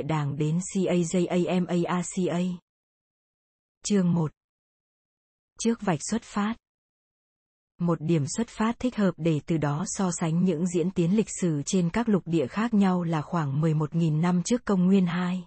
địa 0.00 0.06
đàng 0.06 0.36
đến 0.36 0.58
CAJAMARCA. 0.74 2.56
Chương 3.84 4.12
1 4.14 4.32
Trước 5.58 5.82
vạch 5.82 5.98
xuất 6.10 6.22
phát 6.22 6.54
một 7.78 8.00
điểm 8.00 8.24
xuất 8.36 8.48
phát 8.48 8.78
thích 8.78 8.96
hợp 8.96 9.10
để 9.16 9.40
từ 9.46 9.56
đó 9.56 9.84
so 9.86 10.10
sánh 10.20 10.44
những 10.44 10.66
diễn 10.66 10.90
tiến 10.90 11.16
lịch 11.16 11.28
sử 11.40 11.62
trên 11.66 11.90
các 11.90 12.08
lục 12.08 12.22
địa 12.26 12.46
khác 12.46 12.74
nhau 12.74 13.02
là 13.02 13.22
khoảng 13.22 13.60
11.000 13.60 14.20
năm 14.20 14.42
trước 14.42 14.64
công 14.64 14.86
nguyên 14.86 15.06
2. 15.06 15.44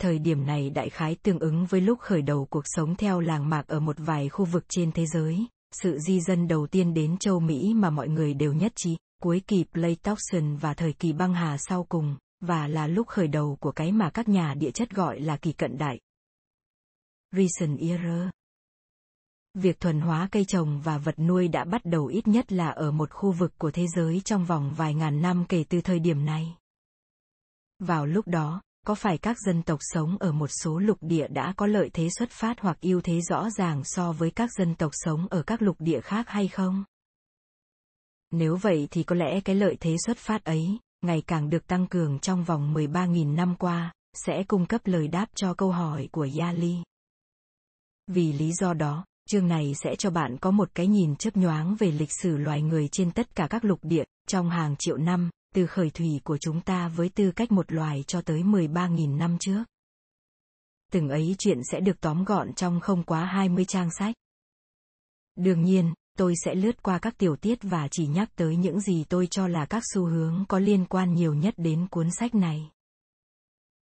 Thời 0.00 0.18
điểm 0.18 0.46
này 0.46 0.70
đại 0.70 0.90
khái 0.90 1.16
tương 1.22 1.38
ứng 1.38 1.66
với 1.66 1.80
lúc 1.80 1.98
khởi 2.00 2.22
đầu 2.22 2.46
cuộc 2.50 2.64
sống 2.64 2.94
theo 2.96 3.20
làng 3.20 3.48
mạc 3.48 3.68
ở 3.68 3.80
một 3.80 3.96
vài 3.98 4.28
khu 4.28 4.44
vực 4.44 4.64
trên 4.68 4.92
thế 4.92 5.06
giới, 5.06 5.46
sự 5.82 5.98
di 5.98 6.20
dân 6.20 6.48
đầu 6.48 6.66
tiên 6.66 6.94
đến 6.94 7.16
châu 7.18 7.40
Mỹ 7.40 7.74
mà 7.74 7.90
mọi 7.90 8.08
người 8.08 8.34
đều 8.34 8.52
nhất 8.52 8.72
trí, 8.76 8.96
cuối 9.22 9.42
kỳ 9.46 9.64
Pleistocene 9.72 10.56
và 10.60 10.74
thời 10.74 10.92
kỳ 10.92 11.12
băng 11.12 11.34
hà 11.34 11.56
sau 11.58 11.84
cùng, 11.88 12.16
và 12.40 12.68
là 12.68 12.86
lúc 12.86 13.06
khởi 13.06 13.28
đầu 13.28 13.56
của 13.60 13.72
cái 13.72 13.92
mà 13.92 14.10
các 14.10 14.28
nhà 14.28 14.54
địa 14.54 14.70
chất 14.70 14.90
gọi 14.90 15.20
là 15.20 15.36
kỳ 15.36 15.52
cận 15.52 15.78
đại. 15.78 16.00
Recent 17.32 17.78
Era 17.78 18.30
Việc 19.54 19.80
thuần 19.80 20.00
hóa 20.00 20.28
cây 20.32 20.44
trồng 20.44 20.80
và 20.80 20.98
vật 20.98 21.18
nuôi 21.18 21.48
đã 21.48 21.64
bắt 21.64 21.80
đầu 21.84 22.06
ít 22.06 22.28
nhất 22.28 22.52
là 22.52 22.68
ở 22.68 22.90
một 22.90 23.10
khu 23.10 23.32
vực 23.32 23.52
của 23.58 23.70
thế 23.70 23.86
giới 23.96 24.20
trong 24.24 24.44
vòng 24.44 24.74
vài 24.76 24.94
ngàn 24.94 25.22
năm 25.22 25.44
kể 25.48 25.64
từ 25.68 25.80
thời 25.80 25.98
điểm 25.98 26.24
này. 26.24 26.56
Vào 27.78 28.06
lúc 28.06 28.28
đó, 28.28 28.62
có 28.86 28.94
phải 28.94 29.18
các 29.18 29.36
dân 29.46 29.62
tộc 29.62 29.78
sống 29.82 30.16
ở 30.20 30.32
một 30.32 30.50
số 30.62 30.78
lục 30.78 30.98
địa 31.00 31.28
đã 31.28 31.54
có 31.56 31.66
lợi 31.66 31.90
thế 31.92 32.08
xuất 32.18 32.30
phát 32.30 32.60
hoặc 32.60 32.80
ưu 32.80 33.00
thế 33.00 33.20
rõ 33.20 33.50
ràng 33.50 33.82
so 33.84 34.12
với 34.12 34.30
các 34.30 34.50
dân 34.58 34.74
tộc 34.74 34.90
sống 34.94 35.26
ở 35.30 35.42
các 35.42 35.62
lục 35.62 35.76
địa 35.78 36.00
khác 36.00 36.28
hay 36.28 36.48
không? 36.48 36.84
Nếu 38.30 38.56
vậy 38.56 38.88
thì 38.90 39.02
có 39.02 39.16
lẽ 39.16 39.40
cái 39.40 39.56
lợi 39.56 39.76
thế 39.80 39.96
xuất 40.06 40.18
phát 40.18 40.44
ấy, 40.44 40.78
ngày 41.02 41.22
càng 41.26 41.50
được 41.50 41.66
tăng 41.66 41.86
cường 41.86 42.18
trong 42.18 42.44
vòng 42.44 42.74
13.000 42.74 43.34
năm 43.34 43.56
qua, 43.58 43.92
sẽ 44.14 44.44
cung 44.48 44.66
cấp 44.66 44.80
lời 44.84 45.08
đáp 45.08 45.26
cho 45.34 45.54
câu 45.54 45.70
hỏi 45.72 46.08
của 46.12 46.28
Yali. 46.38 46.76
Vì 48.06 48.32
lý 48.32 48.52
do 48.52 48.74
đó, 48.74 49.04
chương 49.28 49.48
này 49.48 49.72
sẽ 49.82 49.96
cho 49.98 50.10
bạn 50.10 50.36
có 50.40 50.50
một 50.50 50.70
cái 50.74 50.86
nhìn 50.86 51.16
chớp 51.16 51.36
nhoáng 51.36 51.76
về 51.78 51.90
lịch 51.90 52.12
sử 52.12 52.36
loài 52.36 52.62
người 52.62 52.88
trên 52.92 53.12
tất 53.12 53.34
cả 53.34 53.46
các 53.50 53.64
lục 53.64 53.78
địa, 53.82 54.04
trong 54.28 54.50
hàng 54.50 54.76
triệu 54.78 54.96
năm, 54.96 55.30
từ 55.54 55.66
khởi 55.66 55.90
thủy 55.90 56.20
của 56.24 56.38
chúng 56.38 56.60
ta 56.60 56.88
với 56.88 57.08
tư 57.08 57.32
cách 57.36 57.52
một 57.52 57.72
loài 57.72 58.04
cho 58.06 58.20
tới 58.20 58.42
13.000 58.42 59.16
năm 59.16 59.36
trước. 59.40 59.64
Từng 60.92 61.08
ấy 61.08 61.34
chuyện 61.38 61.60
sẽ 61.72 61.80
được 61.80 62.00
tóm 62.00 62.24
gọn 62.24 62.52
trong 62.52 62.80
không 62.80 63.02
quá 63.02 63.24
20 63.24 63.64
trang 63.64 63.88
sách. 63.98 64.14
Đương 65.36 65.62
nhiên, 65.62 65.94
tôi 66.16 66.34
sẽ 66.44 66.54
lướt 66.54 66.82
qua 66.82 66.98
các 66.98 67.18
tiểu 67.18 67.36
tiết 67.36 67.58
và 67.62 67.88
chỉ 67.90 68.06
nhắc 68.06 68.28
tới 68.36 68.56
những 68.56 68.80
gì 68.80 69.04
tôi 69.08 69.26
cho 69.26 69.48
là 69.48 69.66
các 69.66 69.82
xu 69.94 70.06
hướng 70.06 70.44
có 70.48 70.58
liên 70.58 70.84
quan 70.84 71.14
nhiều 71.14 71.34
nhất 71.34 71.54
đến 71.56 71.86
cuốn 71.90 72.08
sách 72.10 72.34
này. 72.34 72.70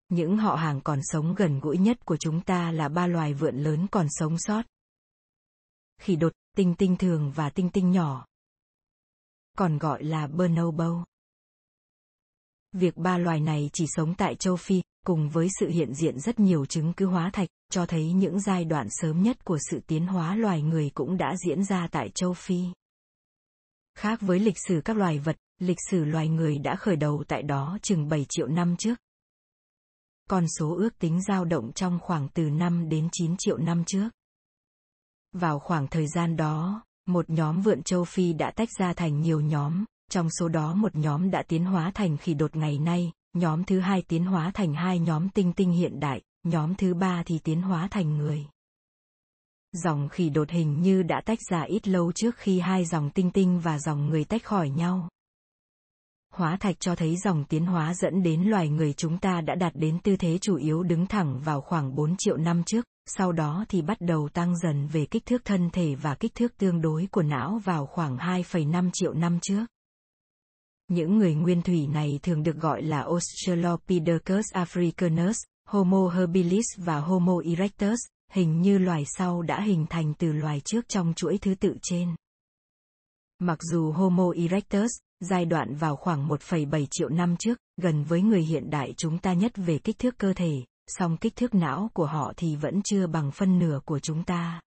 Những 0.08 0.36
họ 0.36 0.54
hàng 0.54 0.80
còn 0.80 0.98
sống 1.02 1.34
gần 1.34 1.60
gũi 1.60 1.78
nhất 1.78 2.04
của 2.04 2.16
chúng 2.16 2.40
ta 2.40 2.72
là 2.72 2.88
ba 2.88 3.06
loài 3.06 3.34
vượn 3.34 3.56
lớn 3.56 3.86
còn 3.90 4.06
sống 4.10 4.36
sót. 4.38 4.62
Khỉ 6.00 6.16
đột, 6.16 6.32
tinh 6.56 6.74
tinh 6.74 6.96
thường 6.96 7.32
và 7.34 7.50
tinh 7.50 7.70
tinh 7.70 7.90
nhỏ. 7.90 8.26
Còn 9.58 9.78
gọi 9.78 10.04
là 10.04 10.26
bonobo. 10.26 11.04
Việc 12.72 12.96
ba 12.96 13.18
loài 13.18 13.40
này 13.40 13.70
chỉ 13.72 13.86
sống 13.88 14.14
tại 14.14 14.34
châu 14.34 14.56
Phi, 14.56 14.82
cùng 15.06 15.28
với 15.28 15.48
sự 15.60 15.68
hiện 15.68 15.94
diện 15.94 16.20
rất 16.20 16.40
nhiều 16.40 16.66
chứng 16.66 16.92
cứ 16.92 17.06
hóa 17.06 17.30
thạch, 17.32 17.48
cho 17.70 17.86
thấy 17.86 18.12
những 18.12 18.40
giai 18.40 18.64
đoạn 18.64 18.86
sớm 18.90 19.22
nhất 19.22 19.44
của 19.44 19.58
sự 19.70 19.80
tiến 19.86 20.06
hóa 20.06 20.36
loài 20.36 20.62
người 20.62 20.90
cũng 20.94 21.16
đã 21.16 21.34
diễn 21.46 21.64
ra 21.64 21.88
tại 21.90 22.08
châu 22.14 22.32
Phi. 22.32 22.64
Khác 23.94 24.20
với 24.20 24.38
lịch 24.38 24.58
sử 24.68 24.80
các 24.84 24.96
loài 24.96 25.18
vật, 25.18 25.36
lịch 25.58 25.78
sử 25.90 26.04
loài 26.04 26.28
người 26.28 26.58
đã 26.58 26.76
khởi 26.76 26.96
đầu 26.96 27.24
tại 27.28 27.42
đó 27.42 27.78
chừng 27.82 28.08
7 28.08 28.26
triệu 28.28 28.46
năm 28.46 28.76
trước. 28.76 28.94
Con 30.30 30.46
số 30.58 30.76
ước 30.76 30.98
tính 30.98 31.22
dao 31.22 31.44
động 31.44 31.72
trong 31.72 31.98
khoảng 32.02 32.28
từ 32.28 32.42
5 32.42 32.88
đến 32.88 33.08
9 33.12 33.34
triệu 33.38 33.56
năm 33.58 33.84
trước. 33.86 34.08
Vào 35.32 35.58
khoảng 35.58 35.86
thời 35.86 36.06
gian 36.08 36.36
đó, 36.36 36.84
một 37.06 37.30
nhóm 37.30 37.62
vượn 37.62 37.82
châu 37.82 38.04
Phi 38.04 38.32
đã 38.32 38.50
tách 38.56 38.68
ra 38.78 38.92
thành 38.94 39.20
nhiều 39.20 39.40
nhóm, 39.40 39.84
trong 40.12 40.30
số 40.30 40.48
đó 40.48 40.74
một 40.74 40.96
nhóm 40.96 41.30
đã 41.30 41.42
tiến 41.48 41.64
hóa 41.64 41.90
thành 41.94 42.16
khỉ 42.16 42.34
đột 42.34 42.56
ngày 42.56 42.78
nay, 42.78 43.12
nhóm 43.32 43.64
thứ 43.64 43.80
hai 43.80 44.02
tiến 44.02 44.24
hóa 44.24 44.50
thành 44.54 44.74
hai 44.74 44.98
nhóm 44.98 45.28
tinh 45.28 45.52
tinh 45.52 45.72
hiện 45.72 46.00
đại, 46.00 46.22
nhóm 46.42 46.74
thứ 46.74 46.94
ba 46.94 47.22
thì 47.26 47.38
tiến 47.38 47.62
hóa 47.62 47.88
thành 47.90 48.18
người. 48.18 48.46
Dòng 49.72 50.08
khỉ 50.08 50.30
đột 50.30 50.50
hình 50.50 50.82
như 50.82 51.02
đã 51.02 51.20
tách 51.24 51.38
ra 51.50 51.62
ít 51.62 51.88
lâu 51.88 52.12
trước 52.12 52.36
khi 52.36 52.60
hai 52.60 52.84
dòng 52.84 53.10
tinh 53.10 53.30
tinh 53.30 53.60
và 53.60 53.78
dòng 53.78 54.08
người 54.08 54.24
tách 54.24 54.44
khỏi 54.44 54.70
nhau. 54.70 55.08
Hóa 56.34 56.56
thạch 56.60 56.80
cho 56.80 56.94
thấy 56.94 57.16
dòng 57.16 57.44
tiến 57.44 57.66
hóa 57.66 57.94
dẫn 57.94 58.22
đến 58.22 58.42
loài 58.42 58.68
người 58.68 58.92
chúng 58.92 59.18
ta 59.18 59.40
đã 59.40 59.54
đạt 59.54 59.72
đến 59.76 59.98
tư 60.02 60.16
thế 60.16 60.38
chủ 60.38 60.56
yếu 60.56 60.82
đứng 60.82 61.06
thẳng 61.06 61.40
vào 61.40 61.60
khoảng 61.60 61.94
4 61.94 62.14
triệu 62.18 62.36
năm 62.36 62.62
trước, 62.66 62.84
sau 63.06 63.32
đó 63.32 63.64
thì 63.68 63.82
bắt 63.82 63.96
đầu 64.00 64.28
tăng 64.28 64.58
dần 64.58 64.86
về 64.86 65.06
kích 65.06 65.26
thước 65.26 65.44
thân 65.44 65.70
thể 65.70 65.94
và 65.94 66.14
kích 66.14 66.34
thước 66.34 66.56
tương 66.58 66.80
đối 66.80 67.08
của 67.10 67.22
não 67.22 67.60
vào 67.64 67.86
khoảng 67.86 68.16
2,5 68.16 68.90
triệu 68.92 69.12
năm 69.14 69.38
trước. 69.42 69.66
Những 70.88 71.18
người 71.18 71.34
nguyên 71.34 71.62
thủy 71.62 71.86
này 71.86 72.20
thường 72.22 72.42
được 72.42 72.56
gọi 72.56 72.82
là 72.82 73.00
Australopithecus 73.00 74.44
africanus, 74.52 75.36
Homo 75.68 76.08
habilis 76.08 76.66
và 76.76 77.00
Homo 77.00 77.38
erectus, 77.44 77.98
hình 78.32 78.60
như 78.60 78.78
loài 78.78 79.04
sau 79.06 79.42
đã 79.42 79.60
hình 79.60 79.86
thành 79.90 80.14
từ 80.18 80.32
loài 80.32 80.60
trước 80.64 80.88
trong 80.88 81.12
chuỗi 81.16 81.38
thứ 81.38 81.54
tự 81.54 81.76
trên. 81.82 82.14
Mặc 83.38 83.58
dù 83.62 83.92
Homo 83.92 84.30
erectus, 84.36 84.90
giai 85.20 85.44
đoạn 85.44 85.74
vào 85.74 85.96
khoảng 85.96 86.28
1,7 86.28 86.86
triệu 86.90 87.08
năm 87.08 87.36
trước, 87.36 87.58
gần 87.76 88.04
với 88.04 88.22
người 88.22 88.42
hiện 88.42 88.70
đại 88.70 88.94
chúng 88.96 89.18
ta 89.18 89.32
nhất 89.32 89.52
về 89.56 89.78
kích 89.78 89.98
thước 89.98 90.18
cơ 90.18 90.32
thể, 90.32 90.64
song 90.86 91.16
kích 91.16 91.36
thước 91.36 91.54
não 91.54 91.90
của 91.94 92.06
họ 92.06 92.32
thì 92.36 92.56
vẫn 92.56 92.82
chưa 92.84 93.06
bằng 93.06 93.30
phân 93.30 93.58
nửa 93.58 93.80
của 93.84 93.98
chúng 93.98 94.24
ta. 94.24 94.60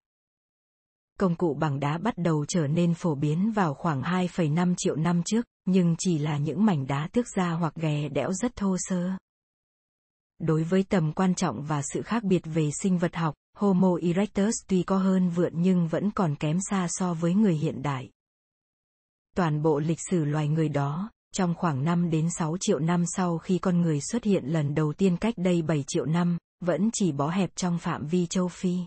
Công 1.20 1.36
cụ 1.36 1.54
bằng 1.54 1.80
đá 1.80 1.98
bắt 1.98 2.18
đầu 2.18 2.46
trở 2.48 2.68
nên 2.68 2.94
phổ 2.94 3.16
biến 3.16 3.52
vào 3.52 3.74
khoảng 3.74 4.02
2,5 4.02 4.74
triệu 4.78 4.96
năm 4.96 5.22
trước, 5.26 5.46
nhưng 5.66 5.96
chỉ 6.00 6.18
là 6.18 6.38
những 6.38 6.66
mảnh 6.66 6.88
đá 6.88 7.10
tước 7.12 7.26
ra 7.36 7.52
hoặc 7.52 7.74
ghè 7.76 8.10
đẽo 8.10 8.34
rất 8.34 8.56
thô 8.56 8.76
sơ. 8.80 9.10
Đối 10.40 10.64
với 10.64 10.84
tầm 10.84 11.14
quan 11.14 11.36
trọng 11.36 11.64
và 11.64 11.82
sự 11.82 12.02
khác 12.02 12.24
biệt 12.24 12.42
về 12.46 12.70
sinh 12.82 12.98
vật 12.98 13.16
học, 13.16 13.36
Homo 13.58 13.96
erectus 14.02 14.56
tuy 14.68 14.84
có 14.84 14.98
hơn 14.98 15.30
vượn 15.30 15.54
nhưng 15.56 15.88
vẫn 15.88 16.12
còn 16.12 16.36
kém 16.36 16.58
xa 16.70 16.88
so 16.90 17.14
với 17.14 17.34
người 17.34 17.56
hiện 17.56 17.82
đại. 17.82 18.10
Toàn 19.36 19.62
bộ 19.62 19.80
lịch 19.80 20.00
sử 20.10 20.26
loài 20.26 20.48
người 20.48 20.70
đó, 20.70 21.10
trong 21.34 21.56
khoảng 21.56 21.84
5 21.84 22.10
đến 22.10 22.30
6 22.30 22.58
triệu 22.60 22.80
năm 22.80 23.04
sau 23.16 23.38
khi 23.38 23.58
con 23.58 23.82
người 23.82 24.02
xuất 24.02 24.24
hiện 24.24 24.46
lần 24.46 24.76
đầu 24.76 24.94
tiên 24.94 25.18
cách 25.18 25.34
đây 25.38 25.62
7 25.62 25.84
triệu 25.88 26.06
năm, 26.06 26.38
vẫn 26.60 26.90
chỉ 26.94 27.12
bó 27.12 27.30
hẹp 27.30 27.50
trong 27.56 27.78
phạm 27.78 28.08
vi 28.08 28.26
châu 28.26 28.48
Phi. 28.48 28.78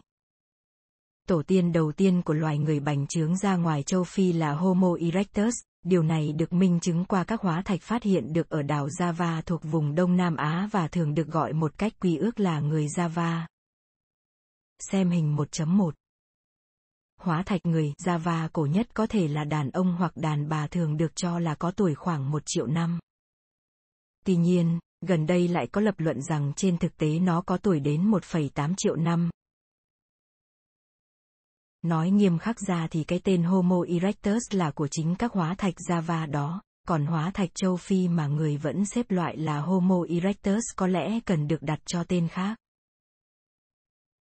Tổ 1.28 1.42
tiên 1.42 1.72
đầu 1.72 1.92
tiên 1.92 2.22
của 2.22 2.34
loài 2.34 2.58
người 2.58 2.80
bành 2.80 3.06
trướng 3.06 3.36
ra 3.36 3.56
ngoài 3.56 3.82
châu 3.82 4.04
Phi 4.04 4.32
là 4.32 4.52
Homo 4.52 4.94
erectus, 5.00 5.54
điều 5.84 6.02
này 6.02 6.32
được 6.32 6.52
minh 6.52 6.80
chứng 6.80 7.04
qua 7.04 7.24
các 7.24 7.40
hóa 7.40 7.62
thạch 7.62 7.82
phát 7.82 8.02
hiện 8.02 8.32
được 8.32 8.48
ở 8.48 8.62
đảo 8.62 8.88
Java 8.88 9.42
thuộc 9.42 9.64
vùng 9.64 9.94
Đông 9.94 10.16
Nam 10.16 10.36
Á 10.36 10.68
và 10.72 10.88
thường 10.88 11.14
được 11.14 11.26
gọi 11.26 11.52
một 11.52 11.78
cách 11.78 11.92
quy 12.00 12.16
ước 12.16 12.40
là 12.40 12.60
người 12.60 12.86
Java. 12.86 13.40
Xem 14.78 15.10
hình 15.10 15.36
1.1 15.36 15.90
Hóa 17.20 17.42
thạch 17.42 17.66
người 17.66 17.92
Java 18.02 18.48
cổ 18.52 18.66
nhất 18.66 18.94
có 18.94 19.06
thể 19.06 19.28
là 19.28 19.44
đàn 19.44 19.70
ông 19.70 19.96
hoặc 19.98 20.16
đàn 20.16 20.48
bà 20.48 20.66
thường 20.66 20.96
được 20.96 21.16
cho 21.16 21.38
là 21.38 21.54
có 21.54 21.70
tuổi 21.70 21.94
khoảng 21.94 22.30
một 22.30 22.42
triệu 22.46 22.66
năm. 22.66 22.98
Tuy 24.24 24.36
nhiên, 24.36 24.78
gần 25.06 25.26
đây 25.26 25.48
lại 25.48 25.66
có 25.66 25.80
lập 25.80 25.94
luận 25.98 26.22
rằng 26.22 26.52
trên 26.56 26.78
thực 26.78 26.96
tế 26.96 27.18
nó 27.18 27.40
có 27.40 27.56
tuổi 27.56 27.80
đến 27.80 28.10
1,8 28.10 28.74
triệu 28.76 28.96
năm, 28.96 29.30
Nói 31.82 32.10
nghiêm 32.10 32.38
khắc 32.38 32.60
ra 32.60 32.86
thì 32.90 33.04
cái 33.04 33.20
tên 33.24 33.42
Homo 33.42 33.82
erectus 33.88 34.42
là 34.50 34.70
của 34.70 34.88
chính 34.90 35.14
các 35.14 35.32
hóa 35.32 35.54
thạch 35.54 35.74
Java 35.88 36.30
đó, 36.30 36.62
còn 36.88 37.06
hóa 37.06 37.30
thạch 37.34 37.50
châu 37.54 37.76
Phi 37.76 38.08
mà 38.08 38.26
người 38.26 38.56
vẫn 38.56 38.84
xếp 38.84 39.10
loại 39.10 39.36
là 39.36 39.60
Homo 39.60 40.02
erectus 40.08 40.62
có 40.76 40.86
lẽ 40.86 41.20
cần 41.26 41.48
được 41.48 41.62
đặt 41.62 41.78
cho 41.86 42.04
tên 42.04 42.28
khác. 42.28 42.58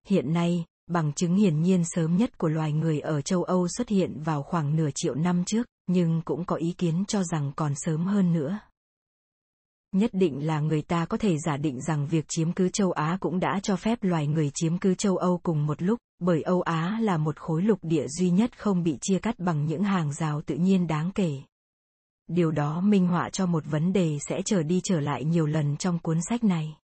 Hiện 0.08 0.34
nay, 0.34 0.66
bằng 0.88 1.14
chứng 1.14 1.36
hiển 1.36 1.62
nhiên 1.62 1.84
sớm 1.86 2.18
nhất 2.18 2.38
của 2.38 2.48
loài 2.48 2.72
người 2.72 3.00
ở 3.00 3.22
châu 3.22 3.44
Âu 3.44 3.68
xuất 3.68 3.90
hiện 3.90 4.22
vào 4.24 4.44
khoảng 4.44 4.76
nửa 4.76 4.90
triệu 4.96 5.16
năm 5.16 5.44
trước, 5.46 5.68
nhưng 5.88 6.22
cũng 6.26 6.46
có 6.46 6.56
ý 6.56 6.74
kiến 6.78 7.04
cho 7.08 7.24
rằng 7.24 7.52
còn 7.56 7.74
sớm 7.76 8.06
hơn 8.06 8.34
nữa. 8.34 8.60
Nhất 9.92 10.10
định 10.14 10.46
là 10.46 10.60
người 10.60 10.82
ta 10.82 11.06
có 11.06 11.18
thể 11.18 11.38
giả 11.38 11.58
định 11.58 11.82
rằng 11.82 12.08
việc 12.08 12.26
chiếm 12.28 12.52
cứ 12.52 12.70
châu 12.70 12.92
Á 12.92 13.18
cũng 13.20 13.40
đã 13.40 13.60
cho 13.64 13.76
phép 13.76 14.00
loài 14.02 14.28
người 14.28 14.52
chiếm 14.54 14.78
cứ 14.78 14.96
châu 14.96 15.18
Âu 15.18 15.40
cùng 15.44 15.66
một 15.66 15.82
lúc, 15.82 16.00
bởi 16.20 16.42
Âu 16.42 16.62
Á 16.62 17.00
là 17.02 17.18
một 17.18 17.40
khối 17.40 17.62
lục 17.62 17.80
địa 17.82 18.08
duy 18.08 18.30
nhất 18.30 18.60
không 18.60 18.84
bị 18.84 18.98
chia 19.02 19.20
cắt 19.20 19.40
bằng 19.40 19.66
những 19.66 19.84
hàng 19.84 20.14
rào 20.14 20.42
tự 20.42 20.56
nhiên 20.56 20.88
đáng 20.88 21.12
kể. 21.16 21.42
Điều 22.28 22.52
đó 22.52 22.82
minh 22.82 23.08
họa 23.08 23.30
cho 23.30 23.46
một 23.46 23.64
vấn 23.66 23.94
đề 23.94 24.18
sẽ 24.30 24.42
trở 24.46 24.64
đi 24.64 24.82
trở 24.84 25.00
lại 25.00 25.24
nhiều 25.24 25.46
lần 25.46 25.78
trong 25.78 26.00
cuốn 26.00 26.18
sách 26.30 26.44
này. 26.44 26.78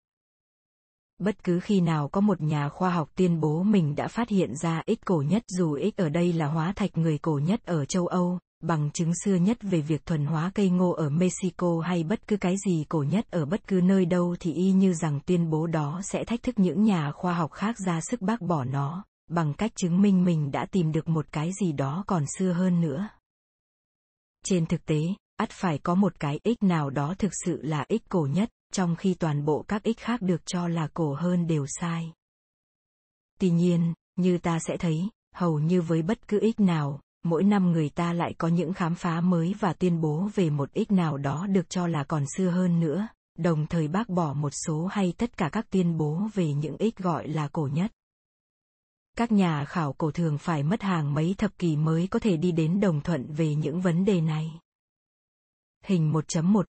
Bất 1.20 1.44
cứ 1.44 1.60
khi 1.60 1.82
nào 1.82 2.08
có 2.08 2.22
một 2.22 2.42
nhà 2.42 2.70
khoa 2.70 2.90
học 2.90 3.10
tuyên 3.16 3.40
bố 3.40 3.64
mình 3.64 3.96
đã 3.96 4.08
phát 4.08 4.30
hiện 4.30 4.56
ra 4.56 4.82
ít 4.86 5.06
cổ 5.06 5.24
nhất 5.28 5.44
dù 5.48 5.74
ít 5.74 5.98
ở 5.98 6.10
đây 6.10 6.34
là 6.34 6.48
hóa 6.48 6.74
thạch 6.76 6.98
người 6.98 7.18
cổ 7.18 7.40
nhất 7.44 7.66
ở 7.66 7.86
châu 7.86 8.08
Âu, 8.08 8.40
bằng 8.62 8.92
chứng 8.94 9.14
xưa 9.24 9.36
nhất 9.36 9.58
về 9.62 9.82
việc 9.82 10.06
thuần 10.06 10.26
hóa 10.26 10.52
cây 10.56 10.70
ngô 10.70 10.92
ở 10.92 11.10
Mexico 11.10 11.82
hay 11.86 12.04
bất 12.04 12.28
cứ 12.28 12.38
cái 12.38 12.56
gì 12.66 12.86
cổ 12.90 13.04
nhất 13.04 13.32
ở 13.32 13.46
bất 13.46 13.68
cứ 13.68 13.82
nơi 13.84 14.06
đâu 14.06 14.36
thì 14.40 14.54
y 14.54 14.72
như 14.72 14.94
rằng 14.94 15.20
tuyên 15.26 15.50
bố 15.50 15.68
đó 15.68 16.02
sẽ 16.04 16.24
thách 16.24 16.44
thức 16.44 16.60
những 16.60 16.84
nhà 16.84 17.12
khoa 17.12 17.34
học 17.34 17.52
khác 17.52 17.76
ra 17.86 18.00
sức 18.02 18.22
bác 18.22 18.42
bỏ 18.42 18.64
nó, 18.64 19.06
bằng 19.30 19.54
cách 19.54 19.72
chứng 19.76 20.02
minh 20.02 20.24
mình 20.24 20.52
đã 20.52 20.66
tìm 20.66 20.92
được 20.92 21.10
một 21.10 21.26
cái 21.32 21.52
gì 21.62 21.72
đó 21.72 22.04
còn 22.08 22.26
xưa 22.38 22.52
hơn 22.52 22.82
nữa. 22.82 23.10
Trên 24.46 24.66
thực 24.66 24.86
tế, 24.86 25.02
ắt 25.38 25.50
phải 25.50 25.78
có 25.78 25.96
một 25.96 26.20
cái 26.20 26.40
ích 26.44 26.64
nào 26.64 26.90
đó 26.90 27.16
thực 27.18 27.32
sự 27.46 27.62
là 27.62 27.86
ích 27.88 28.10
cổ 28.10 28.28
nhất, 28.32 28.50
trong 28.74 28.96
khi 28.96 29.14
toàn 29.14 29.46
bộ 29.46 29.66
các 29.68 29.84
ích 29.84 30.00
khác 30.00 30.22
được 30.22 30.46
cho 30.46 30.68
là 30.68 30.88
cổ 30.94 31.14
hơn 31.14 31.48
đều 31.48 31.66
sai. 31.68 32.14
Tuy 33.40 33.50
nhiên, 33.50 33.94
như 34.16 34.38
ta 34.38 34.60
sẽ 34.60 34.78
thấy, 34.78 35.10
hầu 35.36 35.60
như 35.60 35.82
với 35.82 36.02
bất 36.02 36.28
cứ 36.28 36.40
ích 36.40 36.60
nào, 36.60 37.00
mỗi 37.24 37.44
năm 37.44 37.72
người 37.72 37.90
ta 37.90 38.14
lại 38.14 38.34
có 38.38 38.48
những 38.48 38.74
khám 38.74 38.96
phá 38.96 39.22
mới 39.22 39.56
và 39.60 39.74
tuyên 39.74 40.02
bố 40.02 40.30
về 40.36 40.50
một 40.50 40.74
ích 40.74 40.92
nào 40.92 41.18
đó 41.18 41.48
được 41.48 41.70
cho 41.70 41.88
là 41.88 42.04
còn 42.04 42.26
xưa 42.38 42.50
hơn 42.50 42.80
nữa, 42.80 43.08
đồng 43.38 43.68
thời 43.68 43.88
bác 43.88 44.10
bỏ 44.10 44.34
một 44.34 44.50
số 44.50 44.86
hay 44.86 45.14
tất 45.18 45.38
cả 45.38 45.50
các 45.52 45.70
tuyên 45.70 45.98
bố 45.98 46.28
về 46.34 46.54
những 46.54 46.78
ích 46.78 46.98
gọi 46.98 47.28
là 47.28 47.48
cổ 47.48 47.70
nhất. 47.74 47.92
Các 49.18 49.32
nhà 49.32 49.66
khảo 49.66 49.94
cổ 49.94 50.12
thường 50.12 50.38
phải 50.38 50.64
mất 50.64 50.82
hàng 50.82 51.14
mấy 51.14 51.36
thập 51.38 51.58
kỷ 51.58 51.76
mới 51.76 52.08
có 52.08 52.20
thể 52.20 52.38
đi 52.38 52.52
đến 52.52 52.80
đồng 52.80 53.02
thuận 53.02 53.34
về 53.34 53.56
những 53.56 53.82
vấn 53.82 54.06
đề 54.06 54.22
này. 54.22 54.60
Hình 55.84 56.12
1.1 56.12 56.64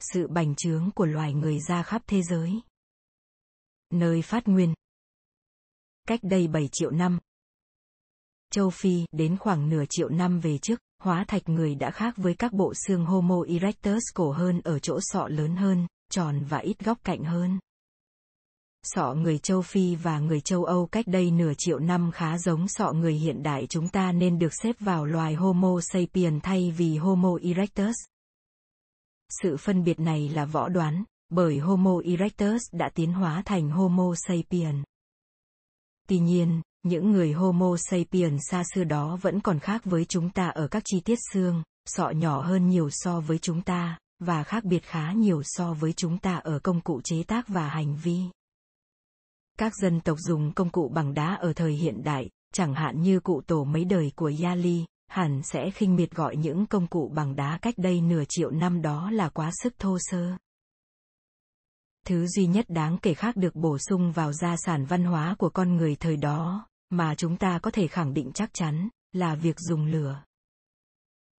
Sự 0.00 0.28
bành 0.28 0.54
trướng 0.56 0.90
của 0.94 1.06
loài 1.06 1.34
người 1.34 1.60
ra 1.60 1.82
khắp 1.82 2.02
thế 2.06 2.22
giới 2.22 2.60
Nơi 3.90 4.22
phát 4.22 4.48
nguyên 4.48 4.74
Cách 6.06 6.20
đây 6.22 6.48
7 6.48 6.68
triệu 6.72 6.90
năm, 6.90 7.18
châu 8.50 8.70
Phi 8.70 9.04
đến 9.12 9.36
khoảng 9.36 9.68
nửa 9.68 9.84
triệu 9.90 10.08
năm 10.08 10.40
về 10.40 10.58
trước, 10.58 10.80
hóa 11.02 11.24
thạch 11.28 11.48
người 11.48 11.74
đã 11.74 11.90
khác 11.90 12.14
với 12.16 12.34
các 12.34 12.52
bộ 12.52 12.72
xương 12.86 13.06
Homo 13.06 13.42
erectus 13.48 14.02
cổ 14.14 14.30
hơn 14.30 14.60
ở 14.64 14.78
chỗ 14.78 14.98
sọ 15.02 15.28
lớn 15.28 15.56
hơn, 15.56 15.86
tròn 16.10 16.40
và 16.48 16.58
ít 16.58 16.84
góc 16.84 16.98
cạnh 17.04 17.24
hơn. 17.24 17.58
Sọ 18.82 19.14
người 19.14 19.38
châu 19.38 19.62
Phi 19.62 19.94
và 19.94 20.18
người 20.18 20.40
châu 20.40 20.64
Âu 20.64 20.86
cách 20.86 21.06
đây 21.06 21.30
nửa 21.30 21.52
triệu 21.58 21.78
năm 21.78 22.10
khá 22.14 22.38
giống 22.38 22.68
sọ 22.68 22.92
người 22.92 23.14
hiện 23.14 23.42
đại 23.42 23.66
chúng 23.66 23.88
ta 23.88 24.12
nên 24.12 24.38
được 24.38 24.54
xếp 24.62 24.76
vào 24.80 25.04
loài 25.04 25.34
Homo 25.34 25.80
sapien 25.80 26.40
thay 26.40 26.70
vì 26.70 26.96
Homo 26.96 27.38
erectus. 27.42 27.96
Sự 29.42 29.56
phân 29.56 29.84
biệt 29.84 30.00
này 30.00 30.28
là 30.28 30.44
võ 30.44 30.68
đoán, 30.68 31.04
bởi 31.30 31.58
Homo 31.58 32.00
erectus 32.04 32.62
đã 32.72 32.90
tiến 32.94 33.12
hóa 33.12 33.42
thành 33.44 33.70
Homo 33.70 34.14
sapien. 34.26 34.82
Tuy 36.06 36.18
nhiên, 36.18 36.62
những 36.82 37.10
người 37.10 37.32
Homo 37.32 37.76
sapiens 37.90 38.42
xa 38.50 38.62
xưa 38.74 38.84
đó 38.84 39.18
vẫn 39.22 39.40
còn 39.40 39.58
khác 39.58 39.84
với 39.84 40.04
chúng 40.04 40.30
ta 40.30 40.48
ở 40.48 40.68
các 40.68 40.82
chi 40.86 41.00
tiết 41.00 41.18
xương, 41.32 41.62
sọ 41.86 42.10
nhỏ 42.10 42.40
hơn 42.40 42.68
nhiều 42.68 42.88
so 42.90 43.20
với 43.20 43.38
chúng 43.38 43.62
ta, 43.62 43.98
và 44.18 44.42
khác 44.42 44.64
biệt 44.64 44.82
khá 44.84 45.12
nhiều 45.12 45.42
so 45.44 45.72
với 45.72 45.92
chúng 45.92 46.18
ta 46.18 46.36
ở 46.36 46.58
công 46.58 46.80
cụ 46.80 47.00
chế 47.04 47.22
tác 47.22 47.48
và 47.48 47.68
hành 47.68 47.96
vi. 47.96 48.20
Các 49.58 49.72
dân 49.82 50.00
tộc 50.00 50.18
dùng 50.20 50.52
công 50.52 50.70
cụ 50.70 50.88
bằng 50.94 51.14
đá 51.14 51.34
ở 51.34 51.52
thời 51.52 51.72
hiện 51.72 52.02
đại, 52.02 52.28
chẳng 52.54 52.74
hạn 52.74 53.02
như 53.02 53.20
cụ 53.20 53.40
tổ 53.46 53.64
mấy 53.64 53.84
đời 53.84 54.12
của 54.16 54.32
Yali, 54.42 54.84
hẳn 55.08 55.42
sẽ 55.42 55.70
khinh 55.70 55.96
miệt 55.96 56.10
gọi 56.10 56.36
những 56.36 56.66
công 56.66 56.86
cụ 56.86 57.12
bằng 57.14 57.36
đá 57.36 57.58
cách 57.62 57.74
đây 57.76 58.00
nửa 58.00 58.22
triệu 58.28 58.50
năm 58.50 58.82
đó 58.82 59.10
là 59.10 59.28
quá 59.28 59.50
sức 59.62 59.78
thô 59.78 59.98
sơ. 60.00 60.36
Thứ 62.06 62.26
duy 62.26 62.46
nhất 62.46 62.64
đáng 62.68 62.98
kể 63.02 63.14
khác 63.14 63.36
được 63.36 63.54
bổ 63.54 63.78
sung 63.78 64.12
vào 64.12 64.32
gia 64.32 64.56
sản 64.56 64.84
văn 64.84 65.04
hóa 65.04 65.34
của 65.38 65.48
con 65.48 65.76
người 65.76 65.96
thời 65.96 66.16
đó, 66.16 66.66
mà 66.90 67.14
chúng 67.14 67.36
ta 67.36 67.58
có 67.58 67.70
thể 67.70 67.86
khẳng 67.86 68.14
định 68.14 68.30
chắc 68.34 68.50
chắn, 68.54 68.88
là 69.12 69.34
việc 69.34 69.60
dùng 69.60 69.86
lửa. 69.86 70.22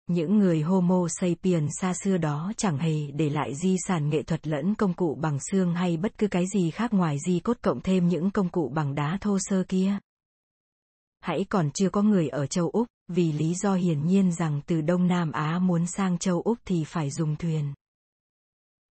Những 0.07 0.37
người 0.37 0.61
Homo 0.61 1.07
sapiens 1.19 1.71
xa 1.81 1.93
xưa 2.03 2.17
đó 2.17 2.51
chẳng 2.57 2.77
hề 2.77 3.11
để 3.13 3.29
lại 3.29 3.55
di 3.55 3.75
sản 3.87 4.09
nghệ 4.09 4.23
thuật 4.23 4.47
lẫn 4.47 4.75
công 4.75 4.93
cụ 4.93 5.17
bằng 5.21 5.37
xương 5.51 5.75
hay 5.75 5.97
bất 5.97 6.17
cứ 6.17 6.27
cái 6.27 6.45
gì 6.53 6.71
khác 6.71 6.93
ngoài 6.93 7.17
di 7.27 7.39
cốt 7.39 7.57
cộng 7.61 7.81
thêm 7.81 8.07
những 8.07 8.31
công 8.31 8.49
cụ 8.49 8.71
bằng 8.75 8.95
đá 8.95 9.17
thô 9.21 9.37
sơ 9.39 9.63
kia. 9.67 9.97
Hãy 11.19 11.45
còn 11.49 11.71
chưa 11.71 11.89
có 11.89 12.01
người 12.01 12.27
ở 12.27 12.47
châu 12.47 12.69
Úc, 12.69 12.87
vì 13.07 13.31
lý 13.31 13.53
do 13.53 13.73
hiển 13.73 14.07
nhiên 14.07 14.31
rằng 14.31 14.61
từ 14.65 14.81
Đông 14.81 15.07
Nam 15.07 15.31
Á 15.31 15.59
muốn 15.59 15.85
sang 15.87 16.17
châu 16.17 16.41
Úc 16.41 16.57
thì 16.65 16.83
phải 16.83 17.11
dùng 17.11 17.35
thuyền 17.35 17.73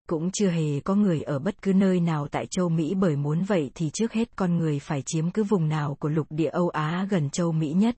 cũng 0.06 0.30
chưa 0.30 0.50
hề 0.50 0.80
có 0.80 0.94
người 0.94 1.22
ở 1.22 1.38
bất 1.38 1.62
cứ 1.62 1.72
nơi 1.72 2.00
nào 2.00 2.28
tại 2.28 2.46
châu 2.50 2.68
Mỹ 2.68 2.94
bởi 2.94 3.16
muốn 3.16 3.44
vậy 3.44 3.70
thì 3.74 3.90
trước 3.92 4.12
hết 4.12 4.36
con 4.36 4.56
người 4.56 4.78
phải 4.78 5.02
chiếm 5.06 5.30
cứ 5.30 5.44
vùng 5.44 5.68
nào 5.68 5.94
của 5.94 6.08
lục 6.08 6.26
địa 6.30 6.48
Âu 6.48 6.68
Á 6.68 7.06
gần 7.10 7.30
châu 7.30 7.52
Mỹ 7.52 7.72
nhất. 7.72 7.96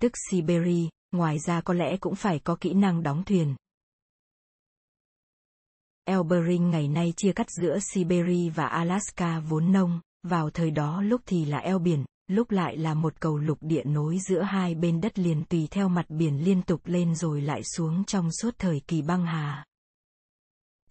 Tức 0.00 0.12
Siberia, 0.30 0.88
ngoài 1.12 1.38
ra 1.38 1.60
có 1.60 1.74
lẽ 1.74 1.96
cũng 1.96 2.14
phải 2.14 2.38
có 2.38 2.56
kỹ 2.60 2.72
năng 2.74 3.02
đóng 3.02 3.24
thuyền. 3.24 3.54
Elbering 6.04 6.70
ngày 6.70 6.88
nay 6.88 7.12
chia 7.16 7.32
cắt 7.32 7.46
giữa 7.50 7.78
Siberia 7.92 8.50
và 8.50 8.66
Alaska 8.66 9.40
vốn 9.40 9.72
nông, 9.72 10.00
vào 10.22 10.50
thời 10.50 10.70
đó 10.70 11.02
lúc 11.02 11.20
thì 11.26 11.44
là 11.44 11.58
eo 11.58 11.78
biển, 11.78 12.04
lúc 12.26 12.50
lại 12.50 12.76
là 12.76 12.94
một 12.94 13.20
cầu 13.20 13.38
lục 13.38 13.58
địa 13.60 13.84
nối 13.84 14.18
giữa 14.28 14.42
hai 14.42 14.74
bên 14.74 15.00
đất 15.00 15.18
liền 15.18 15.44
tùy 15.44 15.68
theo 15.70 15.88
mặt 15.88 16.06
biển 16.08 16.44
liên 16.44 16.62
tục 16.62 16.80
lên 16.84 17.14
rồi 17.14 17.40
lại 17.40 17.62
xuống 17.64 18.04
trong 18.04 18.32
suốt 18.32 18.54
thời 18.58 18.80
kỳ 18.86 19.02
băng 19.02 19.26
hà. 19.26 19.67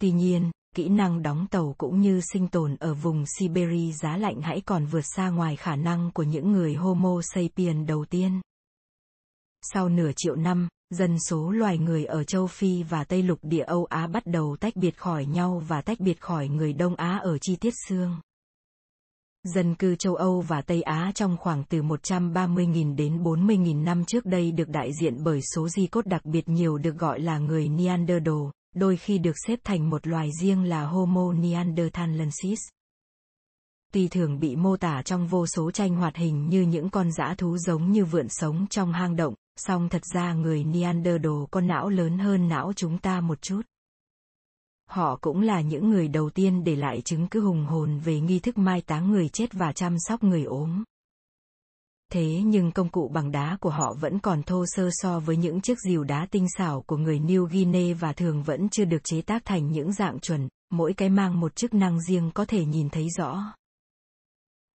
Tuy 0.00 0.10
nhiên, 0.10 0.50
kỹ 0.74 0.88
năng 0.88 1.22
đóng 1.22 1.46
tàu 1.50 1.74
cũng 1.78 2.00
như 2.00 2.20
sinh 2.32 2.48
tồn 2.48 2.76
ở 2.76 2.94
vùng 2.94 3.24
Siberia 3.38 3.92
giá 3.92 4.16
lạnh 4.16 4.40
hãy 4.40 4.60
còn 4.60 4.86
vượt 4.86 5.04
xa 5.16 5.30
ngoài 5.30 5.56
khả 5.56 5.76
năng 5.76 6.10
của 6.14 6.22
những 6.22 6.52
người 6.52 6.74
Homo 6.74 7.20
sapiens 7.34 7.88
đầu 7.88 8.04
tiên. 8.04 8.40
Sau 9.62 9.88
nửa 9.88 10.10
triệu 10.16 10.36
năm, 10.36 10.68
dân 10.90 11.16
số 11.28 11.50
loài 11.50 11.78
người 11.78 12.04
ở 12.04 12.24
châu 12.24 12.46
Phi 12.46 12.82
và 12.82 13.04
Tây 13.04 13.22
lục 13.22 13.38
địa 13.42 13.64
Âu 13.64 13.84
Á 13.84 14.06
bắt 14.06 14.26
đầu 14.26 14.56
tách 14.60 14.76
biệt 14.76 14.96
khỏi 14.96 15.26
nhau 15.26 15.62
và 15.68 15.82
tách 15.82 16.00
biệt 16.00 16.20
khỏi 16.20 16.48
người 16.48 16.72
Đông 16.72 16.94
Á 16.94 17.18
ở 17.22 17.38
chi 17.38 17.56
tiết 17.56 17.74
xương. 17.88 18.16
Dân 19.54 19.74
cư 19.74 19.96
châu 19.96 20.14
Âu 20.14 20.40
và 20.40 20.62
Tây 20.62 20.82
Á 20.82 21.12
trong 21.14 21.36
khoảng 21.36 21.64
từ 21.64 21.82
130.000 21.82 22.96
đến 22.96 23.22
40.000 23.22 23.84
năm 23.84 24.04
trước 24.04 24.26
đây 24.26 24.52
được 24.52 24.68
đại 24.68 24.90
diện 25.00 25.24
bởi 25.24 25.40
số 25.54 25.68
di 25.68 25.86
cốt 25.86 26.06
đặc 26.06 26.24
biệt 26.24 26.48
nhiều 26.48 26.78
được 26.78 26.98
gọi 26.98 27.20
là 27.20 27.38
người 27.38 27.68
Neanderthal, 27.68 28.50
đôi 28.78 28.96
khi 28.96 29.18
được 29.18 29.36
xếp 29.46 29.58
thành 29.64 29.90
một 29.90 30.06
loài 30.06 30.30
riêng 30.40 30.64
là 30.64 30.86
Homo 30.86 31.32
neanderthalensis. 31.32 32.58
Tuy 33.92 34.08
thường 34.08 34.40
bị 34.40 34.56
mô 34.56 34.76
tả 34.76 35.02
trong 35.02 35.26
vô 35.26 35.46
số 35.46 35.70
tranh 35.70 35.94
hoạt 35.94 36.16
hình 36.16 36.48
như 36.48 36.62
những 36.62 36.90
con 36.90 37.12
dã 37.12 37.34
thú 37.38 37.58
giống 37.58 37.92
như 37.92 38.04
vượn 38.04 38.26
sống 38.28 38.66
trong 38.70 38.92
hang 38.92 39.16
động, 39.16 39.34
song 39.56 39.88
thật 39.88 40.02
ra 40.14 40.32
người 40.32 40.64
Neanderthal 40.64 41.44
có 41.50 41.60
não 41.60 41.88
lớn 41.88 42.18
hơn 42.18 42.48
não 42.48 42.72
chúng 42.76 42.98
ta 42.98 43.20
một 43.20 43.42
chút. 43.42 43.62
Họ 44.88 45.18
cũng 45.20 45.40
là 45.40 45.60
những 45.60 45.90
người 45.90 46.08
đầu 46.08 46.30
tiên 46.30 46.64
để 46.64 46.76
lại 46.76 47.00
chứng 47.00 47.28
cứ 47.28 47.40
hùng 47.40 47.66
hồn 47.66 47.98
về 47.98 48.20
nghi 48.20 48.38
thức 48.38 48.58
mai 48.58 48.80
táng 48.80 49.10
người 49.10 49.28
chết 49.28 49.52
và 49.52 49.72
chăm 49.72 49.96
sóc 49.98 50.24
người 50.24 50.44
ốm. 50.44 50.84
Thế 52.12 52.40
nhưng 52.44 52.72
công 52.72 52.88
cụ 52.88 53.08
bằng 53.08 53.30
đá 53.30 53.56
của 53.60 53.70
họ 53.70 53.94
vẫn 54.00 54.18
còn 54.18 54.42
thô 54.42 54.64
sơ 54.66 54.88
so 54.92 55.20
với 55.20 55.36
những 55.36 55.60
chiếc 55.60 55.78
rìu 55.88 56.04
đá 56.04 56.26
tinh 56.30 56.46
xảo 56.58 56.82
của 56.86 56.96
người 56.96 57.18
New 57.18 57.44
Guinea 57.44 57.94
và 58.00 58.12
thường 58.12 58.42
vẫn 58.42 58.68
chưa 58.68 58.84
được 58.84 59.04
chế 59.04 59.22
tác 59.22 59.44
thành 59.44 59.72
những 59.72 59.92
dạng 59.92 60.20
chuẩn, 60.20 60.48
mỗi 60.70 60.92
cái 60.92 61.08
mang 61.08 61.40
một 61.40 61.56
chức 61.56 61.74
năng 61.74 62.00
riêng 62.00 62.30
có 62.34 62.44
thể 62.44 62.64
nhìn 62.64 62.88
thấy 62.88 63.06
rõ. 63.18 63.54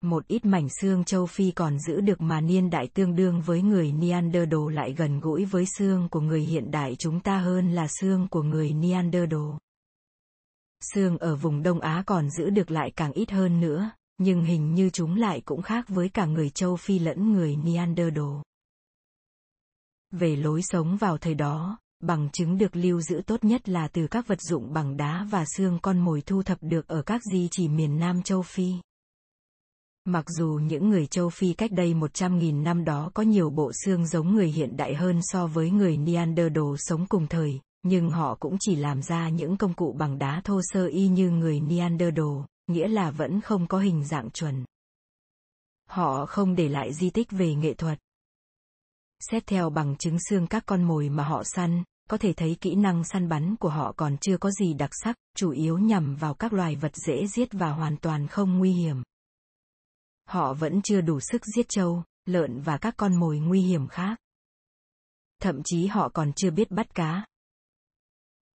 Một 0.01 0.27
ít 0.27 0.45
mảnh 0.45 0.67
xương 0.81 1.03
châu 1.03 1.25
Phi 1.25 1.51
còn 1.51 1.79
giữ 1.79 2.01
được 2.01 2.21
mà 2.21 2.41
niên 2.41 2.69
đại 2.69 2.87
tương 2.93 3.15
đương 3.15 3.41
với 3.41 3.61
người 3.61 3.91
Neanderthal 3.91 4.73
lại 4.73 4.93
gần 4.93 5.19
gũi 5.19 5.45
với 5.45 5.65
xương 5.77 6.07
của 6.09 6.19
người 6.19 6.41
hiện 6.41 6.71
đại 6.71 6.95
chúng 6.99 7.19
ta 7.19 7.37
hơn 7.37 7.71
là 7.71 7.87
xương 7.87 8.27
của 8.27 8.43
người 8.43 8.73
Neanderthal. 8.73 9.57
Xương 10.93 11.17
ở 11.17 11.35
vùng 11.35 11.63
Đông 11.63 11.79
Á 11.79 12.03
còn 12.05 12.29
giữ 12.29 12.49
được 12.49 12.71
lại 12.71 12.91
càng 12.95 13.11
ít 13.11 13.31
hơn 13.31 13.59
nữa, 13.59 13.91
nhưng 14.17 14.43
hình 14.43 14.73
như 14.73 14.89
chúng 14.89 15.15
lại 15.15 15.41
cũng 15.45 15.61
khác 15.61 15.85
với 15.89 16.09
cả 16.09 16.25
người 16.25 16.49
châu 16.49 16.75
Phi 16.75 16.99
lẫn 16.99 17.33
người 17.33 17.55
Neanderthal. 17.55 18.41
Về 20.11 20.35
lối 20.35 20.61
sống 20.63 20.97
vào 20.97 21.17
thời 21.17 21.35
đó, 21.35 21.77
bằng 21.99 22.29
chứng 22.33 22.57
được 22.57 22.75
lưu 22.75 23.01
giữ 23.01 23.21
tốt 23.25 23.43
nhất 23.43 23.69
là 23.69 23.87
từ 23.87 24.07
các 24.07 24.27
vật 24.27 24.41
dụng 24.41 24.73
bằng 24.73 24.97
đá 24.97 25.27
và 25.29 25.45
xương 25.57 25.79
con 25.81 25.99
mồi 25.99 26.21
thu 26.21 26.43
thập 26.43 26.57
được 26.61 26.87
ở 26.87 27.01
các 27.01 27.21
di 27.31 27.47
chỉ 27.51 27.67
miền 27.67 27.99
Nam 27.99 28.21
châu 28.21 28.41
Phi. 28.41 28.73
Mặc 30.05 30.25
dù 30.37 30.59
những 30.63 30.89
người 30.89 31.07
châu 31.07 31.29
Phi 31.29 31.53
cách 31.53 31.71
đây 31.71 31.93
100.000 31.93 32.63
năm 32.63 32.85
đó 32.85 33.11
có 33.13 33.23
nhiều 33.23 33.49
bộ 33.49 33.71
xương 33.85 34.07
giống 34.07 34.35
người 34.35 34.47
hiện 34.47 34.77
đại 34.77 34.95
hơn 34.95 35.19
so 35.21 35.47
với 35.47 35.71
người 35.71 35.97
Neanderthal 35.97 36.75
sống 36.77 37.05
cùng 37.09 37.27
thời, 37.27 37.59
nhưng 37.83 38.09
họ 38.09 38.37
cũng 38.39 38.57
chỉ 38.59 38.75
làm 38.75 39.01
ra 39.01 39.29
những 39.29 39.57
công 39.57 39.73
cụ 39.73 39.95
bằng 39.97 40.17
đá 40.17 40.41
thô 40.43 40.61
sơ 40.63 40.87
y 40.87 41.07
như 41.07 41.29
người 41.29 41.59
Neanderthal, 41.59 42.45
nghĩa 42.73 42.87
là 42.87 43.11
vẫn 43.11 43.41
không 43.41 43.67
có 43.67 43.79
hình 43.79 44.05
dạng 44.05 44.31
chuẩn. 44.31 44.65
Họ 45.89 46.25
không 46.25 46.55
để 46.55 46.69
lại 46.69 46.93
di 46.93 47.09
tích 47.09 47.31
về 47.31 47.55
nghệ 47.55 47.73
thuật. 47.73 47.99
Xét 49.19 49.47
theo 49.47 49.69
bằng 49.69 49.95
chứng 49.97 50.17
xương 50.29 50.47
các 50.47 50.63
con 50.65 50.83
mồi 50.83 51.09
mà 51.09 51.23
họ 51.23 51.43
săn, 51.43 51.83
có 52.09 52.17
thể 52.17 52.33
thấy 52.33 52.57
kỹ 52.61 52.75
năng 52.75 53.03
săn 53.03 53.29
bắn 53.29 53.55
của 53.55 53.69
họ 53.69 53.93
còn 53.97 54.17
chưa 54.17 54.37
có 54.37 54.51
gì 54.51 54.73
đặc 54.73 54.89
sắc, 55.03 55.15
chủ 55.35 55.51
yếu 55.51 55.77
nhằm 55.77 56.15
vào 56.15 56.33
các 56.33 56.53
loài 56.53 56.75
vật 56.75 56.91
dễ 56.95 57.27
giết 57.27 57.49
và 57.51 57.69
hoàn 57.69 57.97
toàn 57.97 58.27
không 58.27 58.57
nguy 58.57 58.71
hiểm. 58.71 59.03
Họ 60.25 60.53
vẫn 60.53 60.81
chưa 60.81 61.01
đủ 61.01 61.19
sức 61.19 61.41
giết 61.55 61.65
trâu, 61.69 62.03
lợn 62.25 62.61
và 62.61 62.77
các 62.77 62.93
con 62.97 63.15
mồi 63.15 63.39
nguy 63.39 63.61
hiểm 63.61 63.87
khác. 63.87 64.17
thậm 65.41 65.61
chí 65.65 65.87
họ 65.87 66.09
còn 66.09 66.33
chưa 66.33 66.51
biết 66.51 66.71
bắt 66.71 66.95
cá. 66.95 67.25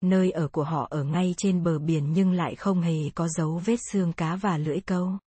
Nơi 0.00 0.30
ở 0.30 0.48
của 0.48 0.64
họ 0.64 0.86
ở 0.90 1.04
ngay 1.04 1.34
trên 1.36 1.62
bờ 1.62 1.78
biển 1.78 2.12
nhưng 2.12 2.32
lại 2.32 2.54
không 2.56 2.80
hề 2.80 3.10
có 3.14 3.28
dấu 3.28 3.60
vết 3.64 3.76
xương 3.92 4.12
cá 4.12 4.36
và 4.36 4.58
lưỡi 4.58 4.80
câu. 4.80 5.18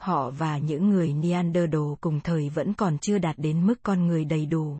Họ 0.00 0.30
và 0.30 0.58
những 0.58 0.88
người 0.88 1.12
Neanderthal 1.12 1.94
cùng 2.00 2.20
thời 2.20 2.48
vẫn 2.48 2.74
còn 2.74 2.98
chưa 2.98 3.18
đạt 3.18 3.38
đến 3.38 3.66
mức 3.66 3.74
con 3.82 4.06
người 4.06 4.24
đầy 4.24 4.46
đủ. 4.46 4.78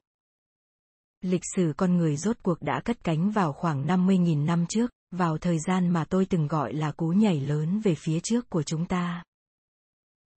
Lịch 1.20 1.42
sử 1.56 1.72
con 1.76 1.96
người 1.96 2.16
rốt 2.16 2.36
cuộc 2.42 2.62
đã 2.62 2.80
cất 2.84 3.04
cánh 3.04 3.30
vào 3.30 3.52
khoảng 3.52 3.86
50.000 3.86 4.44
năm 4.44 4.66
trước, 4.68 4.90
vào 5.10 5.38
thời 5.38 5.58
gian 5.58 5.88
mà 5.88 6.04
tôi 6.04 6.26
từng 6.26 6.46
gọi 6.46 6.74
là 6.74 6.92
cú 6.92 7.08
nhảy 7.08 7.40
lớn 7.40 7.80
về 7.80 7.94
phía 7.94 8.20
trước 8.20 8.50
của 8.50 8.62
chúng 8.62 8.86
ta. 8.86 9.22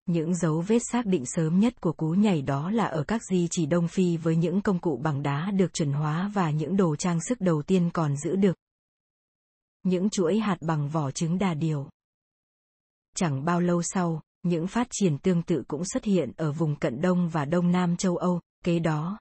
Những 0.07 0.35
dấu 0.35 0.61
vết 0.61 0.79
xác 0.91 1.05
định 1.05 1.23
sớm 1.25 1.59
nhất 1.59 1.81
của 1.81 1.93
cú 1.93 2.09
nhảy 2.09 2.41
đó 2.41 2.71
là 2.71 2.85
ở 2.85 3.03
các 3.03 3.21
di 3.23 3.47
chỉ 3.51 3.65
Đông 3.65 3.87
Phi 3.87 4.17
với 4.17 4.35
những 4.35 4.61
công 4.61 4.79
cụ 4.79 4.97
bằng 5.03 5.23
đá 5.23 5.51
được 5.51 5.73
chuẩn 5.73 5.91
hóa 5.91 6.31
và 6.33 6.51
những 6.51 6.77
đồ 6.77 6.95
trang 6.95 7.19
sức 7.21 7.41
đầu 7.41 7.61
tiên 7.61 7.89
còn 7.93 8.17
giữ 8.17 8.35
được. 8.35 8.57
Những 9.83 10.09
chuỗi 10.09 10.39
hạt 10.39 10.57
bằng 10.61 10.89
vỏ 10.89 11.11
trứng 11.11 11.37
đà 11.37 11.53
điểu. 11.53 11.89
Chẳng 13.15 13.45
bao 13.45 13.61
lâu 13.61 13.81
sau, 13.83 14.21
những 14.43 14.67
phát 14.67 14.87
triển 14.91 15.17
tương 15.17 15.43
tự 15.43 15.63
cũng 15.67 15.85
xuất 15.85 16.03
hiện 16.03 16.31
ở 16.37 16.51
vùng 16.51 16.75
cận 16.75 17.01
Đông 17.01 17.29
và 17.29 17.45
Đông 17.45 17.71
Nam 17.71 17.97
châu 17.97 18.17
Âu, 18.17 18.41
kế 18.63 18.79
đó. 18.79 19.19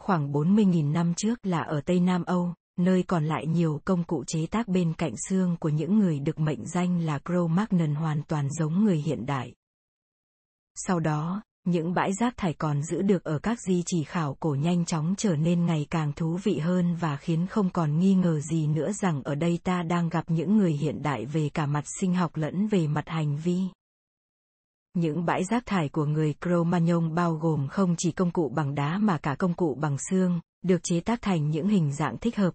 Khoảng 0.00 0.32
40.000 0.32 0.92
năm 0.92 1.14
trước 1.16 1.46
là 1.46 1.60
ở 1.60 1.80
Tây 1.80 2.00
Nam 2.00 2.24
Âu, 2.24 2.54
nơi 2.78 3.02
còn 3.02 3.24
lại 3.24 3.46
nhiều 3.46 3.80
công 3.84 4.04
cụ 4.04 4.24
chế 4.26 4.46
tác 4.46 4.68
bên 4.68 4.92
cạnh 4.94 5.14
xương 5.28 5.56
của 5.60 5.68
những 5.68 5.98
người 5.98 6.20
được 6.20 6.40
mệnh 6.40 6.66
danh 6.66 7.00
là 7.00 7.18
Cro-Magnon 7.18 7.94
hoàn 7.94 8.22
toàn 8.22 8.48
giống 8.50 8.84
người 8.84 8.96
hiện 8.96 9.26
đại. 9.26 9.54
Sau 10.74 11.00
đó, 11.00 11.42
những 11.64 11.94
bãi 11.94 12.12
rác 12.12 12.36
thải 12.36 12.54
còn 12.54 12.82
giữ 12.82 13.02
được 13.02 13.24
ở 13.24 13.38
các 13.38 13.60
di 13.60 13.82
chỉ 13.86 14.04
khảo 14.04 14.36
cổ 14.40 14.54
nhanh 14.54 14.84
chóng 14.84 15.14
trở 15.18 15.36
nên 15.36 15.66
ngày 15.66 15.86
càng 15.90 16.12
thú 16.12 16.38
vị 16.42 16.58
hơn 16.58 16.96
và 17.00 17.16
khiến 17.16 17.46
không 17.46 17.70
còn 17.70 17.98
nghi 17.98 18.14
ngờ 18.14 18.40
gì 18.40 18.66
nữa 18.66 18.92
rằng 18.92 19.22
ở 19.22 19.34
đây 19.34 19.58
ta 19.64 19.82
đang 19.82 20.08
gặp 20.08 20.24
những 20.28 20.56
người 20.56 20.72
hiện 20.72 21.02
đại 21.02 21.26
về 21.26 21.50
cả 21.54 21.66
mặt 21.66 21.84
sinh 22.00 22.14
học 22.14 22.36
lẫn 22.36 22.66
về 22.66 22.86
mặt 22.86 23.04
hành 23.08 23.36
vi. 23.36 23.60
Những 24.94 25.24
bãi 25.24 25.44
rác 25.44 25.66
thải 25.66 25.88
của 25.88 26.04
người 26.04 26.34
Cro-Magnon 26.40 27.14
bao 27.14 27.34
gồm 27.34 27.68
không 27.68 27.94
chỉ 27.98 28.12
công 28.12 28.30
cụ 28.30 28.48
bằng 28.48 28.74
đá 28.74 28.98
mà 28.98 29.18
cả 29.18 29.34
công 29.38 29.54
cụ 29.54 29.74
bằng 29.80 29.96
xương, 30.10 30.40
được 30.62 30.80
chế 30.82 31.00
tác 31.00 31.22
thành 31.22 31.50
những 31.50 31.68
hình 31.68 31.92
dạng 31.92 32.18
thích 32.18 32.36
hợp, 32.36 32.54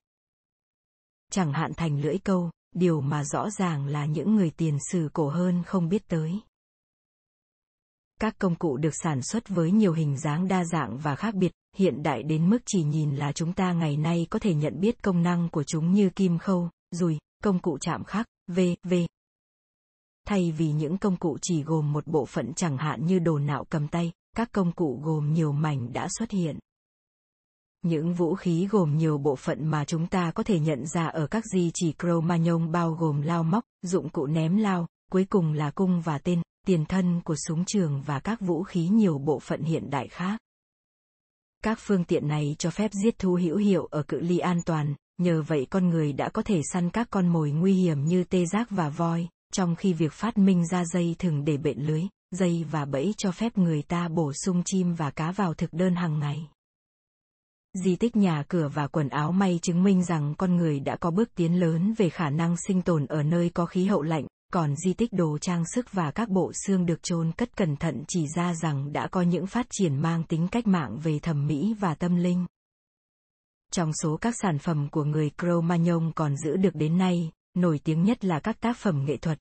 chẳng 1.31 1.53
hạn 1.53 1.73
thành 1.73 2.01
lưỡi 2.01 2.17
câu, 2.17 2.51
điều 2.75 3.01
mà 3.01 3.23
rõ 3.23 3.49
ràng 3.49 3.85
là 3.85 4.05
những 4.05 4.35
người 4.35 4.49
tiền 4.49 4.77
sử 4.91 5.09
cổ 5.13 5.29
hơn 5.29 5.63
không 5.63 5.89
biết 5.89 6.07
tới. 6.07 6.39
Các 8.19 8.35
công 8.39 8.55
cụ 8.55 8.77
được 8.77 8.93
sản 9.03 9.21
xuất 9.21 9.49
với 9.49 9.71
nhiều 9.71 9.93
hình 9.93 10.17
dáng 10.17 10.47
đa 10.47 10.65
dạng 10.65 10.97
và 10.97 11.15
khác 11.15 11.35
biệt, 11.35 11.51
hiện 11.77 12.03
đại 12.03 12.23
đến 12.23 12.49
mức 12.49 12.57
chỉ 12.65 12.83
nhìn 12.83 13.15
là 13.15 13.31
chúng 13.31 13.53
ta 13.53 13.73
ngày 13.73 13.97
nay 13.97 14.27
có 14.29 14.39
thể 14.39 14.53
nhận 14.53 14.79
biết 14.79 15.03
công 15.03 15.23
năng 15.23 15.49
của 15.49 15.63
chúng 15.63 15.93
như 15.93 16.09
kim 16.09 16.37
khâu, 16.37 16.69
dùi, 16.91 17.17
công 17.43 17.59
cụ 17.59 17.77
chạm 17.81 18.03
khắc, 18.03 18.25
v, 18.47 18.59
v. 18.83 18.93
Thay 20.27 20.51
vì 20.51 20.71
những 20.71 20.97
công 20.97 21.17
cụ 21.17 21.37
chỉ 21.41 21.63
gồm 21.63 21.93
một 21.93 22.07
bộ 22.07 22.25
phận 22.25 22.53
chẳng 22.53 22.77
hạn 22.77 23.05
như 23.05 23.19
đồ 23.19 23.39
nạo 23.39 23.65
cầm 23.69 23.87
tay, 23.87 24.11
các 24.35 24.51
công 24.51 24.71
cụ 24.71 24.99
gồm 25.03 25.33
nhiều 25.33 25.51
mảnh 25.51 25.93
đã 25.93 26.07
xuất 26.19 26.31
hiện. 26.31 26.59
Những 27.81 28.13
vũ 28.13 28.35
khí 28.35 28.67
gồm 28.71 28.97
nhiều 28.97 29.17
bộ 29.17 29.35
phận 29.35 29.67
mà 29.67 29.85
chúng 29.85 30.07
ta 30.07 30.31
có 30.31 30.43
thể 30.43 30.59
nhận 30.59 30.85
ra 30.85 31.07
ở 31.07 31.27
các 31.27 31.43
di 31.53 31.71
chỉ 31.73 31.93
Cro-Magnon 31.97 32.71
bao 32.71 32.91
gồm 32.91 33.21
lao 33.21 33.43
móc, 33.43 33.63
dụng 33.81 34.09
cụ 34.09 34.25
ném 34.25 34.57
lao, 34.57 34.87
cuối 35.11 35.25
cùng 35.29 35.53
là 35.53 35.71
cung 35.71 36.01
và 36.01 36.17
tên, 36.17 36.41
tiền 36.67 36.85
thân 36.85 37.21
của 37.21 37.35
súng 37.47 37.65
trường 37.65 38.01
và 38.01 38.19
các 38.19 38.41
vũ 38.41 38.63
khí 38.63 38.87
nhiều 38.87 39.17
bộ 39.17 39.39
phận 39.39 39.61
hiện 39.61 39.89
đại 39.89 40.07
khác. 40.07 40.39
Các 41.63 41.79
phương 41.81 42.03
tiện 42.03 42.27
này 42.27 42.55
cho 42.59 42.69
phép 42.69 42.91
giết 43.03 43.19
thú 43.19 43.39
hữu 43.41 43.57
hiệu 43.57 43.85
ở 43.85 44.03
cự 44.03 44.19
ly 44.19 44.37
an 44.37 44.61
toàn, 44.65 44.95
nhờ 45.17 45.41
vậy 45.41 45.67
con 45.69 45.89
người 45.89 46.13
đã 46.13 46.29
có 46.29 46.41
thể 46.41 46.61
săn 46.73 46.89
các 46.89 47.07
con 47.09 47.27
mồi 47.27 47.51
nguy 47.51 47.73
hiểm 47.73 48.05
như 48.05 48.23
tê 48.23 48.45
giác 48.45 48.67
và 48.69 48.89
voi, 48.89 49.27
trong 49.53 49.75
khi 49.75 49.93
việc 49.93 50.13
phát 50.13 50.37
minh 50.37 50.67
ra 50.67 50.85
dây 50.85 51.15
thừng 51.19 51.45
để 51.45 51.57
bện 51.57 51.79
lưới, 51.79 52.03
dây 52.31 52.65
và 52.71 52.85
bẫy 52.85 53.13
cho 53.17 53.31
phép 53.31 53.57
người 53.57 53.81
ta 53.81 54.07
bổ 54.07 54.33
sung 54.33 54.61
chim 54.65 54.93
và 54.93 55.11
cá 55.11 55.31
vào 55.31 55.53
thực 55.53 55.73
đơn 55.73 55.95
hàng 55.95 56.19
ngày. 56.19 56.47
Di 57.73 57.95
tích 57.95 58.15
nhà 58.15 58.43
cửa 58.47 58.69
và 58.73 58.87
quần 58.87 59.09
áo 59.09 59.31
may 59.31 59.59
chứng 59.61 59.83
minh 59.83 60.03
rằng 60.03 60.35
con 60.37 60.55
người 60.55 60.79
đã 60.79 60.95
có 60.95 61.11
bước 61.11 61.35
tiến 61.35 61.59
lớn 61.59 61.93
về 61.97 62.09
khả 62.09 62.29
năng 62.29 62.55
sinh 62.67 62.81
tồn 62.81 63.05
ở 63.05 63.23
nơi 63.23 63.49
có 63.53 63.65
khí 63.65 63.85
hậu 63.85 64.01
lạnh, 64.01 64.27
còn 64.53 64.75
di 64.75 64.93
tích 64.93 65.13
đồ 65.13 65.37
trang 65.37 65.63
sức 65.73 65.91
và 65.91 66.11
các 66.11 66.29
bộ 66.29 66.51
xương 66.53 66.85
được 66.85 67.03
chôn 67.03 67.31
cất 67.31 67.57
cẩn 67.57 67.75
thận 67.75 68.03
chỉ 68.07 68.27
ra 68.35 68.53
rằng 68.53 68.93
đã 68.93 69.07
có 69.07 69.21
những 69.21 69.47
phát 69.47 69.67
triển 69.69 70.01
mang 70.01 70.23
tính 70.23 70.47
cách 70.47 70.67
mạng 70.67 70.99
về 71.03 71.19
thẩm 71.19 71.47
mỹ 71.47 71.75
và 71.79 71.95
tâm 71.95 72.15
linh. 72.15 72.45
Trong 73.71 73.91
số 74.03 74.17
các 74.17 74.35
sản 74.41 74.59
phẩm 74.59 74.87
của 74.91 75.03
người 75.03 75.31
Cro-Magnon 75.37 76.11
còn 76.15 76.37
giữ 76.37 76.57
được 76.57 76.75
đến 76.75 76.97
nay, 76.97 77.31
nổi 77.53 77.79
tiếng 77.83 78.03
nhất 78.03 78.25
là 78.25 78.39
các 78.39 78.59
tác 78.59 78.77
phẩm 78.77 79.05
nghệ 79.05 79.17
thuật. 79.17 79.39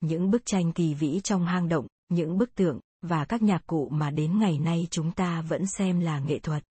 Những 0.00 0.30
bức 0.30 0.42
tranh 0.46 0.72
kỳ 0.72 0.94
vĩ 0.94 1.20
trong 1.24 1.46
hang 1.46 1.68
động, 1.68 1.86
những 2.08 2.38
bức 2.38 2.54
tượng, 2.54 2.80
và 3.02 3.24
các 3.24 3.42
nhạc 3.42 3.66
cụ 3.66 3.88
mà 3.88 4.10
đến 4.10 4.38
ngày 4.38 4.58
nay 4.58 4.86
chúng 4.90 5.12
ta 5.12 5.42
vẫn 5.42 5.66
xem 5.66 6.00
là 6.00 6.18
nghệ 6.18 6.38
thuật. 6.38 6.64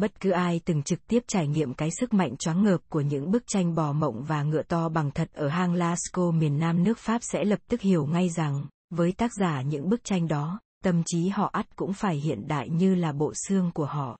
Bất 0.00 0.20
cứ 0.20 0.30
ai 0.30 0.60
từng 0.64 0.82
trực 0.82 1.06
tiếp 1.06 1.24
trải 1.26 1.48
nghiệm 1.48 1.74
cái 1.74 1.90
sức 2.00 2.14
mạnh 2.14 2.36
choáng 2.36 2.64
ngợp 2.64 2.80
của 2.88 3.00
những 3.00 3.30
bức 3.30 3.42
tranh 3.46 3.74
bò 3.74 3.92
mộng 3.92 4.24
và 4.24 4.42
ngựa 4.42 4.62
to 4.62 4.88
bằng 4.88 5.10
thật 5.10 5.30
ở 5.32 5.48
hang 5.48 5.74
Lascaux 5.74 6.34
miền 6.34 6.58
nam 6.58 6.84
nước 6.84 6.98
Pháp 6.98 7.18
sẽ 7.22 7.44
lập 7.44 7.58
tức 7.68 7.80
hiểu 7.80 8.06
ngay 8.06 8.28
rằng, 8.28 8.66
với 8.90 9.12
tác 9.12 9.30
giả 9.40 9.62
những 9.62 9.88
bức 9.88 10.04
tranh 10.04 10.28
đó, 10.28 10.60
tâm 10.84 11.02
trí 11.06 11.28
họ 11.28 11.50
ắt 11.52 11.76
cũng 11.76 11.92
phải 11.92 12.16
hiện 12.16 12.48
đại 12.48 12.68
như 12.68 12.94
là 12.94 13.12
bộ 13.12 13.32
xương 13.34 13.70
của 13.74 13.84
họ. 13.84 14.18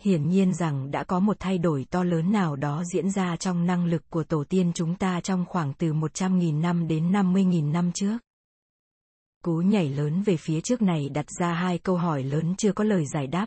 Hiển 0.00 0.28
nhiên 0.28 0.54
rằng 0.54 0.90
đã 0.90 1.04
có 1.04 1.20
một 1.20 1.36
thay 1.40 1.58
đổi 1.58 1.86
to 1.90 2.04
lớn 2.04 2.32
nào 2.32 2.56
đó 2.56 2.84
diễn 2.92 3.10
ra 3.10 3.36
trong 3.36 3.66
năng 3.66 3.86
lực 3.86 4.10
của 4.10 4.24
tổ 4.24 4.44
tiên 4.44 4.72
chúng 4.74 4.94
ta 4.94 5.20
trong 5.20 5.44
khoảng 5.48 5.72
từ 5.74 5.92
100.000 5.92 6.60
năm 6.60 6.88
đến 6.88 7.12
50.000 7.12 7.72
năm 7.72 7.92
trước. 7.92 8.18
Cú 9.44 9.56
nhảy 9.56 9.88
lớn 9.88 10.22
về 10.22 10.36
phía 10.36 10.60
trước 10.60 10.82
này 10.82 11.08
đặt 11.08 11.26
ra 11.40 11.52
hai 11.52 11.78
câu 11.78 11.96
hỏi 11.96 12.22
lớn 12.22 12.54
chưa 12.58 12.72
có 12.72 12.84
lời 12.84 13.04
giải 13.06 13.26
đáp, 13.26 13.46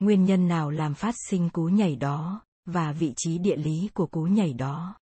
nguyên 0.00 0.24
nhân 0.24 0.48
nào 0.48 0.70
làm 0.70 0.94
phát 0.94 1.14
sinh 1.28 1.48
cú 1.48 1.64
nhảy 1.64 1.96
đó 1.96 2.42
và 2.66 2.92
vị 2.92 3.12
trí 3.16 3.38
địa 3.38 3.56
lý 3.56 3.90
của 3.94 4.06
cú 4.06 4.22
nhảy 4.22 4.52
đó? 4.52 4.96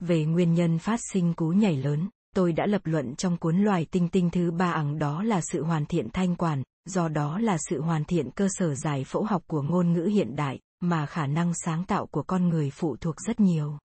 Về 0.00 0.24
nguyên 0.24 0.54
nhân 0.54 0.78
phát 0.78 1.00
sinh 1.12 1.34
cú 1.34 1.48
nhảy 1.48 1.76
lớn, 1.76 2.08
tôi 2.34 2.52
đã 2.52 2.66
lập 2.66 2.82
luận 2.84 3.14
trong 3.16 3.36
cuốn 3.36 3.58
loài 3.58 3.86
tinh 3.90 4.08
tinh 4.08 4.30
thứ 4.30 4.50
ba 4.50 4.72
ẳng 4.72 4.98
đó 4.98 5.22
là 5.22 5.40
sự 5.40 5.64
hoàn 5.64 5.86
thiện 5.86 6.08
thanh 6.12 6.36
quản, 6.36 6.62
do 6.84 7.08
đó 7.08 7.38
là 7.38 7.56
sự 7.68 7.80
hoàn 7.80 8.04
thiện 8.04 8.30
cơ 8.30 8.48
sở 8.50 8.74
giải 8.74 9.04
phẫu 9.04 9.24
học 9.24 9.42
của 9.46 9.62
ngôn 9.62 9.92
ngữ 9.92 10.04
hiện 10.04 10.36
đại, 10.36 10.60
mà 10.80 11.06
khả 11.06 11.26
năng 11.26 11.52
sáng 11.64 11.84
tạo 11.84 12.06
của 12.06 12.22
con 12.22 12.48
người 12.48 12.70
phụ 12.70 12.96
thuộc 12.96 13.14
rất 13.26 13.40
nhiều. 13.40 13.78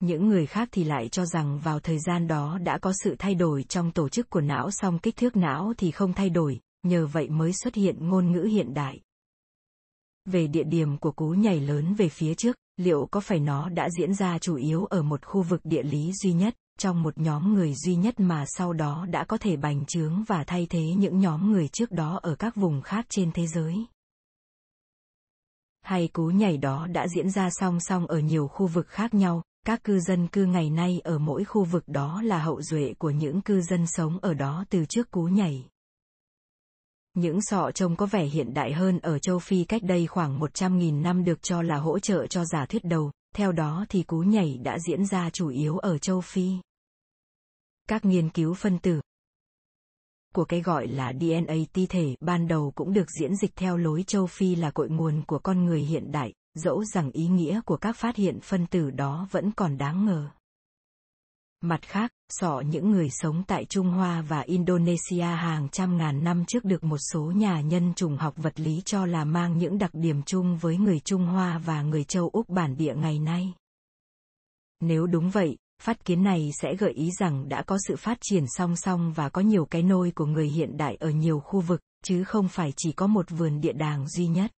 Những 0.00 0.28
người 0.28 0.46
khác 0.46 0.68
thì 0.72 0.84
lại 0.84 1.08
cho 1.08 1.26
rằng 1.26 1.58
vào 1.58 1.80
thời 1.80 1.98
gian 1.98 2.26
đó 2.26 2.58
đã 2.58 2.78
có 2.78 2.92
sự 3.04 3.16
thay 3.18 3.34
đổi 3.34 3.62
trong 3.62 3.90
tổ 3.92 4.08
chức 4.08 4.30
của 4.30 4.40
não, 4.40 4.70
song 4.70 4.98
kích 4.98 5.16
thước 5.16 5.36
não 5.36 5.72
thì 5.78 5.90
không 5.90 6.12
thay 6.12 6.30
đổi 6.30 6.60
nhờ 6.82 7.06
vậy 7.06 7.28
mới 7.28 7.52
xuất 7.52 7.74
hiện 7.74 8.08
ngôn 8.08 8.32
ngữ 8.32 8.42
hiện 8.42 8.74
đại. 8.74 9.00
Về 10.24 10.46
địa 10.46 10.64
điểm 10.64 10.98
của 10.98 11.12
cú 11.12 11.28
nhảy 11.28 11.60
lớn 11.60 11.94
về 11.94 12.08
phía 12.08 12.34
trước, 12.34 12.56
liệu 12.76 13.08
có 13.10 13.20
phải 13.20 13.40
nó 13.40 13.68
đã 13.68 13.88
diễn 13.98 14.14
ra 14.14 14.38
chủ 14.38 14.56
yếu 14.56 14.84
ở 14.84 15.02
một 15.02 15.24
khu 15.24 15.42
vực 15.42 15.60
địa 15.64 15.82
lý 15.82 16.12
duy 16.12 16.32
nhất, 16.32 16.54
trong 16.78 17.02
một 17.02 17.18
nhóm 17.18 17.54
người 17.54 17.74
duy 17.74 17.96
nhất 17.96 18.20
mà 18.20 18.44
sau 18.46 18.72
đó 18.72 19.06
đã 19.10 19.24
có 19.24 19.38
thể 19.38 19.56
bành 19.56 19.86
trướng 19.86 20.24
và 20.26 20.44
thay 20.44 20.66
thế 20.70 20.82
những 20.82 21.20
nhóm 21.20 21.52
người 21.52 21.68
trước 21.68 21.90
đó 21.90 22.20
ở 22.22 22.34
các 22.34 22.56
vùng 22.56 22.82
khác 22.82 23.06
trên 23.08 23.32
thế 23.32 23.46
giới? 23.46 23.86
Hay 25.80 26.08
cú 26.08 26.26
nhảy 26.26 26.56
đó 26.56 26.86
đã 26.86 27.08
diễn 27.08 27.30
ra 27.30 27.50
song 27.50 27.80
song 27.80 28.06
ở 28.06 28.18
nhiều 28.18 28.48
khu 28.48 28.66
vực 28.66 28.88
khác 28.88 29.14
nhau, 29.14 29.42
các 29.66 29.84
cư 29.84 30.00
dân 30.00 30.28
cư 30.28 30.44
ngày 30.44 30.70
nay 30.70 31.00
ở 31.04 31.18
mỗi 31.18 31.44
khu 31.44 31.64
vực 31.64 31.84
đó 31.86 32.22
là 32.22 32.38
hậu 32.38 32.62
duệ 32.62 32.94
của 32.98 33.10
những 33.10 33.40
cư 33.40 33.60
dân 33.60 33.86
sống 33.86 34.18
ở 34.22 34.34
đó 34.34 34.64
từ 34.70 34.84
trước 34.84 35.10
cú 35.10 35.22
nhảy. 35.22 35.68
Những 37.14 37.42
sọ 37.42 37.70
trông 37.70 37.96
có 37.96 38.06
vẻ 38.06 38.24
hiện 38.24 38.54
đại 38.54 38.72
hơn 38.72 38.98
ở 38.98 39.18
châu 39.18 39.38
Phi 39.38 39.64
cách 39.64 39.82
đây 39.82 40.06
khoảng 40.06 40.40
100.000 40.40 41.02
năm 41.02 41.24
được 41.24 41.42
cho 41.42 41.62
là 41.62 41.76
hỗ 41.76 41.98
trợ 41.98 42.26
cho 42.26 42.44
giả 42.44 42.66
thuyết 42.66 42.84
đầu, 42.84 43.10
theo 43.34 43.52
đó 43.52 43.86
thì 43.88 44.02
cú 44.02 44.18
nhảy 44.18 44.58
đã 44.62 44.78
diễn 44.88 45.06
ra 45.06 45.30
chủ 45.30 45.48
yếu 45.48 45.78
ở 45.78 45.98
châu 45.98 46.20
Phi. 46.20 46.52
Các 47.88 48.04
nghiên 48.04 48.30
cứu 48.30 48.54
phân 48.54 48.78
tử 48.78 49.00
của 50.34 50.44
cái 50.44 50.62
gọi 50.62 50.86
là 50.86 51.12
DNA 51.20 51.54
ti 51.72 51.86
thể 51.86 52.16
ban 52.20 52.48
đầu 52.48 52.72
cũng 52.74 52.92
được 52.92 53.10
diễn 53.20 53.36
dịch 53.36 53.56
theo 53.56 53.76
lối 53.76 54.04
châu 54.06 54.26
Phi 54.26 54.54
là 54.54 54.70
cội 54.70 54.88
nguồn 54.88 55.22
của 55.26 55.38
con 55.38 55.64
người 55.64 55.80
hiện 55.80 56.12
đại, 56.12 56.32
dẫu 56.54 56.84
rằng 56.84 57.10
ý 57.10 57.26
nghĩa 57.26 57.60
của 57.66 57.76
các 57.76 57.96
phát 57.96 58.16
hiện 58.16 58.40
phân 58.40 58.66
tử 58.66 58.90
đó 58.90 59.28
vẫn 59.30 59.50
còn 59.50 59.78
đáng 59.78 60.06
ngờ. 60.06 60.30
Mặt 61.60 61.82
khác, 61.82 62.10
sọ 62.28 62.60
những 62.60 62.90
người 62.90 63.10
sống 63.10 63.42
tại 63.46 63.64
Trung 63.64 63.86
Hoa 63.90 64.22
và 64.22 64.40
Indonesia 64.40 65.22
hàng 65.22 65.68
trăm 65.68 65.96
ngàn 65.96 66.24
năm 66.24 66.44
trước 66.44 66.64
được 66.64 66.84
một 66.84 66.96
số 67.12 67.32
nhà 67.36 67.60
nhân 67.60 67.92
trùng 67.94 68.16
học 68.16 68.34
vật 68.36 68.60
lý 68.60 68.82
cho 68.84 69.06
là 69.06 69.24
mang 69.24 69.58
những 69.58 69.78
đặc 69.78 69.90
điểm 69.92 70.22
chung 70.22 70.56
với 70.56 70.76
người 70.76 71.00
Trung 71.00 71.26
Hoa 71.26 71.58
và 71.58 71.82
người 71.82 72.04
châu 72.04 72.28
Úc 72.32 72.48
bản 72.48 72.76
địa 72.76 72.94
ngày 72.94 73.18
nay. 73.18 73.54
Nếu 74.80 75.06
đúng 75.06 75.30
vậy, 75.30 75.56
phát 75.82 76.04
kiến 76.04 76.22
này 76.22 76.50
sẽ 76.62 76.74
gợi 76.74 76.92
ý 76.92 77.10
rằng 77.18 77.48
đã 77.48 77.62
có 77.62 77.78
sự 77.88 77.96
phát 77.96 78.18
triển 78.20 78.44
song 78.48 78.76
song 78.76 79.12
và 79.12 79.28
có 79.28 79.40
nhiều 79.40 79.64
cái 79.64 79.82
nôi 79.82 80.10
của 80.10 80.26
người 80.26 80.48
hiện 80.48 80.76
đại 80.76 80.96
ở 80.96 81.10
nhiều 81.10 81.40
khu 81.40 81.60
vực, 81.60 81.80
chứ 82.04 82.24
không 82.24 82.48
phải 82.48 82.72
chỉ 82.76 82.92
có 82.92 83.06
một 83.06 83.30
vườn 83.30 83.60
địa 83.60 83.72
đàng 83.72 84.08
duy 84.08 84.26
nhất. 84.26 84.50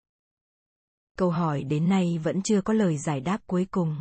Câu 1.17 1.29
hỏi 1.29 1.63
đến 1.63 1.89
nay 1.89 2.17
vẫn 2.23 2.41
chưa 2.41 2.61
có 2.61 2.73
lời 2.73 2.97
giải 2.97 3.19
đáp 3.19 3.41
cuối 3.47 3.67
cùng. 3.71 3.95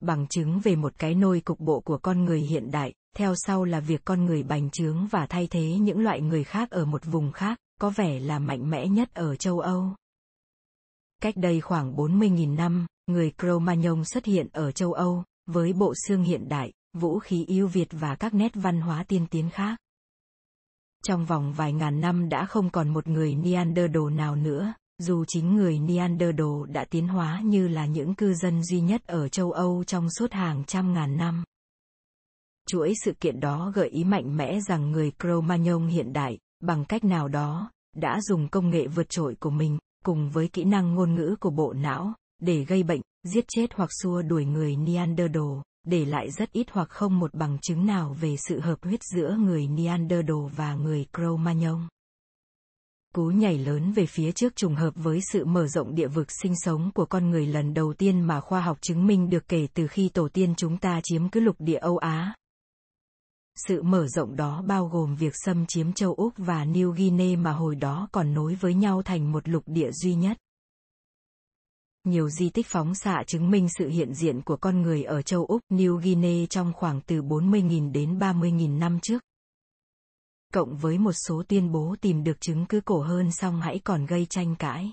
Bằng 0.00 0.26
chứng 0.26 0.60
về 0.60 0.76
một 0.76 0.92
cái 0.98 1.14
nôi 1.14 1.40
cục 1.40 1.60
bộ 1.60 1.80
của 1.80 1.98
con 1.98 2.24
người 2.24 2.40
hiện 2.40 2.70
đại, 2.70 2.92
theo 3.16 3.34
sau 3.36 3.64
là 3.64 3.80
việc 3.80 4.00
con 4.04 4.24
người 4.24 4.42
bành 4.42 4.70
trướng 4.70 5.06
và 5.06 5.26
thay 5.26 5.46
thế 5.50 5.78
những 5.78 6.00
loại 6.00 6.20
người 6.20 6.44
khác 6.44 6.70
ở 6.70 6.84
một 6.84 7.04
vùng 7.04 7.32
khác, 7.32 7.58
có 7.80 7.90
vẻ 7.90 8.20
là 8.20 8.38
mạnh 8.38 8.70
mẽ 8.70 8.86
nhất 8.86 9.14
ở 9.14 9.36
châu 9.36 9.60
Âu. 9.60 9.94
Cách 11.22 11.34
đây 11.36 11.60
khoảng 11.60 11.96
40.000 11.96 12.54
năm, 12.54 12.86
người 13.06 13.32
Cro-Magnon 13.38 14.04
xuất 14.04 14.24
hiện 14.24 14.48
ở 14.52 14.72
châu 14.72 14.92
Âu, 14.92 15.24
với 15.46 15.72
bộ 15.72 15.94
xương 16.06 16.22
hiện 16.22 16.48
đại, 16.48 16.72
vũ 16.92 17.18
khí 17.18 17.44
yêu 17.44 17.68
Việt 17.68 17.88
và 17.90 18.14
các 18.14 18.34
nét 18.34 18.52
văn 18.54 18.80
hóa 18.80 19.04
tiên 19.04 19.26
tiến 19.30 19.50
khác. 19.50 19.78
Trong 21.04 21.24
vòng 21.26 21.52
vài 21.52 21.72
ngàn 21.72 22.00
năm 22.00 22.28
đã 22.28 22.46
không 22.46 22.70
còn 22.70 22.88
một 22.88 23.08
người 23.08 23.34
Neanderthal 23.34 24.10
nào 24.10 24.36
nữa, 24.36 24.74
dù 25.00 25.24
chính 25.24 25.56
người 25.56 25.78
Neanderthal 25.78 26.68
đã 26.68 26.84
tiến 26.84 27.08
hóa 27.08 27.40
như 27.44 27.68
là 27.68 27.86
những 27.86 28.14
cư 28.14 28.34
dân 28.34 28.64
duy 28.64 28.80
nhất 28.80 29.06
ở 29.06 29.28
châu 29.28 29.52
Âu 29.52 29.84
trong 29.84 30.10
suốt 30.10 30.32
hàng 30.32 30.64
trăm 30.64 30.94
ngàn 30.94 31.16
năm. 31.16 31.44
Chuỗi 32.68 32.94
sự 33.04 33.12
kiện 33.20 33.40
đó 33.40 33.72
gợi 33.74 33.88
ý 33.88 34.04
mạnh 34.04 34.36
mẽ 34.36 34.60
rằng 34.68 34.90
người 34.90 35.12
Cro-Magnon 35.18 35.86
hiện 35.86 36.12
đại, 36.12 36.38
bằng 36.62 36.84
cách 36.84 37.04
nào 37.04 37.28
đó, 37.28 37.70
đã 37.96 38.20
dùng 38.20 38.48
công 38.48 38.70
nghệ 38.70 38.86
vượt 38.86 39.08
trội 39.08 39.34
của 39.34 39.50
mình, 39.50 39.78
cùng 40.04 40.30
với 40.30 40.48
kỹ 40.48 40.64
năng 40.64 40.94
ngôn 40.94 41.14
ngữ 41.14 41.36
của 41.40 41.50
bộ 41.50 41.72
não, 41.72 42.14
để 42.42 42.64
gây 42.64 42.82
bệnh, 42.82 43.00
giết 43.22 43.44
chết 43.48 43.66
hoặc 43.74 43.90
xua 44.02 44.22
đuổi 44.22 44.44
người 44.44 44.76
Neanderthal, 44.76 45.60
để 45.86 46.04
lại 46.04 46.30
rất 46.30 46.52
ít 46.52 46.66
hoặc 46.70 46.88
không 46.88 47.18
một 47.18 47.34
bằng 47.34 47.58
chứng 47.62 47.86
nào 47.86 48.16
về 48.20 48.36
sự 48.48 48.60
hợp 48.60 48.78
huyết 48.82 49.00
giữa 49.02 49.36
người 49.38 49.66
Neanderthal 49.66 50.46
và 50.56 50.74
người 50.74 51.06
Cro-Magnon. 51.12 51.80
Cú 53.14 53.24
nhảy 53.30 53.58
lớn 53.58 53.92
về 53.92 54.06
phía 54.06 54.32
trước 54.32 54.56
trùng 54.56 54.74
hợp 54.74 54.94
với 54.96 55.20
sự 55.32 55.44
mở 55.44 55.66
rộng 55.66 55.94
địa 55.94 56.08
vực 56.08 56.26
sinh 56.42 56.54
sống 56.56 56.90
của 56.94 57.04
con 57.06 57.30
người 57.30 57.46
lần 57.46 57.74
đầu 57.74 57.94
tiên 57.94 58.20
mà 58.20 58.40
khoa 58.40 58.60
học 58.60 58.78
chứng 58.80 59.06
minh 59.06 59.30
được 59.30 59.48
kể 59.48 59.66
từ 59.74 59.86
khi 59.86 60.08
tổ 60.08 60.28
tiên 60.28 60.54
chúng 60.56 60.78
ta 60.78 61.00
chiếm 61.02 61.28
cứ 61.28 61.40
lục 61.40 61.56
địa 61.58 61.78
Âu 61.78 61.98
Á. 61.98 62.34
Sự 63.66 63.82
mở 63.82 64.06
rộng 64.06 64.36
đó 64.36 64.62
bao 64.66 64.86
gồm 64.86 65.16
việc 65.16 65.32
xâm 65.44 65.66
chiếm 65.66 65.92
châu 65.92 66.14
Úc 66.14 66.34
và 66.36 66.64
New 66.64 66.90
Guinea 66.90 67.36
mà 67.36 67.52
hồi 67.52 67.74
đó 67.74 68.08
còn 68.12 68.34
nối 68.34 68.54
với 68.54 68.74
nhau 68.74 69.02
thành 69.02 69.32
một 69.32 69.48
lục 69.48 69.62
địa 69.66 69.90
duy 69.92 70.14
nhất. 70.14 70.38
Nhiều 72.04 72.28
di 72.28 72.50
tích 72.50 72.66
phóng 72.66 72.94
xạ 72.94 73.22
chứng 73.26 73.50
minh 73.50 73.68
sự 73.78 73.88
hiện 73.88 74.14
diện 74.14 74.42
của 74.42 74.56
con 74.56 74.82
người 74.82 75.04
ở 75.04 75.22
châu 75.22 75.46
Úc, 75.46 75.60
New 75.70 75.96
Guinea 75.96 76.46
trong 76.50 76.72
khoảng 76.72 77.00
từ 77.00 77.22
40.000 77.22 77.92
đến 77.92 78.18
30.000 78.18 78.78
năm 78.78 78.98
trước. 79.02 79.22
Cộng 80.54 80.76
với 80.76 80.98
một 80.98 81.12
số 81.12 81.42
tuyên 81.48 81.72
bố 81.72 81.96
tìm 82.00 82.24
được 82.24 82.40
chứng 82.40 82.66
cứ 82.66 82.80
cổ 82.80 83.00
hơn 83.00 83.32
song 83.32 83.60
hãy 83.60 83.80
còn 83.84 84.06
gây 84.06 84.26
tranh 84.26 84.56
cãi. 84.58 84.92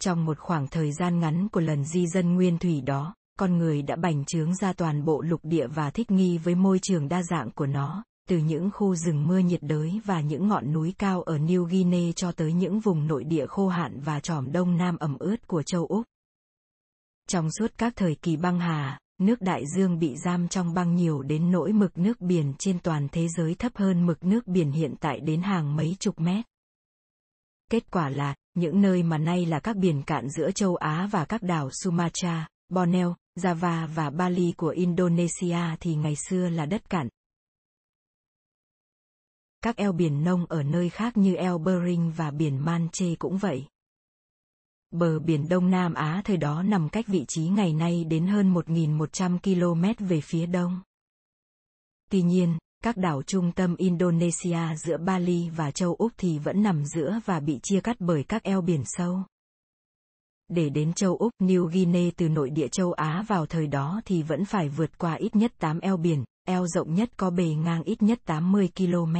Trong 0.00 0.24
một 0.24 0.38
khoảng 0.38 0.68
thời 0.68 0.92
gian 0.92 1.20
ngắn 1.20 1.48
của 1.48 1.60
lần 1.60 1.84
di 1.84 2.06
dân 2.06 2.34
nguyên 2.34 2.58
thủy 2.58 2.80
đó, 2.80 3.14
con 3.38 3.58
người 3.58 3.82
đã 3.82 3.96
bành 3.96 4.24
trướng 4.24 4.54
ra 4.54 4.72
toàn 4.72 5.04
bộ 5.04 5.20
lục 5.20 5.40
địa 5.42 5.66
và 5.66 5.90
thích 5.90 6.10
nghi 6.10 6.38
với 6.38 6.54
môi 6.54 6.78
trường 6.82 7.08
đa 7.08 7.22
dạng 7.22 7.50
của 7.50 7.66
nó, 7.66 8.04
từ 8.28 8.38
những 8.38 8.70
khu 8.70 8.94
rừng 8.94 9.26
mưa 9.26 9.38
nhiệt 9.38 9.62
đới 9.62 10.00
và 10.04 10.20
những 10.20 10.48
ngọn 10.48 10.72
núi 10.72 10.94
cao 10.98 11.22
ở 11.22 11.36
New 11.38 11.64
Guinea 11.64 12.12
cho 12.16 12.32
tới 12.32 12.52
những 12.52 12.80
vùng 12.80 13.06
nội 13.06 13.24
địa 13.24 13.46
khô 13.46 13.68
hạn 13.68 14.00
và 14.00 14.20
tròm 14.20 14.52
đông 14.52 14.76
nam 14.76 14.96
ẩm 14.96 15.16
ướt 15.18 15.46
của 15.46 15.62
châu 15.62 15.86
Úc. 15.86 16.06
Trong 17.28 17.50
suốt 17.58 17.72
các 17.78 17.92
thời 17.96 18.14
kỳ 18.14 18.36
băng 18.36 18.60
hà, 18.60 19.00
nước 19.18 19.40
đại 19.40 19.62
dương 19.76 19.98
bị 19.98 20.16
giam 20.16 20.48
trong 20.48 20.74
băng 20.74 20.94
nhiều 20.94 21.22
đến 21.22 21.50
nỗi 21.50 21.72
mực 21.72 21.98
nước 21.98 22.20
biển 22.20 22.52
trên 22.58 22.78
toàn 22.78 23.08
thế 23.12 23.28
giới 23.28 23.54
thấp 23.54 23.72
hơn 23.74 24.06
mực 24.06 24.24
nước 24.24 24.46
biển 24.46 24.72
hiện 24.72 24.94
tại 25.00 25.20
đến 25.20 25.42
hàng 25.42 25.76
mấy 25.76 25.96
chục 26.00 26.20
mét. 26.20 26.44
Kết 27.70 27.90
quả 27.90 28.08
là, 28.08 28.34
những 28.54 28.80
nơi 28.80 29.02
mà 29.02 29.18
nay 29.18 29.46
là 29.46 29.60
các 29.60 29.76
biển 29.76 30.02
cạn 30.02 30.28
giữa 30.28 30.50
châu 30.50 30.76
Á 30.76 31.08
và 31.12 31.24
các 31.24 31.42
đảo 31.42 31.70
Sumatra, 31.70 32.48
Borneo, 32.68 33.16
Java 33.38 33.86
và 33.86 34.10
Bali 34.10 34.52
của 34.56 34.68
Indonesia 34.68 35.76
thì 35.80 35.94
ngày 35.94 36.14
xưa 36.28 36.48
là 36.48 36.66
đất 36.66 36.90
cạn. 36.90 37.08
Các 39.62 39.76
eo 39.76 39.92
biển 39.92 40.24
nông 40.24 40.46
ở 40.46 40.62
nơi 40.62 40.88
khác 40.88 41.16
như 41.16 41.34
eo 41.34 41.58
Bering 41.58 42.12
và 42.16 42.30
biển 42.30 42.64
Manche 42.64 43.14
cũng 43.18 43.38
vậy. 43.38 43.66
Bờ 44.90 45.18
biển 45.18 45.48
Đông 45.48 45.70
Nam 45.70 45.94
Á 45.94 46.22
thời 46.24 46.36
đó 46.36 46.62
nằm 46.62 46.88
cách 46.88 47.06
vị 47.08 47.24
trí 47.28 47.42
ngày 47.42 47.72
nay 47.72 48.04
đến 48.04 48.26
hơn 48.26 48.54
1.100 48.54 49.38
km 49.38 50.04
về 50.04 50.20
phía 50.20 50.46
đông. 50.46 50.80
Tuy 52.10 52.22
nhiên, 52.22 52.58
các 52.84 52.96
đảo 52.96 53.22
trung 53.22 53.52
tâm 53.52 53.76
Indonesia 53.76 54.76
giữa 54.76 54.96
Bali 54.96 55.50
và 55.50 55.70
châu 55.70 55.94
Úc 55.94 56.12
thì 56.16 56.38
vẫn 56.38 56.62
nằm 56.62 56.84
giữa 56.84 57.20
và 57.24 57.40
bị 57.40 57.58
chia 57.62 57.80
cắt 57.80 57.96
bởi 57.98 58.24
các 58.24 58.42
eo 58.42 58.60
biển 58.60 58.82
sâu. 58.84 59.22
Để 60.48 60.68
đến 60.68 60.92
châu 60.92 61.16
Úc 61.16 61.32
New 61.38 61.66
Guinea 61.66 62.10
từ 62.16 62.28
nội 62.28 62.50
địa 62.50 62.68
châu 62.68 62.92
Á 62.92 63.24
vào 63.28 63.46
thời 63.46 63.66
đó 63.66 64.00
thì 64.04 64.22
vẫn 64.22 64.44
phải 64.44 64.68
vượt 64.68 64.98
qua 64.98 65.14
ít 65.14 65.36
nhất 65.36 65.52
8 65.58 65.80
eo 65.80 65.96
biển, 65.96 66.24
eo 66.44 66.66
rộng 66.66 66.94
nhất 66.94 67.10
có 67.16 67.30
bề 67.30 67.48
ngang 67.48 67.82
ít 67.82 68.02
nhất 68.02 68.20
80 68.24 68.70
km. 68.76 69.16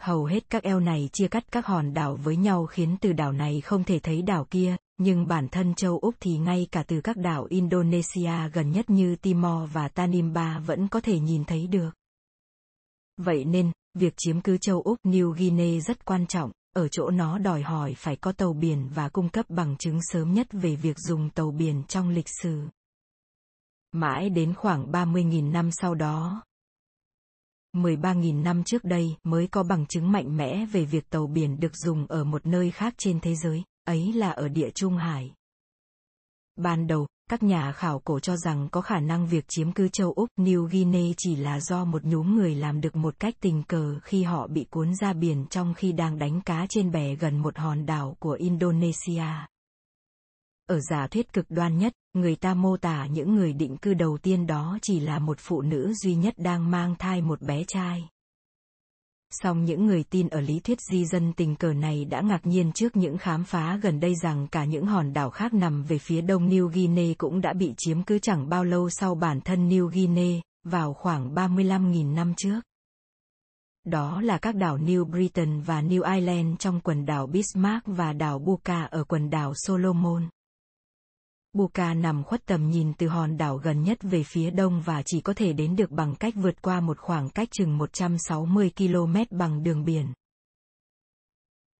Hầu 0.00 0.24
hết 0.24 0.50
các 0.50 0.62
eo 0.62 0.80
này 0.80 1.08
chia 1.12 1.28
cắt 1.28 1.52
các 1.52 1.66
hòn 1.66 1.94
đảo 1.94 2.16
với 2.16 2.36
nhau 2.36 2.66
khiến 2.66 2.96
từ 3.00 3.12
đảo 3.12 3.32
này 3.32 3.60
không 3.60 3.84
thể 3.84 3.98
thấy 3.98 4.22
đảo 4.22 4.46
kia, 4.50 4.76
nhưng 4.98 5.26
bản 5.26 5.48
thân 5.48 5.74
châu 5.74 5.98
Úc 5.98 6.14
thì 6.20 6.38
ngay 6.38 6.66
cả 6.72 6.82
từ 6.82 7.00
các 7.00 7.16
đảo 7.16 7.46
Indonesia 7.50 8.48
gần 8.52 8.72
nhất 8.72 8.90
như 8.90 9.16
Timor 9.16 9.70
và 9.72 9.88
Tanimba 9.88 10.58
vẫn 10.58 10.88
có 10.88 11.00
thể 11.00 11.18
nhìn 11.18 11.44
thấy 11.44 11.66
được. 11.66 11.90
Vậy 13.16 13.44
nên, 13.44 13.72
việc 13.94 14.14
chiếm 14.16 14.40
cứ 14.40 14.58
châu 14.58 14.82
Úc 14.82 14.98
New 15.04 15.30
Guinea 15.30 15.80
rất 15.80 16.04
quan 16.04 16.26
trọng, 16.26 16.52
ở 16.74 16.88
chỗ 16.88 17.10
nó 17.10 17.38
đòi 17.38 17.62
hỏi 17.62 17.94
phải 17.96 18.16
có 18.16 18.32
tàu 18.32 18.52
biển 18.52 18.88
và 18.94 19.08
cung 19.08 19.28
cấp 19.28 19.46
bằng 19.48 19.76
chứng 19.76 19.98
sớm 20.02 20.34
nhất 20.34 20.46
về 20.52 20.76
việc 20.76 20.98
dùng 20.98 21.30
tàu 21.30 21.50
biển 21.50 21.82
trong 21.88 22.08
lịch 22.08 22.28
sử. 22.42 22.62
Mãi 23.92 24.30
đến 24.30 24.54
khoảng 24.54 24.92
30.000 24.92 25.52
năm 25.52 25.70
sau 25.72 25.94
đó, 25.94 26.42
13.000 27.82 28.42
năm 28.42 28.64
trước 28.64 28.84
đây 28.84 29.16
mới 29.24 29.46
có 29.46 29.62
bằng 29.62 29.86
chứng 29.86 30.12
mạnh 30.12 30.36
mẽ 30.36 30.66
về 30.66 30.84
việc 30.84 31.10
tàu 31.10 31.26
biển 31.26 31.60
được 31.60 31.76
dùng 31.76 32.06
ở 32.06 32.24
một 32.24 32.46
nơi 32.46 32.70
khác 32.70 32.94
trên 32.98 33.20
thế 33.20 33.34
giới, 33.34 33.62
ấy 33.84 34.12
là 34.12 34.30
ở 34.30 34.48
địa 34.48 34.70
Trung 34.70 34.96
Hải. 34.96 35.32
Ban 36.56 36.86
đầu, 36.86 37.06
các 37.30 37.42
nhà 37.42 37.72
khảo 37.72 37.98
cổ 37.98 38.20
cho 38.20 38.36
rằng 38.36 38.68
có 38.72 38.80
khả 38.80 39.00
năng 39.00 39.26
việc 39.26 39.44
chiếm 39.48 39.72
cứ 39.72 39.88
châu 39.88 40.12
Úc 40.12 40.28
New 40.36 40.68
Guinea 40.68 41.12
chỉ 41.16 41.36
là 41.36 41.60
do 41.60 41.84
một 41.84 42.04
nhóm 42.04 42.36
người 42.36 42.54
làm 42.54 42.80
được 42.80 42.96
một 42.96 43.20
cách 43.20 43.34
tình 43.40 43.62
cờ 43.62 43.98
khi 44.02 44.22
họ 44.22 44.46
bị 44.46 44.64
cuốn 44.70 44.94
ra 44.94 45.12
biển 45.12 45.46
trong 45.50 45.74
khi 45.74 45.92
đang 45.92 46.18
đánh 46.18 46.40
cá 46.40 46.66
trên 46.68 46.90
bè 46.90 47.14
gần 47.14 47.38
một 47.38 47.58
hòn 47.58 47.86
đảo 47.86 48.16
của 48.18 48.32
Indonesia. 48.32 49.24
Ở 50.68 50.80
giả 50.80 51.06
thuyết 51.06 51.32
cực 51.32 51.46
đoan 51.48 51.78
nhất, 51.78 51.92
người 52.14 52.36
ta 52.36 52.54
mô 52.54 52.76
tả 52.76 53.06
những 53.06 53.34
người 53.34 53.52
định 53.52 53.76
cư 53.76 53.94
đầu 53.94 54.18
tiên 54.22 54.46
đó 54.46 54.78
chỉ 54.82 55.00
là 55.00 55.18
một 55.18 55.36
phụ 55.40 55.62
nữ 55.62 55.92
duy 55.94 56.14
nhất 56.14 56.34
đang 56.36 56.70
mang 56.70 56.94
thai 56.98 57.22
một 57.22 57.42
bé 57.42 57.64
trai. 57.64 58.08
Song 59.30 59.64
những 59.64 59.86
người 59.86 60.04
tin 60.04 60.28
ở 60.28 60.40
lý 60.40 60.60
thuyết 60.60 60.78
di 60.90 61.06
dân 61.06 61.32
tình 61.32 61.56
cờ 61.56 61.72
này 61.72 62.04
đã 62.04 62.20
ngạc 62.20 62.46
nhiên 62.46 62.72
trước 62.72 62.96
những 62.96 63.18
khám 63.18 63.44
phá 63.44 63.78
gần 63.82 64.00
đây 64.00 64.14
rằng 64.22 64.48
cả 64.48 64.64
những 64.64 64.86
hòn 64.86 65.12
đảo 65.12 65.30
khác 65.30 65.54
nằm 65.54 65.82
về 65.82 65.98
phía 65.98 66.20
đông 66.20 66.48
New 66.48 66.68
Guinea 66.68 67.14
cũng 67.18 67.40
đã 67.40 67.52
bị 67.52 67.74
chiếm 67.76 68.02
cứ 68.02 68.18
chẳng 68.18 68.48
bao 68.48 68.64
lâu 68.64 68.90
sau 68.90 69.14
bản 69.14 69.40
thân 69.40 69.68
New 69.68 69.86
Guinea, 69.86 70.40
vào 70.64 70.94
khoảng 70.94 71.34
35.000 71.34 72.14
năm 72.14 72.34
trước. 72.36 72.60
Đó 73.84 74.20
là 74.20 74.38
các 74.38 74.54
đảo 74.54 74.78
New 74.78 75.04
Britain 75.04 75.60
và 75.60 75.82
New 75.82 76.14
Ireland 76.14 76.58
trong 76.58 76.80
quần 76.80 77.06
đảo 77.06 77.26
Bismarck 77.26 77.86
và 77.86 78.12
đảo 78.12 78.38
Buka 78.38 78.82
ở 78.82 79.04
quần 79.04 79.30
đảo 79.30 79.52
Solomon. 79.54 80.28
Buka 81.58 81.94
nằm 81.94 82.22
khuất 82.24 82.46
tầm 82.46 82.70
nhìn 82.70 82.92
từ 82.98 83.08
hòn 83.08 83.36
đảo 83.36 83.56
gần 83.56 83.82
nhất 83.82 83.98
về 84.02 84.22
phía 84.22 84.50
đông 84.50 84.82
và 84.84 85.02
chỉ 85.02 85.20
có 85.20 85.34
thể 85.34 85.52
đến 85.52 85.76
được 85.76 85.90
bằng 85.90 86.14
cách 86.14 86.34
vượt 86.36 86.62
qua 86.62 86.80
một 86.80 86.98
khoảng 86.98 87.30
cách 87.30 87.48
chừng 87.50 87.78
160 87.78 88.70
km 88.76 89.38
bằng 89.38 89.62
đường 89.62 89.84
biển. 89.84 90.12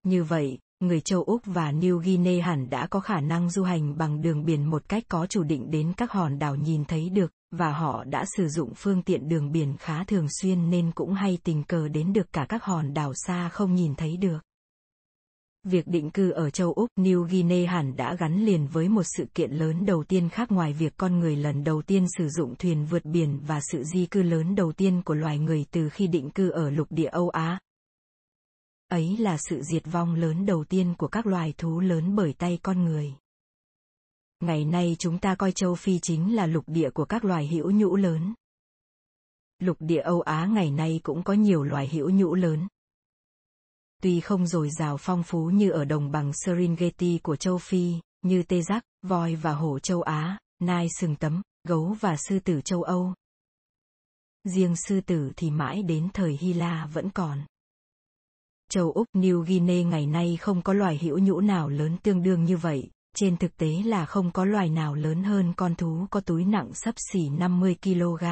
Như 0.03 0.25
vậy, 0.25 0.59
người 0.81 1.01
châu 1.01 1.23
Úc 1.23 1.43
và 1.45 1.73
New 1.73 1.99
Guinea 1.99 2.47
hẳn 2.47 2.71
đã 2.71 2.87
có 2.87 3.01
khả 3.01 3.21
năng 3.21 3.51
du 3.51 3.63
hành 3.63 3.99
bằng 3.99 4.21
đường 4.21 4.45
biển 4.45 4.71
một 4.71 4.89
cách 4.89 5.05
có 5.09 5.27
chủ 5.27 5.43
định 5.43 5.71
đến 5.71 5.93
các 5.97 6.13
hòn 6.13 6.39
đảo 6.39 6.57
nhìn 6.57 6.85
thấy 6.85 7.09
được, 7.09 7.33
và 7.51 7.73
họ 7.73 8.05
đã 8.05 8.25
sử 8.37 8.49
dụng 8.49 8.73
phương 8.77 9.03
tiện 9.03 9.29
đường 9.29 9.53
biển 9.53 9.77
khá 9.79 10.05
thường 10.05 10.27
xuyên 10.41 10.71
nên 10.71 10.93
cũng 10.93 11.15
hay 11.15 11.39
tình 11.45 11.65
cờ 11.65 11.89
đến 11.89 12.13
được 12.13 12.33
cả 12.33 12.47
các 12.49 12.65
hòn 12.65 12.95
đảo 12.95 13.13
xa 13.15 13.49
không 13.49 13.75
nhìn 13.75 13.95
thấy 13.95 14.17
được. 14.17 14.39
Việc 15.65 15.87
định 15.87 16.11
cư 16.11 16.31
ở 16.31 16.51
châu 16.51 16.73
Úc, 16.73 16.89
New 16.97 17.23
Guinea 17.23 17.73
hẳn 17.73 17.97
đã 17.97 18.15
gắn 18.15 18.45
liền 18.45 18.67
với 18.67 18.89
một 18.89 19.03
sự 19.17 19.25
kiện 19.35 19.53
lớn 19.53 19.87
đầu 19.87 20.05
tiên 20.05 20.29
khác 20.29 20.53
ngoài 20.53 20.73
việc 20.73 20.93
con 20.97 21.19
người 21.19 21.37
lần 21.37 21.65
đầu 21.65 21.83
tiên 21.83 22.07
sử 22.19 22.29
dụng 22.29 22.55
thuyền 22.59 22.87
vượt 22.87 23.05
biển 23.05 23.41
và 23.47 23.61
sự 23.73 23.83
di 23.85 24.07
cư 24.07 24.23
lớn 24.23 24.55
đầu 24.55 24.73
tiên 24.73 25.03
của 25.03 25.15
loài 25.15 25.39
người 25.39 25.67
từ 25.71 25.89
khi 25.89 26.07
định 26.07 26.31
cư 26.31 26.51
ở 26.51 26.71
lục 26.71 26.87
địa 26.91 27.09
Âu 27.09 27.29
Á. 27.29 27.59
Ấy 28.89 29.17
là 29.17 29.37
sự 29.39 29.63
diệt 29.63 29.83
vong 29.93 30.15
lớn 30.15 30.47
đầu 30.47 30.65
tiên 30.65 30.95
của 30.99 31.09
các 31.09 31.27
loài 31.27 31.55
thú 31.59 31.81
lớn 31.81 32.17
bởi 32.17 32.33
tay 32.33 32.59
con 32.63 32.85
người. 32.85 33.15
Ngày 34.41 34.65
nay 34.65 34.97
chúng 34.99 35.19
ta 35.19 35.35
coi 35.35 35.53
châu 35.53 35.75
Phi 35.75 35.99
chính 35.99 36.37
là 36.37 36.47
lục 36.47 36.65
địa 36.67 36.91
của 36.91 37.05
các 37.05 37.25
loài 37.25 37.47
hữu 37.47 37.71
nhũ 37.71 37.97
lớn. 37.97 38.35
Lục 39.59 39.77
địa 39.81 40.01
Âu 40.01 40.21
Á 40.21 40.47
ngày 40.47 40.71
nay 40.71 41.01
cũng 41.03 41.23
có 41.23 41.33
nhiều 41.33 41.63
loài 41.63 41.89
hữu 41.89 42.11
nhũ 42.11 42.35
lớn 42.35 42.69
tuy 44.03 44.21
không 44.21 44.47
dồi 44.47 44.71
dào 44.71 44.97
phong 44.97 45.23
phú 45.23 45.51
như 45.51 45.71
ở 45.71 45.85
đồng 45.85 46.11
bằng 46.11 46.33
Serengeti 46.45 47.19
của 47.23 47.37
châu 47.37 47.59
Phi, 47.59 47.95
như 48.23 48.43
tê 48.43 48.63
giác, 48.63 48.85
voi 49.03 49.35
và 49.35 49.53
hổ 49.53 49.79
châu 49.79 50.03
Á, 50.03 50.39
nai 50.59 50.87
sừng 50.99 51.17
tấm, 51.17 51.43
gấu 51.69 51.97
và 52.01 52.17
sư 52.17 52.39
tử 52.39 52.61
châu 52.65 52.83
Âu. 52.83 53.15
Riêng 54.45 54.77
sư 54.77 55.01
tử 55.01 55.33
thì 55.37 55.51
mãi 55.51 55.83
đến 55.83 56.09
thời 56.15 56.39
Hy 56.41 56.53
La 56.53 56.89
vẫn 56.93 57.11
còn. 57.11 57.39
Châu 58.71 58.93
Úc 58.93 59.07
New 59.13 59.41
Guinea 59.41 59.83
ngày 59.83 60.07
nay 60.07 60.37
không 60.41 60.63
có 60.63 60.73
loài 60.73 60.99
hữu 61.03 61.19
nhũ 61.19 61.41
nào 61.41 61.69
lớn 61.69 61.97
tương 62.03 62.23
đương 62.23 62.45
như 62.45 62.57
vậy, 62.57 62.91
trên 63.17 63.37
thực 63.37 63.57
tế 63.57 63.83
là 63.85 64.07
không 64.07 64.31
có 64.31 64.45
loài 64.45 64.71
nào 64.71 64.95
lớn 64.95 65.23
hơn 65.23 65.53
con 65.57 65.75
thú 65.75 66.07
có 66.11 66.21
túi 66.21 66.45
nặng 66.45 66.71
sấp 66.75 66.95
xỉ 67.13 67.29
50 67.29 67.77
kg. 67.83 68.25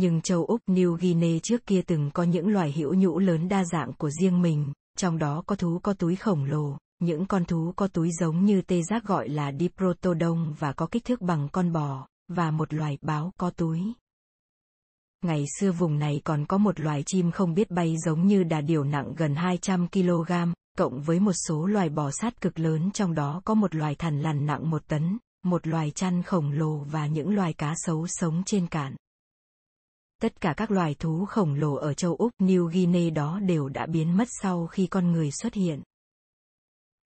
Nhưng 0.00 0.20
châu 0.20 0.44
Úc 0.44 0.60
New 0.66 0.96
Guinea 0.96 1.38
trước 1.42 1.66
kia 1.66 1.82
từng 1.86 2.10
có 2.14 2.22
những 2.22 2.48
loài 2.48 2.72
hữu 2.72 2.94
nhũ 2.94 3.18
lớn 3.18 3.48
đa 3.48 3.64
dạng 3.64 3.92
của 3.92 4.10
riêng 4.10 4.42
mình, 4.42 4.72
trong 4.96 5.18
đó 5.18 5.42
có 5.46 5.56
thú 5.56 5.78
có 5.82 5.92
túi 5.92 6.16
khổng 6.16 6.44
lồ, 6.44 6.78
những 6.98 7.26
con 7.26 7.44
thú 7.44 7.72
có 7.76 7.88
túi 7.88 8.10
giống 8.20 8.44
như 8.44 8.62
tê 8.62 8.82
giác 8.82 9.04
gọi 9.04 9.28
là 9.28 9.52
Diprotodon 9.58 10.52
và 10.58 10.72
có 10.72 10.86
kích 10.86 11.04
thước 11.04 11.20
bằng 11.20 11.48
con 11.52 11.72
bò, 11.72 12.06
và 12.28 12.50
một 12.50 12.74
loài 12.74 12.98
báo 13.02 13.32
có 13.38 13.50
túi. 13.50 13.80
Ngày 15.24 15.44
xưa 15.60 15.72
vùng 15.72 15.98
này 15.98 16.20
còn 16.24 16.46
có 16.46 16.58
một 16.58 16.80
loài 16.80 17.02
chim 17.06 17.30
không 17.30 17.54
biết 17.54 17.70
bay 17.70 17.96
giống 18.06 18.26
như 18.26 18.42
đà 18.42 18.60
điểu 18.60 18.84
nặng 18.84 19.14
gần 19.16 19.34
200 19.34 19.88
kg, 19.88 20.32
cộng 20.78 21.02
với 21.02 21.20
một 21.20 21.34
số 21.46 21.66
loài 21.66 21.88
bò 21.88 22.10
sát 22.10 22.40
cực 22.40 22.58
lớn 22.58 22.90
trong 22.90 23.14
đó 23.14 23.42
có 23.44 23.54
một 23.54 23.74
loài 23.74 23.94
thằn 23.94 24.20
lằn 24.20 24.46
nặng 24.46 24.70
một 24.70 24.82
tấn, 24.88 25.18
một 25.44 25.66
loài 25.66 25.90
chăn 25.90 26.22
khổng 26.22 26.50
lồ 26.50 26.76
và 26.76 27.06
những 27.06 27.34
loài 27.34 27.52
cá 27.52 27.74
sấu 27.76 28.06
sống 28.06 28.42
trên 28.46 28.66
cạn. 28.66 28.94
Tất 30.22 30.40
cả 30.40 30.54
các 30.56 30.70
loài 30.70 30.94
thú 30.98 31.24
khổng 31.24 31.54
lồ 31.54 31.74
ở 31.74 31.94
châu 31.94 32.16
Úc 32.16 32.32
New 32.38 32.66
Guinea 32.66 33.10
đó 33.10 33.40
đều 33.40 33.68
đã 33.68 33.86
biến 33.86 34.16
mất 34.16 34.28
sau 34.42 34.66
khi 34.66 34.86
con 34.86 35.12
người 35.12 35.30
xuất 35.30 35.54
hiện. 35.54 35.82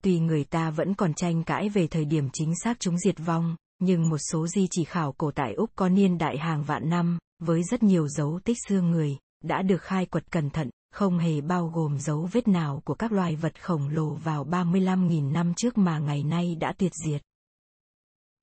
Tuy 0.02 0.20
người 0.20 0.44
ta 0.44 0.70
vẫn 0.70 0.94
còn 0.94 1.14
tranh 1.14 1.44
cãi 1.44 1.68
về 1.68 1.86
thời 1.86 2.04
điểm 2.04 2.28
chính 2.32 2.52
xác 2.64 2.80
chúng 2.80 2.98
diệt 2.98 3.16
vong, 3.18 3.56
nhưng 3.78 4.08
một 4.08 4.18
số 4.30 4.46
di 4.46 4.66
chỉ 4.70 4.84
khảo 4.84 5.12
cổ 5.12 5.30
tại 5.30 5.54
Úc 5.54 5.70
có 5.76 5.88
niên 5.88 6.18
đại 6.18 6.38
hàng 6.38 6.64
vạn 6.64 6.88
năm, 6.88 7.18
với 7.38 7.62
rất 7.62 7.82
nhiều 7.82 8.08
dấu 8.08 8.40
tích 8.44 8.56
xương 8.68 8.90
người, 8.90 9.18
đã 9.44 9.62
được 9.62 9.82
khai 9.82 10.06
quật 10.06 10.30
cẩn 10.30 10.50
thận, 10.50 10.70
không 10.90 11.18
hề 11.18 11.40
bao 11.40 11.68
gồm 11.68 11.98
dấu 11.98 12.28
vết 12.32 12.48
nào 12.48 12.82
của 12.84 12.94
các 12.94 13.12
loài 13.12 13.36
vật 13.36 13.62
khổng 13.62 13.88
lồ 13.88 14.14
vào 14.14 14.44
35.000 14.44 15.32
năm 15.32 15.54
trước 15.56 15.78
mà 15.78 15.98
ngày 15.98 16.22
nay 16.22 16.54
đã 16.54 16.72
tuyệt 16.78 16.92
diệt. 17.04 17.22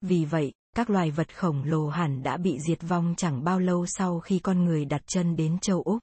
Vì 0.01 0.25
vậy, 0.25 0.51
các 0.75 0.89
loài 0.89 1.11
vật 1.11 1.37
khổng 1.37 1.63
lồ 1.63 1.87
hẳn 1.87 2.23
đã 2.23 2.37
bị 2.37 2.57
diệt 2.67 2.79
vong 2.81 3.13
chẳng 3.17 3.43
bao 3.43 3.59
lâu 3.59 3.85
sau 3.85 4.19
khi 4.19 4.39
con 4.39 4.65
người 4.65 4.85
đặt 4.85 5.01
chân 5.07 5.35
đến 5.35 5.59
châu 5.59 5.81
Úc. 5.81 5.99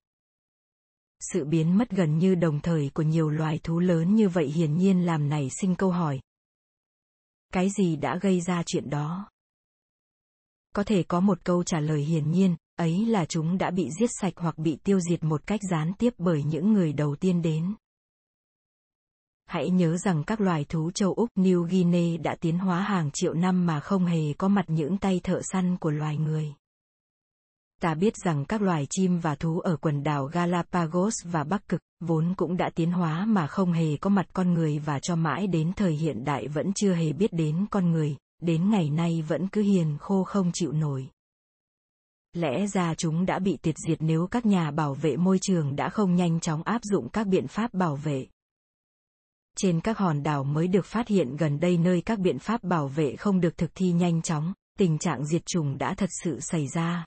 Sự 1.21 1.45
biến 1.45 1.79
mất 1.79 1.91
gần 1.91 2.19
như 2.19 2.35
đồng 2.35 2.61
thời 2.61 2.91
của 2.95 3.03
nhiều 3.03 3.31
loài 3.31 3.61
thú 3.63 3.79
lớn 3.79 4.15
như 4.15 4.29
vậy 4.29 4.47
hiển 4.47 4.77
nhiên 4.77 5.07
làm 5.07 5.29
nảy 5.29 5.51
sinh 5.61 5.75
câu 5.75 5.91
hỏi. 5.91 6.21
Cái 7.53 7.71
gì 7.79 7.97
đã 7.97 8.19
gây 8.23 8.41
ra 8.41 8.63
chuyện 8.67 8.91
đó? 8.91 9.31
Có 10.75 10.85
thể 10.85 11.03
có 11.03 11.21
một 11.21 11.45
câu 11.45 11.65
trả 11.65 11.81
lời 11.81 12.03
hiển 12.03 12.31
nhiên, 12.31 12.57
ấy 12.77 13.07
là 13.07 13.25
chúng 13.25 13.59
đã 13.59 13.71
bị 13.71 13.91
giết 14.01 14.11
sạch 14.21 14.33
hoặc 14.37 14.59
bị 14.59 14.79
tiêu 14.85 15.01
diệt 15.01 15.25
một 15.25 15.47
cách 15.47 15.61
gián 15.71 15.93
tiếp 15.99 16.15
bởi 16.19 16.43
những 16.43 16.73
người 16.73 16.93
đầu 16.93 17.17
tiên 17.17 17.43
đến. 17.43 17.75
Hãy 19.47 19.71
nhớ 19.71 19.97
rằng 19.97 20.25
các 20.25 20.41
loài 20.41 20.65
thú 20.69 20.91
châu 20.91 21.15
Úc 21.15 21.31
New 21.37 21.63
Guinea 21.63 22.17
đã 22.23 22.37
tiến 22.41 22.59
hóa 22.59 22.81
hàng 22.81 23.11
triệu 23.13 23.35
năm 23.35 23.67
mà 23.67 23.81
không 23.81 24.05
hề 24.05 24.33
có 24.39 24.49
mặt 24.49 24.65
những 24.69 24.99
tay 24.99 25.21
thợ 25.25 25.41
săn 25.43 25.77
của 25.77 25.91
loài 25.91 26.17
người. 26.17 26.55
Ta 27.81 27.95
biết 27.95 28.17
rằng 28.17 28.45
các 28.45 28.63
loài 28.63 28.87
chim 28.91 29.19
và 29.19 29.35
thú 29.35 29.61
ở 29.61 29.77
quần 29.77 30.03
đảo 30.03 30.27
Galapagos 30.27 31.15
và 31.25 31.45
Bắc 31.45 31.69
Cực, 31.69 31.81
vốn 32.01 32.35
cũng 32.37 32.57
đã 32.57 32.71
tiến 32.75 32.93
hóa 32.93 33.25
mà 33.25 33.47
không 33.47 33.73
hề 33.73 33.97
có 33.97 34.11
mặt 34.11 34.27
con 34.33 34.55
người 34.55 34.79
và 34.79 34.99
cho 35.01 35.17
mãi 35.17 35.47
đến 35.47 35.73
thời 35.77 35.93
hiện 35.93 36.25
đại 36.25 36.49
vẫn 36.49 36.73
chưa 36.75 36.95
hề 36.95 37.13
biết 37.13 37.33
đến 37.33 37.67
con 37.71 37.91
người, 37.91 38.17
đến 38.43 38.71
ngày 38.71 38.91
nay 38.91 39.25
vẫn 39.29 39.49
cứ 39.49 39.63
hiền 39.63 39.97
khô 40.01 40.25
không 40.25 40.51
chịu 40.55 40.73
nổi. 40.73 41.09
Lẽ 42.33 42.67
ra 42.67 42.95
chúng 42.95 43.27
đã 43.27 43.39
bị 43.39 43.57
tiệt 43.63 43.75
diệt 43.89 43.99
nếu 44.01 44.27
các 44.27 44.47
nhà 44.47 44.71
bảo 44.71 44.95
vệ 44.95 45.17
môi 45.17 45.39
trường 45.43 45.77
đã 45.77 45.89
không 45.89 46.15
nhanh 46.15 46.41
chóng 46.41 46.63
áp 46.63 46.81
dụng 46.85 47.09
các 47.09 47.27
biện 47.27 47.49
pháp 47.49 47.75
bảo 47.75 47.97
vệ. 47.97 48.27
Trên 49.59 49.81
các 49.81 49.99
hòn 49.99 50.23
đảo 50.23 50.45
mới 50.45 50.69
được 50.69 50.87
phát 50.87 51.09
hiện 51.09 51.37
gần 51.37 51.61
đây 51.61 51.79
nơi 51.79 52.01
các 52.01 52.19
biện 52.19 52.39
pháp 52.39 52.65
bảo 52.65 52.89
vệ 52.89 53.17
không 53.17 53.41
được 53.41 53.59
thực 53.59 53.71
thi 53.75 53.93
nhanh 53.93 54.23
chóng, 54.23 54.53
tình 54.79 54.99
trạng 54.99 55.27
diệt 55.27 55.47
chủng 55.47 55.79
đã 55.79 55.95
thật 55.95 56.11
sự 56.23 56.41
xảy 56.41 56.67
ra. 56.75 57.07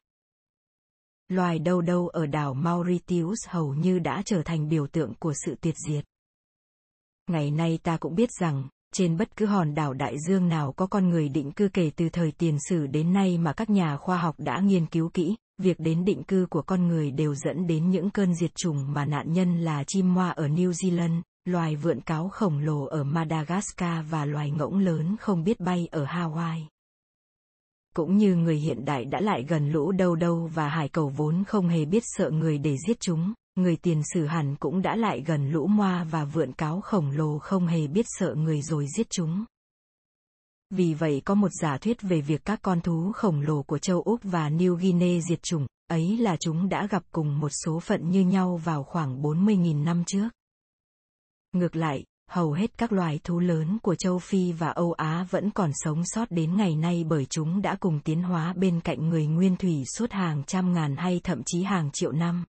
Loài 1.28 1.60
đâu 1.60 1.82
đâu 1.82 2.08
ở 2.08 2.26
đảo 2.26 2.54
Mauritius 2.54 3.48
hầu 3.48 3.74
như 3.74 4.00
đã 4.00 4.22
trở 4.26 4.42
thành 4.44 4.70
biểu 4.70 4.88
tượng 4.88 5.14
của 5.20 5.34
sự 5.46 5.56
tuyệt 5.62 5.76
diệt. 5.88 6.06
Ngày 7.28 7.52
nay 7.52 7.80
ta 7.84 7.98
cũng 7.98 8.16
biết 8.16 8.30
rằng, 8.40 8.70
trên 8.94 9.18
bất 9.18 9.36
cứ 9.36 9.46
hòn 9.46 9.76
đảo 9.76 9.94
đại 9.94 10.16
dương 10.28 10.48
nào 10.48 10.74
có 10.74 10.88
con 10.88 11.10
người 11.10 11.30
định 11.30 11.52
cư 11.52 11.70
kể 11.74 11.92
từ 11.96 12.10
thời 12.10 12.32
tiền 12.32 12.58
sử 12.70 12.88
đến 12.88 13.14
nay 13.14 13.38
mà 13.38 13.54
các 13.54 13.70
nhà 13.70 13.98
khoa 13.98 14.18
học 14.18 14.36
đã 14.38 14.60
nghiên 14.60 14.86
cứu 14.86 15.10
kỹ, 15.10 15.36
việc 15.58 15.80
đến 15.80 16.06
định 16.06 16.24
cư 16.24 16.48
của 16.50 16.62
con 16.62 16.88
người 16.88 17.12
đều 17.12 17.36
dẫn 17.36 17.68
đến 17.68 17.90
những 17.90 18.10
cơn 18.10 18.36
diệt 18.36 18.56
chủng 18.56 18.94
mà 18.94 19.06
nạn 19.06 19.34
nhân 19.34 19.62
là 19.62 19.84
chim 19.84 20.10
hoa 20.10 20.30
ở 20.30 20.48
New 20.48 20.72
Zealand, 20.72 21.22
loài 21.46 21.76
vượn 21.76 22.02
cáo 22.02 22.30
khổng 22.30 22.60
lồ 22.60 22.86
ở 22.86 23.04
Madagascar 23.04 24.06
và 24.10 24.26
loài 24.26 24.52
ngỗng 24.52 24.78
lớn 24.78 25.16
không 25.20 25.44
biết 25.44 25.60
bay 25.60 25.88
ở 25.92 26.06
Hawaii. 26.06 26.66
Cũng 27.96 28.18
như 28.18 28.36
người 28.36 28.58
hiện 28.58 28.86
đại 28.86 29.06
đã 29.06 29.20
lại 29.22 29.46
gần 29.50 29.72
lũ 29.72 29.92
đâu 29.92 30.16
đâu 30.16 30.50
và 30.54 30.70
hải 30.70 30.90
cầu 30.90 31.10
vốn 31.10 31.44
không 31.48 31.68
hề 31.68 31.86
biết 31.86 32.04
sợ 32.06 32.30
người 32.30 32.58
để 32.58 32.76
giết 32.88 33.00
chúng, 33.00 33.34
người 33.56 33.76
tiền 33.76 34.02
sử 34.14 34.26
hẳn 34.26 34.56
cũng 34.56 34.82
đã 34.82 34.96
lại 34.96 35.24
gần 35.26 35.52
lũ 35.52 35.68
moa 35.68 36.04
và 36.04 36.26
vượn 36.26 36.54
cáo 36.54 36.82
khổng 36.82 37.12
lồ 37.12 37.40
không 37.40 37.68
hề 37.68 37.88
biết 37.88 38.06
sợ 38.08 38.36
người 38.36 38.62
rồi 38.62 38.86
giết 38.98 39.10
chúng. 39.10 39.46
Vì 40.70 40.94
vậy 40.94 41.22
có 41.26 41.36
một 41.36 41.50
giả 41.62 41.78
thuyết 41.78 42.02
về 42.02 42.22
việc 42.22 42.46
các 42.46 42.60
con 42.62 42.82
thú 42.82 43.12
khổng 43.16 43.42
lồ 43.42 43.64
của 43.64 43.78
châu 43.78 44.02
Úc 44.02 44.20
và 44.24 44.50
New 44.50 44.76
Guinea 44.76 45.22
diệt 45.30 45.44
chủng, 45.44 45.68
ấy 45.88 46.18
là 46.18 46.38
chúng 46.40 46.70
đã 46.70 46.88
gặp 46.88 47.04
cùng 47.12 47.40
một 47.40 47.50
số 47.50 47.80
phận 47.80 48.10
như 48.10 48.22
nhau 48.22 48.58
vào 48.58 48.84
khoảng 48.84 49.22
40.000 49.22 49.84
năm 49.84 50.04
trước. 50.08 50.30
Ngược 51.54 51.76
lại, 51.76 52.06
hầu 52.30 52.52
hết 52.52 52.78
các 52.78 52.92
loài 52.92 53.20
thú 53.24 53.40
lớn 53.40 53.78
của 53.84 53.96
châu 53.96 54.20
Phi 54.20 54.52
và 54.52 54.70
Âu 54.70 54.94
Á 54.94 55.28
vẫn 55.30 55.50
còn 55.52 55.72
sống 55.74 56.02
sót 56.06 56.32
đến 56.32 56.58
ngày 56.58 56.76
nay 56.76 57.04
bởi 57.04 57.26
chúng 57.26 57.62
đã 57.62 57.76
cùng 57.80 58.00
tiến 58.00 58.24
hóa 58.24 58.54
bên 58.54 58.80
cạnh 58.80 59.10
người 59.10 59.28
nguyên 59.28 59.56
thủy 59.58 59.84
suốt 59.96 60.12
hàng 60.12 60.44
trăm 60.44 60.74
ngàn 60.74 60.96
hay 60.96 61.22
thậm 61.24 61.42
chí 61.46 61.64
hàng 61.64 61.90
triệu 61.94 62.12
năm. 62.12 62.46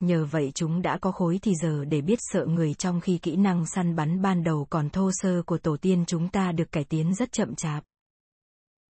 Nhờ 0.00 0.26
vậy 0.30 0.52
chúng 0.54 0.82
đã 0.82 0.98
có 0.98 1.12
khối 1.12 1.38
thì 1.42 1.52
giờ 1.62 1.84
để 1.84 2.00
biết 2.00 2.18
sợ 2.20 2.46
người 2.46 2.74
trong 2.74 3.00
khi 3.00 3.18
kỹ 3.18 3.36
năng 3.36 3.66
săn 3.66 3.96
bắn 3.96 4.22
ban 4.22 4.44
đầu 4.44 4.66
còn 4.70 4.90
thô 4.90 5.10
sơ 5.12 5.42
của 5.42 5.58
tổ 5.58 5.76
tiên 5.76 6.04
chúng 6.06 6.28
ta 6.28 6.52
được 6.52 6.72
cải 6.72 6.84
tiến 6.84 7.14
rất 7.14 7.32
chậm 7.32 7.54
chạp. 7.54 7.84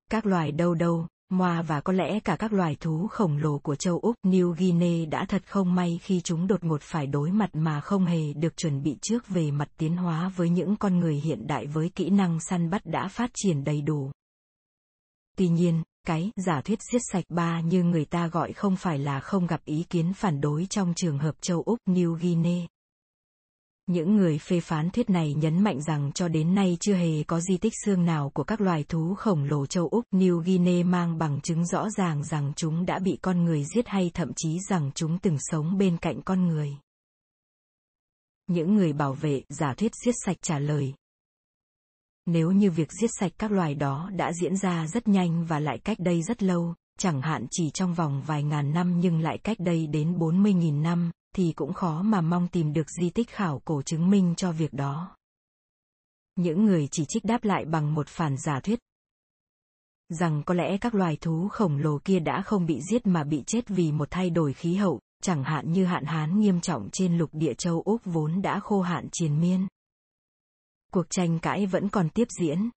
Các 0.09 0.25
loài 0.25 0.51
đâu 0.51 0.75
đâu, 0.75 1.07
moa 1.29 1.61
và 1.61 1.81
có 1.81 1.93
lẽ 1.93 2.19
cả 2.19 2.35
các 2.35 2.53
loài 2.53 2.75
thú 2.79 3.07
khổng 3.07 3.37
lồ 3.37 3.59
của 3.59 3.75
châu 3.75 3.99
Úc 3.99 4.15
New 4.23 4.51
Guinea 4.51 5.05
đã 5.11 5.25
thật 5.25 5.43
không 5.47 5.75
may 5.75 5.99
khi 6.03 6.21
chúng 6.21 6.47
đột 6.47 6.63
ngột 6.63 6.81
phải 6.81 7.07
đối 7.07 7.31
mặt 7.31 7.49
mà 7.53 7.81
không 7.81 8.05
hề 8.05 8.33
được 8.33 8.57
chuẩn 8.57 8.83
bị 8.83 8.97
trước 9.01 9.27
về 9.27 9.51
mặt 9.51 9.69
tiến 9.77 9.97
hóa 9.97 10.31
với 10.35 10.49
những 10.49 10.75
con 10.75 10.99
người 10.99 11.15
hiện 11.15 11.47
đại 11.47 11.65
với 11.65 11.91
kỹ 11.95 12.09
năng 12.09 12.39
săn 12.39 12.69
bắt 12.69 12.81
đã 12.85 13.07
phát 13.07 13.31
triển 13.33 13.63
đầy 13.63 13.81
đủ. 13.81 14.11
Tuy 15.37 15.47
nhiên, 15.47 15.83
cái 16.07 16.31
giả 16.35 16.61
thuyết 16.61 16.79
giết 16.91 17.01
sạch 17.11 17.25
ba 17.29 17.61
như 17.61 17.83
người 17.83 18.05
ta 18.05 18.27
gọi 18.27 18.53
không 18.53 18.75
phải 18.75 18.99
là 18.99 19.19
không 19.19 19.47
gặp 19.47 19.61
ý 19.65 19.85
kiến 19.89 20.13
phản 20.13 20.41
đối 20.41 20.65
trong 20.69 20.93
trường 20.95 21.19
hợp 21.19 21.35
châu 21.41 21.61
Úc 21.61 21.79
New 21.85 22.13
Guinea. 22.13 22.67
Những 23.87 24.15
người 24.15 24.37
phê 24.37 24.59
phán 24.59 24.89
thuyết 24.89 25.09
này 25.09 25.33
nhấn 25.33 25.63
mạnh 25.63 25.81
rằng 25.81 26.11
cho 26.11 26.27
đến 26.27 26.55
nay 26.55 26.77
chưa 26.79 26.95
hề 26.95 27.23
có 27.23 27.39
di 27.39 27.57
tích 27.57 27.73
xương 27.85 28.05
nào 28.05 28.29
của 28.29 28.43
các 28.43 28.61
loài 28.61 28.83
thú 28.89 29.15
khổng 29.15 29.43
lồ 29.43 29.65
châu 29.65 29.87
Úc 29.87 30.05
New 30.11 30.39
Guinea 30.39 30.83
mang 30.83 31.17
bằng 31.17 31.41
chứng 31.41 31.65
rõ 31.65 31.89
ràng 31.89 32.23
rằng 32.23 32.53
chúng 32.55 32.85
đã 32.85 32.99
bị 32.99 33.17
con 33.21 33.43
người 33.43 33.63
giết 33.75 33.87
hay 33.87 34.11
thậm 34.13 34.31
chí 34.35 34.59
rằng 34.69 34.91
chúng 34.95 35.19
từng 35.19 35.37
sống 35.39 35.77
bên 35.77 35.97
cạnh 35.97 36.21
con 36.21 36.47
người. 36.47 36.69
Những 38.47 38.75
người 38.75 38.93
bảo 38.93 39.13
vệ 39.13 39.41
giả 39.49 39.73
thuyết 39.73 39.91
giết 40.05 40.15
sạch 40.25 40.37
trả 40.41 40.59
lời, 40.59 40.93
nếu 42.25 42.51
như 42.51 42.71
việc 42.71 42.91
giết 43.01 43.09
sạch 43.19 43.31
các 43.37 43.51
loài 43.51 43.75
đó 43.75 44.09
đã 44.13 44.31
diễn 44.41 44.57
ra 44.57 44.87
rất 44.87 45.07
nhanh 45.07 45.45
và 45.45 45.59
lại 45.59 45.77
cách 45.83 45.99
đây 45.99 46.21
rất 46.21 46.43
lâu, 46.43 46.75
chẳng 46.99 47.21
hạn 47.21 47.47
chỉ 47.51 47.69
trong 47.69 47.93
vòng 47.93 48.23
vài 48.25 48.43
ngàn 48.43 48.73
năm 48.73 48.99
nhưng 48.99 49.19
lại 49.19 49.37
cách 49.37 49.57
đây 49.59 49.87
đến 49.87 50.17
40.000 50.17 50.81
năm, 50.81 51.11
thì 51.35 51.53
cũng 51.55 51.73
khó 51.73 52.01
mà 52.01 52.21
mong 52.21 52.47
tìm 52.47 52.73
được 52.73 52.89
di 52.89 53.09
tích 53.09 53.29
khảo 53.29 53.61
cổ 53.65 53.81
chứng 53.81 54.09
minh 54.09 54.33
cho 54.37 54.51
việc 54.51 54.73
đó. 54.73 55.15
Những 56.35 56.65
người 56.65 56.87
chỉ 56.91 57.05
trích 57.07 57.25
đáp 57.25 57.43
lại 57.43 57.65
bằng 57.65 57.93
một 57.93 58.07
phản 58.07 58.37
giả 58.37 58.59
thuyết 58.59 58.79
rằng 60.09 60.43
có 60.45 60.53
lẽ 60.53 60.77
các 60.77 60.95
loài 60.95 61.17
thú 61.21 61.47
khổng 61.51 61.77
lồ 61.77 61.99
kia 62.05 62.19
đã 62.19 62.41
không 62.41 62.65
bị 62.65 62.81
giết 62.91 63.07
mà 63.07 63.23
bị 63.23 63.43
chết 63.47 63.67
vì 63.67 63.91
một 63.91 64.07
thay 64.11 64.29
đổi 64.29 64.53
khí 64.53 64.75
hậu, 64.75 64.99
chẳng 65.21 65.43
hạn 65.43 65.71
như 65.71 65.85
hạn 65.85 66.05
hán 66.05 66.39
nghiêm 66.39 66.61
trọng 66.61 66.89
trên 66.91 67.17
lục 67.17 67.29
địa 67.33 67.53
châu 67.53 67.81
Úc 67.85 68.01
vốn 68.05 68.41
đã 68.41 68.59
khô 68.59 68.81
hạn 68.81 69.07
triền 69.11 69.41
miên 69.41 69.67
cuộc 70.97 71.09
tranh 71.09 71.39
cãi 71.39 71.65
vẫn 71.65 71.89
còn 71.89 72.09
tiếp 72.09 72.27
diễn. 72.39 72.69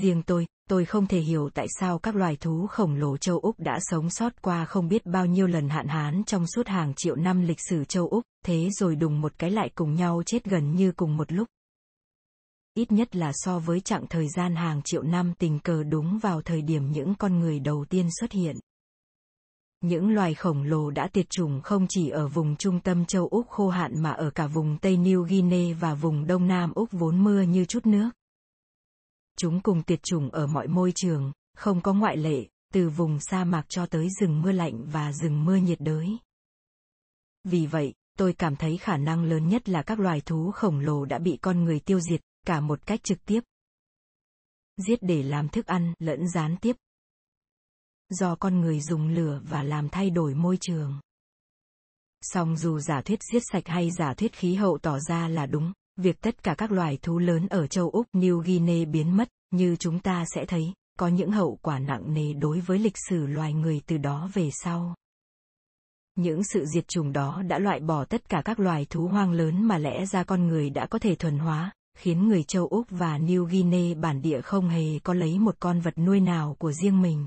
Riêng 0.00 0.22
tôi, 0.22 0.46
tôi 0.68 0.84
không 0.84 1.06
thể 1.06 1.20
hiểu 1.20 1.50
tại 1.54 1.66
sao 1.80 1.98
các 1.98 2.16
loài 2.16 2.36
thú 2.36 2.66
khổng 2.66 2.94
lồ 2.94 3.16
châu 3.16 3.38
Úc 3.38 3.60
đã 3.60 3.78
sống 3.80 4.10
sót 4.10 4.42
qua 4.42 4.64
không 4.64 4.88
biết 4.88 5.06
bao 5.06 5.26
nhiêu 5.26 5.46
lần 5.46 5.68
hạn 5.68 5.88
hán 5.88 6.24
trong 6.24 6.46
suốt 6.46 6.66
hàng 6.66 6.94
triệu 6.96 7.16
năm 7.16 7.42
lịch 7.42 7.60
sử 7.68 7.84
châu 7.84 8.08
Úc, 8.08 8.22
thế 8.44 8.68
rồi 8.70 8.96
đùng 8.96 9.20
một 9.20 9.32
cái 9.38 9.50
lại 9.50 9.70
cùng 9.74 9.94
nhau 9.94 10.22
chết 10.26 10.44
gần 10.44 10.74
như 10.74 10.92
cùng 10.92 11.16
một 11.16 11.32
lúc. 11.32 11.48
Ít 12.74 12.92
nhất 12.92 13.16
là 13.16 13.32
so 13.34 13.58
với 13.58 13.80
chặng 13.80 14.06
thời 14.10 14.28
gian 14.28 14.56
hàng 14.56 14.82
triệu 14.84 15.02
năm 15.02 15.32
tình 15.38 15.58
cờ 15.58 15.82
đúng 15.82 16.18
vào 16.18 16.42
thời 16.42 16.62
điểm 16.62 16.92
những 16.92 17.14
con 17.14 17.38
người 17.38 17.60
đầu 17.60 17.84
tiên 17.88 18.08
xuất 18.20 18.32
hiện. 18.32 18.56
Những 19.80 20.14
loài 20.14 20.34
khổng 20.34 20.62
lồ 20.62 20.90
đã 20.90 21.08
tiệt 21.12 21.30
chủng 21.30 21.60
không 21.60 21.86
chỉ 21.88 22.08
ở 22.08 22.28
vùng 22.28 22.56
trung 22.56 22.80
tâm 22.80 23.04
châu 23.04 23.28
Úc 23.28 23.48
khô 23.48 23.68
hạn 23.68 24.02
mà 24.02 24.10
ở 24.10 24.30
cả 24.30 24.46
vùng 24.46 24.78
Tây 24.78 24.96
New 24.96 25.22
Guinea 25.22 25.76
và 25.80 25.94
vùng 25.94 26.26
Đông 26.26 26.48
Nam 26.48 26.72
Úc 26.74 26.88
vốn 26.92 27.24
mưa 27.24 27.42
như 27.42 27.64
chút 27.64 27.86
nước. 27.86 28.10
Chúng 29.36 29.60
cùng 29.60 29.82
tiệt 29.82 30.02
chủng 30.02 30.30
ở 30.30 30.46
mọi 30.46 30.68
môi 30.68 30.92
trường, 30.94 31.32
không 31.54 31.80
có 31.80 31.94
ngoại 31.94 32.16
lệ, 32.16 32.46
từ 32.72 32.88
vùng 32.88 33.20
sa 33.20 33.44
mạc 33.44 33.64
cho 33.68 33.86
tới 33.86 34.08
rừng 34.20 34.42
mưa 34.42 34.52
lạnh 34.52 34.84
và 34.86 35.12
rừng 35.12 35.44
mưa 35.44 35.56
nhiệt 35.56 35.80
đới. 35.80 36.08
Vì 37.44 37.66
vậy, 37.66 37.94
tôi 38.18 38.32
cảm 38.32 38.56
thấy 38.56 38.78
khả 38.78 38.96
năng 38.96 39.24
lớn 39.24 39.48
nhất 39.48 39.68
là 39.68 39.82
các 39.82 40.00
loài 40.00 40.20
thú 40.20 40.50
khổng 40.50 40.78
lồ 40.78 41.04
đã 41.04 41.18
bị 41.18 41.38
con 41.42 41.64
người 41.64 41.80
tiêu 41.80 42.00
diệt, 42.00 42.20
cả 42.46 42.60
một 42.60 42.86
cách 42.86 43.04
trực 43.04 43.24
tiếp. 43.24 43.40
Giết 44.76 44.98
để 45.02 45.22
làm 45.22 45.48
thức 45.48 45.66
ăn 45.66 45.94
lẫn 45.98 46.28
gián 46.28 46.56
tiếp. 46.60 46.76
Do 48.08 48.36
con 48.36 48.60
người 48.60 48.80
dùng 48.80 49.08
lửa 49.08 49.40
và 49.44 49.62
làm 49.62 49.88
thay 49.88 50.10
đổi 50.10 50.34
môi 50.34 50.56
trường. 50.60 51.00
Song 52.20 52.56
dù 52.56 52.78
giả 52.78 53.02
thuyết 53.02 53.18
giết 53.32 53.42
sạch 53.52 53.66
hay 53.66 53.90
giả 53.90 54.14
thuyết 54.14 54.32
khí 54.32 54.54
hậu 54.54 54.78
tỏ 54.78 54.98
ra 54.98 55.28
là 55.28 55.46
đúng, 55.46 55.72
Việc 55.96 56.20
tất 56.20 56.42
cả 56.42 56.54
các 56.58 56.72
loài 56.72 56.98
thú 57.02 57.18
lớn 57.18 57.46
ở 57.50 57.66
châu 57.66 57.90
Úc 57.90 58.06
New 58.12 58.38
Guinea 58.38 58.84
biến 58.84 59.16
mất, 59.16 59.28
như 59.50 59.76
chúng 59.76 60.00
ta 60.00 60.24
sẽ 60.34 60.44
thấy, 60.44 60.72
có 60.98 61.08
những 61.08 61.30
hậu 61.30 61.58
quả 61.62 61.78
nặng 61.78 62.14
nề 62.14 62.32
đối 62.32 62.60
với 62.60 62.78
lịch 62.78 62.96
sử 63.08 63.26
loài 63.26 63.52
người 63.52 63.80
từ 63.86 63.98
đó 63.98 64.30
về 64.34 64.50
sau. 64.52 64.94
Những 66.16 66.44
sự 66.44 66.64
diệt 66.74 66.88
chủng 66.88 67.12
đó 67.12 67.42
đã 67.48 67.58
loại 67.58 67.80
bỏ 67.80 68.04
tất 68.04 68.28
cả 68.28 68.42
các 68.44 68.60
loài 68.60 68.86
thú 68.90 69.08
hoang 69.08 69.32
lớn 69.32 69.62
mà 69.62 69.78
lẽ 69.78 70.06
ra 70.06 70.24
con 70.24 70.46
người 70.46 70.70
đã 70.70 70.86
có 70.86 70.98
thể 70.98 71.14
thuần 71.14 71.38
hóa, 71.38 71.72
khiến 71.98 72.28
người 72.28 72.42
châu 72.42 72.66
Úc 72.66 72.86
và 72.90 73.18
New 73.18 73.44
Guinea 73.44 73.94
bản 73.94 74.22
địa 74.22 74.40
không 74.40 74.68
hề 74.68 74.98
có 74.98 75.14
lấy 75.14 75.38
một 75.38 75.56
con 75.60 75.80
vật 75.80 75.98
nuôi 75.98 76.20
nào 76.20 76.56
của 76.58 76.72
riêng 76.72 77.02
mình. 77.02 77.26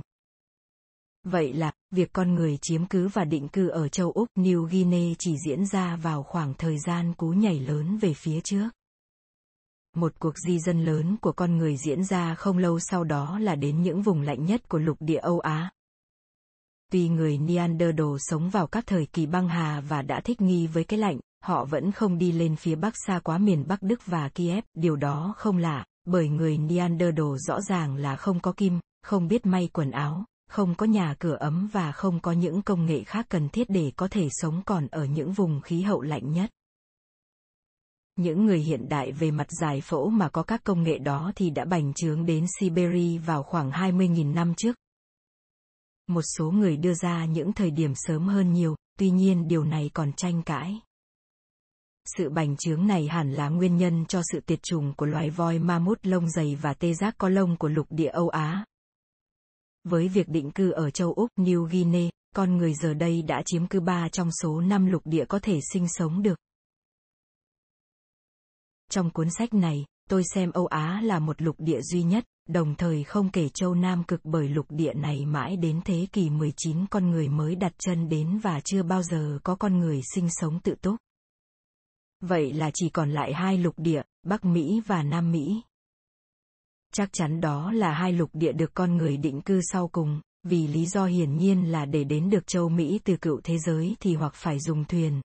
Vậy 1.25 1.53
là, 1.53 1.71
việc 1.91 2.13
con 2.13 2.35
người 2.35 2.57
chiếm 2.61 2.85
cứ 2.85 3.07
và 3.07 3.25
định 3.25 3.47
cư 3.47 3.67
ở 3.67 3.87
châu 3.87 4.11
Úc 4.11 4.29
New 4.35 4.63
Guinea 4.63 5.13
chỉ 5.19 5.35
diễn 5.45 5.65
ra 5.65 5.95
vào 5.95 6.23
khoảng 6.23 6.53
thời 6.53 6.79
gian 6.79 7.13
cú 7.13 7.29
nhảy 7.29 7.59
lớn 7.59 7.97
về 7.97 8.13
phía 8.13 8.41
trước. 8.41 8.69
Một 9.95 10.13
cuộc 10.19 10.37
di 10.37 10.59
dân 10.59 10.85
lớn 10.85 11.17
của 11.21 11.31
con 11.31 11.57
người 11.57 11.77
diễn 11.77 12.03
ra 12.03 12.35
không 12.35 12.57
lâu 12.57 12.79
sau 12.79 13.03
đó 13.03 13.39
là 13.39 13.55
đến 13.55 13.81
những 13.81 14.01
vùng 14.01 14.21
lạnh 14.21 14.45
nhất 14.45 14.69
của 14.69 14.77
lục 14.77 14.97
địa 14.99 15.17
Âu 15.17 15.39
Á. 15.39 15.71
Tuy 16.91 17.09
người 17.09 17.37
Neanderthal 17.37 18.15
sống 18.19 18.49
vào 18.49 18.67
các 18.67 18.83
thời 18.87 19.05
kỳ 19.05 19.25
băng 19.25 19.47
hà 19.47 19.81
và 19.81 20.01
đã 20.01 20.21
thích 20.21 20.41
nghi 20.41 20.67
với 20.67 20.83
cái 20.83 20.99
lạnh, 20.99 21.19
họ 21.43 21.65
vẫn 21.65 21.91
không 21.91 22.17
đi 22.17 22.31
lên 22.31 22.55
phía 22.55 22.75
bắc 22.75 22.93
xa 23.07 23.19
quá 23.19 23.37
miền 23.37 23.67
Bắc 23.67 23.81
Đức 23.81 24.05
và 24.05 24.29
Kiev, 24.29 24.63
điều 24.73 24.95
đó 24.95 25.33
không 25.37 25.57
lạ, 25.57 25.85
bởi 26.05 26.29
người 26.29 26.57
Neanderthal 26.57 27.35
rõ 27.37 27.61
ràng 27.61 27.95
là 27.95 28.15
không 28.15 28.39
có 28.39 28.51
kim, 28.51 28.79
không 29.03 29.27
biết 29.27 29.45
may 29.45 29.69
quần 29.73 29.91
áo, 29.91 30.25
không 30.47 30.75
có 30.75 30.85
nhà 30.85 31.15
cửa 31.19 31.37
ấm 31.39 31.69
và 31.71 31.91
không 31.91 32.19
có 32.19 32.31
những 32.31 32.61
công 32.61 32.85
nghệ 32.85 33.03
khác 33.03 33.25
cần 33.29 33.49
thiết 33.49 33.69
để 33.69 33.91
có 33.95 34.07
thể 34.07 34.27
sống 34.31 34.61
còn 34.65 34.87
ở 34.87 35.05
những 35.05 35.31
vùng 35.31 35.61
khí 35.61 35.81
hậu 35.81 36.01
lạnh 36.01 36.31
nhất. 36.31 36.49
Những 38.15 38.45
người 38.45 38.59
hiện 38.59 38.89
đại 38.89 39.11
về 39.11 39.31
mặt 39.31 39.47
giải 39.61 39.81
phẫu 39.81 40.09
mà 40.09 40.29
có 40.29 40.43
các 40.43 40.63
công 40.63 40.83
nghệ 40.83 40.97
đó 40.97 41.31
thì 41.35 41.49
đã 41.49 41.65
bành 41.65 41.93
trướng 41.93 42.25
đến 42.25 42.45
Siberia 42.59 43.17
vào 43.17 43.43
khoảng 43.43 43.71
20.000 43.71 44.33
năm 44.33 44.53
trước. 44.57 44.75
Một 46.07 46.21
số 46.37 46.51
người 46.51 46.77
đưa 46.77 46.93
ra 46.93 47.25
những 47.25 47.53
thời 47.53 47.71
điểm 47.71 47.91
sớm 47.95 48.27
hơn 48.27 48.53
nhiều, 48.53 48.75
tuy 48.99 49.09
nhiên 49.09 49.47
điều 49.47 49.63
này 49.63 49.89
còn 49.93 50.13
tranh 50.13 50.41
cãi. 50.43 50.79
Sự 52.17 52.29
bành 52.29 52.57
trướng 52.57 52.87
này 52.87 53.07
hẳn 53.07 53.33
là 53.33 53.49
nguyên 53.49 53.77
nhân 53.77 54.05
cho 54.05 54.21
sự 54.31 54.39
tiệt 54.39 54.63
chủng 54.63 54.93
của 54.93 55.05
loài 55.05 55.29
voi 55.29 55.59
ma 55.59 55.79
mút 55.79 55.99
lông 56.03 56.29
dày 56.29 56.55
và 56.55 56.73
tê 56.73 56.93
giác 56.93 57.15
có 57.17 57.29
lông 57.29 57.57
của 57.57 57.67
lục 57.67 57.87
địa 57.89 58.09
Âu 58.09 58.29
Á, 58.29 58.65
với 59.85 60.07
việc 60.07 60.27
định 60.29 60.51
cư 60.51 60.71
ở 60.71 60.89
châu 60.89 61.13
Úc 61.13 61.29
New 61.37 61.63
Guinea, 61.63 62.09
con 62.35 62.57
người 62.57 62.73
giờ 62.73 62.93
đây 62.93 63.21
đã 63.21 63.41
chiếm 63.45 63.67
cứ 63.67 63.79
ba 63.79 64.09
trong 64.09 64.29
số 64.41 64.61
năm 64.61 64.85
lục 64.85 65.01
địa 65.05 65.25
có 65.25 65.39
thể 65.39 65.59
sinh 65.73 65.87
sống 65.87 66.21
được. 66.21 66.39
Trong 68.91 69.09
cuốn 69.09 69.27
sách 69.37 69.53
này, 69.53 69.85
tôi 70.09 70.23
xem 70.33 70.51
Âu 70.51 70.65
Á 70.65 71.01
là 71.03 71.19
một 71.19 71.41
lục 71.41 71.55
địa 71.59 71.81
duy 71.81 72.03
nhất, 72.03 72.25
đồng 72.49 72.75
thời 72.75 73.03
không 73.03 73.29
kể 73.29 73.49
châu 73.49 73.75
Nam 73.75 74.03
cực 74.03 74.19
bởi 74.23 74.49
lục 74.49 74.65
địa 74.69 74.93
này 74.93 75.25
mãi 75.25 75.57
đến 75.57 75.81
thế 75.85 76.07
kỷ 76.11 76.29
19 76.29 76.85
con 76.85 77.11
người 77.11 77.29
mới 77.29 77.55
đặt 77.55 77.73
chân 77.77 78.09
đến 78.09 78.39
và 78.43 78.59
chưa 78.59 78.83
bao 78.83 79.03
giờ 79.03 79.39
có 79.43 79.55
con 79.55 79.79
người 79.79 80.01
sinh 80.13 80.29
sống 80.29 80.59
tự 80.59 80.75
túc. 80.75 80.95
Vậy 82.21 82.53
là 82.53 82.71
chỉ 82.73 82.89
còn 82.89 83.11
lại 83.11 83.33
hai 83.33 83.57
lục 83.57 83.73
địa, 83.77 84.01
Bắc 84.23 84.45
Mỹ 84.45 84.81
và 84.87 85.03
Nam 85.03 85.31
Mỹ. 85.31 85.61
Chắc 86.97 87.09
chắn 87.13 87.41
đó 87.41 87.71
là 87.71 87.93
hai 87.93 88.13
lục 88.13 88.29
địa 88.33 88.51
được 88.51 88.73
con 88.73 88.97
người 88.97 89.17
định 89.17 89.41
cư 89.41 89.59
sau 89.71 89.87
cùng, 89.87 90.21
vì 90.43 90.67
lý 90.67 90.85
do 90.85 91.05
hiển 91.05 91.37
nhiên 91.37 91.71
là 91.71 91.85
để 91.85 92.03
đến 92.03 92.29
được 92.29 92.47
châu 92.47 92.69
Mỹ 92.69 92.99
từ 93.03 93.17
cựu 93.17 93.41
thế 93.43 93.57
giới 93.57 93.95
thì 93.99 94.15
hoặc 94.15 94.33
phải 94.35 94.59
dùng 94.59 94.85
thuyền. 94.85 95.21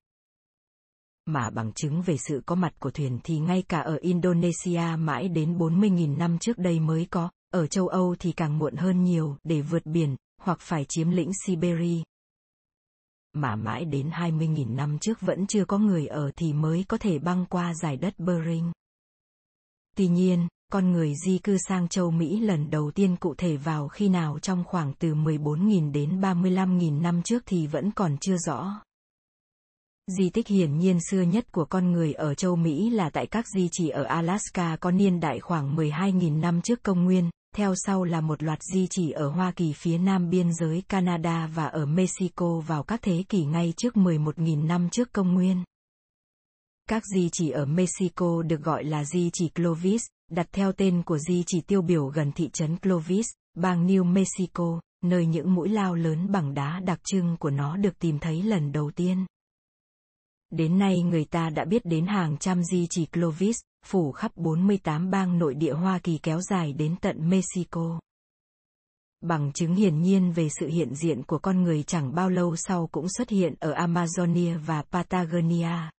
Mà 1.26 1.50
bằng 1.50 1.72
chứng 1.72 2.02
về 2.02 2.16
sự 2.16 2.42
có 2.46 2.54
mặt 2.54 2.72
của 2.78 2.90
thuyền 2.90 3.18
thì 3.24 3.38
ngay 3.38 3.62
cả 3.68 3.80
ở 3.80 3.96
Indonesia 3.96 4.96
mãi 4.98 5.28
đến 5.28 5.58
40.000 5.58 6.16
năm 6.16 6.38
trước 6.38 6.58
đây 6.58 6.80
mới 6.80 7.06
có, 7.10 7.30
ở 7.52 7.66
châu 7.66 7.88
Âu 7.88 8.16
thì 8.18 8.32
càng 8.32 8.58
muộn 8.58 8.76
hơn 8.76 9.04
nhiều 9.04 9.36
để 9.44 9.62
vượt 9.62 9.86
biển, 9.86 10.16
hoặc 10.42 10.58
phải 10.60 10.84
chiếm 10.88 11.10
lĩnh 11.10 11.30
Siberia. 11.46 12.02
Mà 13.32 13.56
mãi 13.56 13.84
đến 13.84 14.10
20.000 14.10 14.74
năm 14.74 14.98
trước 14.98 15.20
vẫn 15.20 15.46
chưa 15.46 15.64
có 15.64 15.78
người 15.78 16.06
ở 16.06 16.30
thì 16.36 16.52
mới 16.52 16.84
có 16.88 16.98
thể 16.98 17.18
băng 17.18 17.46
qua 17.46 17.74
giải 17.74 17.96
đất 17.96 18.18
Bering. 18.18 18.72
Tuy 19.96 20.08
nhiên, 20.08 20.48
con 20.70 20.92
người 20.92 21.14
di 21.26 21.38
cư 21.38 21.56
sang 21.68 21.88
châu 21.88 22.10
Mỹ 22.10 22.40
lần 22.40 22.70
đầu 22.70 22.90
tiên 22.90 23.16
cụ 23.16 23.34
thể 23.34 23.56
vào 23.56 23.88
khi 23.88 24.08
nào 24.08 24.38
trong 24.38 24.64
khoảng 24.64 24.92
từ 24.98 25.14
14.000 25.14 25.92
đến 25.92 26.20
35.000 26.20 27.00
năm 27.00 27.22
trước 27.22 27.42
thì 27.46 27.66
vẫn 27.66 27.90
còn 27.90 28.16
chưa 28.20 28.36
rõ. 28.46 28.82
Di 30.18 30.30
tích 30.30 30.48
hiển 30.48 30.78
nhiên 30.78 30.98
xưa 31.10 31.22
nhất 31.22 31.52
của 31.52 31.64
con 31.64 31.92
người 31.92 32.12
ở 32.12 32.34
châu 32.34 32.56
Mỹ 32.56 32.90
là 32.90 33.10
tại 33.10 33.26
các 33.26 33.44
di 33.54 33.68
chỉ 33.72 33.88
ở 33.88 34.02
Alaska 34.02 34.76
có 34.76 34.90
niên 34.90 35.20
đại 35.20 35.40
khoảng 35.40 35.76
12.000 35.76 36.40
năm 36.40 36.60
trước 36.62 36.82
công 36.82 37.04
nguyên, 37.04 37.30
theo 37.56 37.74
sau 37.76 38.04
là 38.04 38.20
một 38.20 38.42
loạt 38.42 38.58
di 38.62 38.86
chỉ 38.90 39.10
ở 39.10 39.28
Hoa 39.28 39.52
Kỳ 39.52 39.72
phía 39.72 39.98
nam 39.98 40.30
biên 40.30 40.54
giới 40.54 40.82
Canada 40.88 41.46
và 41.54 41.66
ở 41.66 41.86
Mexico 41.86 42.60
vào 42.60 42.82
các 42.82 43.00
thế 43.02 43.24
kỷ 43.28 43.44
ngay 43.44 43.74
trước 43.76 43.94
11.000 43.94 44.66
năm 44.66 44.88
trước 44.90 45.12
công 45.12 45.34
nguyên. 45.34 45.64
Các 46.88 47.02
di 47.14 47.28
chỉ 47.32 47.50
ở 47.50 47.66
Mexico 47.66 48.42
được 48.42 48.62
gọi 48.62 48.84
là 48.84 49.04
di 49.04 49.30
chỉ 49.32 49.48
Clovis, 49.48 50.02
đặt 50.30 50.46
theo 50.52 50.72
tên 50.72 51.02
của 51.02 51.18
di 51.18 51.42
chỉ 51.46 51.60
tiêu 51.60 51.82
biểu 51.82 52.06
gần 52.06 52.32
thị 52.32 52.50
trấn 52.52 52.76
Clovis, 52.76 53.26
bang 53.54 53.86
New 53.86 54.04
Mexico, 54.04 54.80
nơi 55.04 55.26
những 55.26 55.54
mũi 55.54 55.68
lao 55.68 55.94
lớn 55.94 56.32
bằng 56.32 56.54
đá 56.54 56.80
đặc 56.84 57.00
trưng 57.04 57.36
của 57.40 57.50
nó 57.50 57.76
được 57.76 57.98
tìm 57.98 58.18
thấy 58.18 58.42
lần 58.42 58.72
đầu 58.72 58.90
tiên. 58.90 59.26
Đến 60.50 60.78
nay 60.78 61.02
người 61.02 61.24
ta 61.24 61.50
đã 61.50 61.64
biết 61.64 61.84
đến 61.84 62.06
hàng 62.06 62.36
trăm 62.36 62.62
di 62.64 62.86
chỉ 62.90 63.06
Clovis, 63.06 63.56
phủ 63.86 64.12
khắp 64.12 64.32
48 64.36 65.10
bang 65.10 65.38
nội 65.38 65.54
địa 65.54 65.72
Hoa 65.72 65.98
Kỳ 65.98 66.18
kéo 66.18 66.40
dài 66.40 66.72
đến 66.72 66.96
tận 67.00 67.30
Mexico. 67.30 68.00
Bằng 69.20 69.52
chứng 69.52 69.74
hiển 69.74 70.00
nhiên 70.00 70.32
về 70.32 70.48
sự 70.60 70.66
hiện 70.66 70.94
diện 70.94 71.22
của 71.22 71.38
con 71.38 71.62
người 71.62 71.82
chẳng 71.82 72.14
bao 72.14 72.30
lâu 72.30 72.56
sau 72.56 72.86
cũng 72.86 73.06
xuất 73.08 73.28
hiện 73.28 73.54
ở 73.60 73.72
Amazonia 73.72 74.58
và 74.58 74.82
Patagonia. 74.82 75.90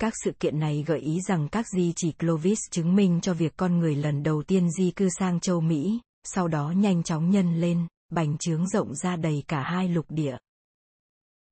Các 0.00 0.14
sự 0.24 0.32
kiện 0.40 0.58
này 0.58 0.84
gợi 0.86 1.00
ý 1.00 1.20
rằng 1.20 1.48
các 1.48 1.66
di 1.68 1.92
chỉ 1.96 2.12
Clovis 2.12 2.58
chứng 2.70 2.96
minh 2.96 3.20
cho 3.22 3.34
việc 3.34 3.56
con 3.56 3.78
người 3.78 3.94
lần 3.94 4.22
đầu 4.22 4.42
tiên 4.42 4.70
di 4.70 4.90
cư 4.90 5.08
sang 5.18 5.40
châu 5.40 5.60
Mỹ, 5.60 6.00
sau 6.24 6.48
đó 6.48 6.70
nhanh 6.76 7.02
chóng 7.02 7.30
nhân 7.30 7.60
lên, 7.60 7.86
bành 8.10 8.38
trướng 8.38 8.68
rộng 8.68 8.94
ra 8.94 9.16
đầy 9.16 9.42
cả 9.48 9.62
hai 9.62 9.88
lục 9.88 10.06
địa. 10.08 10.36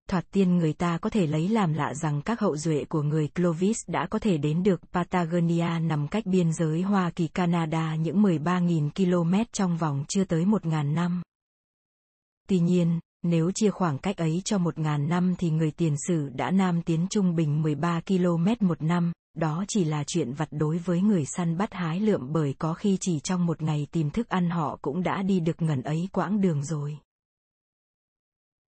Thoạt 0.08 0.24
tiên 0.30 0.56
người 0.56 0.72
ta 0.72 0.98
có 0.98 1.10
thể 1.10 1.26
lấy 1.26 1.48
làm 1.48 1.72
lạ 1.72 1.94
rằng 1.94 2.22
các 2.22 2.40
hậu 2.40 2.56
duệ 2.56 2.84
của 2.84 3.02
người 3.02 3.28
Clovis 3.28 3.78
đã 3.86 4.06
có 4.06 4.18
thể 4.18 4.38
đến 4.38 4.62
được 4.62 4.80
Patagonia 4.92 5.78
nằm 5.80 6.08
cách 6.08 6.26
biên 6.26 6.52
giới 6.52 6.82
Hoa 6.82 7.10
Kỳ 7.10 7.28
Canada 7.28 7.94
những 7.94 8.22
13.000 8.22 8.90
km 8.90 9.34
trong 9.52 9.76
vòng 9.76 10.04
chưa 10.08 10.24
tới 10.24 10.44
1.000 10.44 10.94
năm. 10.94 11.22
Tuy 12.48 12.58
nhiên, 12.58 13.00
nếu 13.24 13.50
chia 13.54 13.70
khoảng 13.70 13.98
cách 13.98 14.16
ấy 14.16 14.42
cho 14.44 14.58
1.000 14.58 15.08
năm 15.08 15.34
thì 15.38 15.50
người 15.50 15.70
tiền 15.70 15.94
sử 16.08 16.28
đã 16.28 16.50
nam 16.50 16.82
tiến 16.82 17.06
trung 17.10 17.36
bình 17.36 17.62
13 17.62 18.00
km 18.00 18.66
một 18.66 18.82
năm, 18.82 19.12
đó 19.36 19.64
chỉ 19.68 19.84
là 19.84 20.04
chuyện 20.06 20.32
vặt 20.32 20.48
đối 20.50 20.78
với 20.78 21.00
người 21.00 21.24
săn 21.24 21.58
bắt 21.58 21.74
hái 21.74 22.00
lượm 22.00 22.32
bởi 22.32 22.54
có 22.58 22.74
khi 22.74 22.98
chỉ 23.00 23.20
trong 23.20 23.46
một 23.46 23.62
ngày 23.62 23.86
tìm 23.92 24.10
thức 24.10 24.28
ăn 24.28 24.50
họ 24.50 24.78
cũng 24.82 25.02
đã 25.02 25.22
đi 25.22 25.40
được 25.40 25.62
ngần 25.62 25.82
ấy 25.82 26.08
quãng 26.12 26.40
đường 26.40 26.64
rồi. 26.64 26.98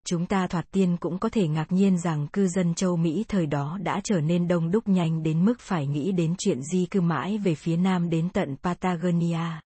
Chúng 0.07 0.27
ta 0.27 0.47
thoạt 0.47 0.71
tiên 0.71 0.97
cũng 1.01 1.19
có 1.19 1.29
thể 1.29 1.49
ngạc 1.49 1.73
nhiên 1.73 1.99
rằng 1.99 2.27
cư 2.33 2.49
dân 2.49 2.75
châu 2.75 2.97
Mỹ 2.97 3.25
thời 3.29 3.47
đó 3.47 3.79
đã 3.83 4.01
trở 4.05 4.21
nên 4.21 4.49
đông 4.49 4.71
đúc 4.71 4.89
nhanh 4.89 5.23
đến 5.23 5.45
mức 5.45 5.61
phải 5.61 5.87
nghĩ 5.87 6.13
đến 6.13 6.35
chuyện 6.39 6.63
di 6.63 6.87
cư 6.87 7.01
mãi 7.01 7.39
về 7.39 7.55
phía 7.55 7.77
nam 7.77 8.11
đến 8.11 8.29
tận 8.33 8.57
Patagonia. 8.63 9.61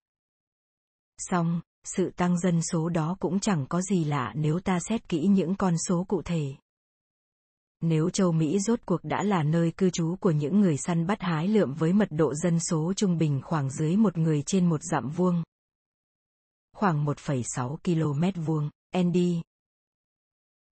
Song, 1.17 1.61
sự 1.83 2.11
tăng 2.15 2.39
dân 2.39 2.61
số 2.61 2.89
đó 2.89 3.15
cũng 3.19 3.39
chẳng 3.39 3.65
có 3.69 3.81
gì 3.81 4.03
lạ 4.03 4.33
nếu 4.35 4.59
ta 4.59 4.79
xét 4.89 5.09
kỹ 5.09 5.27
những 5.27 5.55
con 5.55 5.75
số 5.87 6.03
cụ 6.07 6.21
thể. 6.21 6.55
Nếu 7.81 8.09
châu 8.09 8.31
Mỹ 8.31 8.59
rốt 8.59 8.79
cuộc 8.85 9.03
đã 9.03 9.23
là 9.23 9.43
nơi 9.43 9.71
cư 9.71 9.89
trú 9.89 10.15
của 10.19 10.31
những 10.31 10.59
người 10.59 10.77
săn 10.77 11.07
bắt 11.07 11.21
hái 11.21 11.47
lượm 11.47 11.73
với 11.73 11.93
mật 11.93 12.07
độ 12.11 12.33
dân 12.35 12.59
số 12.59 12.93
trung 12.95 13.17
bình 13.17 13.41
khoảng 13.43 13.69
dưới 13.69 13.97
một 13.97 14.17
người 14.17 14.41
trên 14.41 14.69
một 14.69 14.79
dặm 14.83 15.09
vuông, 15.09 15.43
khoảng 16.81 17.05
1,6 17.05 17.77
km 17.83 18.41
vuông, 18.41 18.69
ND. 18.97 19.17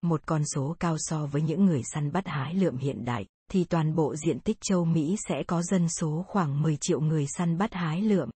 Một 0.02 0.20
con 0.26 0.42
số 0.54 0.76
cao 0.80 0.96
so 0.98 1.26
với 1.26 1.42
những 1.42 1.64
người 1.64 1.82
săn 1.94 2.12
bắt 2.12 2.26
hái 2.26 2.54
lượm 2.54 2.76
hiện 2.76 3.04
đại, 3.04 3.26
thì 3.50 3.64
toàn 3.64 3.94
bộ 3.94 4.16
diện 4.16 4.40
tích 4.40 4.58
châu 4.60 4.84
Mỹ 4.84 5.16
sẽ 5.28 5.34
có 5.46 5.62
dân 5.62 5.88
số 5.88 6.24
khoảng 6.28 6.62
10 6.62 6.76
triệu 6.76 7.00
người 7.00 7.26
săn 7.26 7.58
bắt 7.58 7.74
hái 7.74 8.02
lượm. 8.02 8.30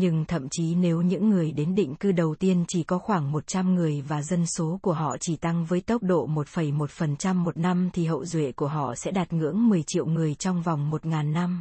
Nhưng 0.00 0.24
thậm 0.24 0.48
chí 0.50 0.74
nếu 0.74 1.02
những 1.02 1.28
người 1.28 1.52
đến 1.52 1.74
định 1.74 1.94
cư 1.94 2.12
đầu 2.12 2.34
tiên 2.34 2.64
chỉ 2.68 2.82
có 2.82 2.98
khoảng 2.98 3.32
100 3.32 3.74
người 3.74 4.02
và 4.02 4.22
dân 4.22 4.46
số 4.46 4.78
của 4.82 4.92
họ 4.92 5.16
chỉ 5.20 5.36
tăng 5.36 5.64
với 5.64 5.80
tốc 5.80 6.02
độ 6.02 6.26
1,1% 6.26 7.34
một 7.34 7.56
năm 7.56 7.90
thì 7.92 8.06
hậu 8.06 8.24
duệ 8.24 8.52
của 8.52 8.68
họ 8.68 8.94
sẽ 8.94 9.10
đạt 9.10 9.32
ngưỡng 9.32 9.68
10 9.68 9.82
triệu 9.82 10.06
người 10.06 10.34
trong 10.34 10.62
vòng 10.62 10.90
1.000 10.90 11.32
năm. 11.32 11.60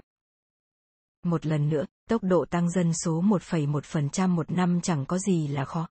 Một 1.26 1.45
lần 1.45 1.69
nữa, 1.69 1.86
tốc 2.10 2.23
độ 2.23 2.45
tăng 2.45 2.69
dân 2.69 2.93
số 2.93 3.21
1,1% 3.21 4.30
một 4.30 4.52
năm 4.52 4.82
chẳng 4.82 5.06
có 5.06 5.17
gì 5.17 5.47
là 5.47 5.65
khó. 5.65 5.88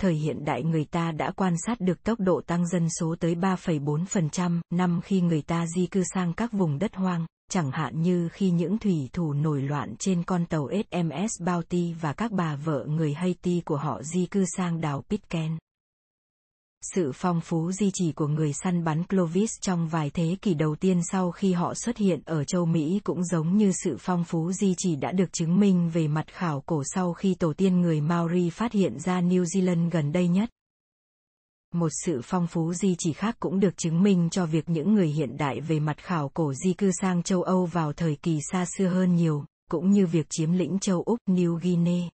Thời 0.00 0.14
hiện 0.14 0.44
đại 0.44 0.62
người 0.62 0.84
ta 0.84 1.12
đã 1.12 1.30
quan 1.30 1.54
sát 1.66 1.80
được 1.80 2.02
tốc 2.02 2.20
độ 2.20 2.40
tăng 2.46 2.66
dân 2.68 2.88
số 3.00 3.16
tới 3.20 3.34
3,4% 3.34 4.60
năm 4.70 5.00
khi 5.04 5.20
người 5.20 5.42
ta 5.42 5.66
di 5.76 5.86
cư 5.86 6.02
sang 6.14 6.32
các 6.32 6.52
vùng 6.52 6.78
đất 6.78 6.96
hoang, 6.96 7.26
chẳng 7.50 7.70
hạn 7.70 8.02
như 8.02 8.28
khi 8.28 8.50
những 8.50 8.78
thủy 8.78 9.08
thủ 9.12 9.32
nổi 9.32 9.62
loạn 9.62 9.94
trên 9.98 10.22
con 10.22 10.46
tàu 10.46 10.68
SMS 10.90 11.42
Bounty 11.42 11.92
và 12.00 12.12
các 12.12 12.32
bà 12.32 12.56
vợ 12.56 12.86
người 12.88 13.14
Haiti 13.14 13.62
của 13.64 13.76
họ 13.76 14.02
di 14.02 14.26
cư 14.26 14.44
sang 14.56 14.80
đảo 14.80 15.04
Pitcairn. 15.10 15.58
Sự 16.94 17.12
phong 17.14 17.40
phú 17.40 17.72
di 17.72 17.90
chỉ 17.94 18.12
của 18.12 18.26
người 18.26 18.52
săn 18.52 18.84
bắn 18.84 19.04
Clovis 19.04 19.50
trong 19.60 19.88
vài 19.88 20.10
thế 20.10 20.36
kỷ 20.42 20.54
đầu 20.54 20.76
tiên 20.76 21.00
sau 21.10 21.30
khi 21.30 21.52
họ 21.52 21.74
xuất 21.74 21.96
hiện 21.96 22.20
ở 22.24 22.44
châu 22.44 22.66
Mỹ 22.66 23.00
cũng 23.04 23.24
giống 23.24 23.56
như 23.56 23.72
sự 23.84 23.96
phong 24.00 24.24
phú 24.24 24.52
di 24.52 24.74
chỉ 24.78 24.96
đã 24.96 25.12
được 25.12 25.32
chứng 25.32 25.60
minh 25.60 25.90
về 25.90 26.08
mặt 26.08 26.26
khảo 26.32 26.62
cổ 26.66 26.82
sau 26.94 27.12
khi 27.12 27.34
tổ 27.34 27.52
tiên 27.52 27.80
người 27.80 28.00
Maori 28.00 28.50
phát 28.50 28.72
hiện 28.72 28.98
ra 28.98 29.20
New 29.20 29.42
Zealand 29.42 29.90
gần 29.90 30.12
đây 30.12 30.28
nhất. 30.28 30.50
Một 31.74 31.88
sự 32.04 32.20
phong 32.24 32.46
phú 32.46 32.72
di 32.74 32.94
chỉ 32.98 33.12
khác 33.12 33.36
cũng 33.40 33.60
được 33.60 33.76
chứng 33.76 34.02
minh 34.02 34.28
cho 34.30 34.46
việc 34.46 34.68
những 34.68 34.94
người 34.94 35.08
hiện 35.08 35.36
đại 35.36 35.60
về 35.60 35.80
mặt 35.80 35.96
khảo 35.98 36.28
cổ 36.28 36.52
di 36.54 36.72
cư 36.72 36.90
sang 37.00 37.22
châu 37.22 37.42
Âu 37.42 37.66
vào 37.66 37.92
thời 37.92 38.16
kỳ 38.16 38.38
xa 38.52 38.64
xưa 38.76 38.86
hơn 38.86 39.14
nhiều, 39.14 39.44
cũng 39.70 39.90
như 39.90 40.06
việc 40.06 40.26
chiếm 40.30 40.52
lĩnh 40.52 40.78
châu 40.78 41.02
Úc 41.02 41.18
New 41.26 41.58
Guinea. 41.62 42.08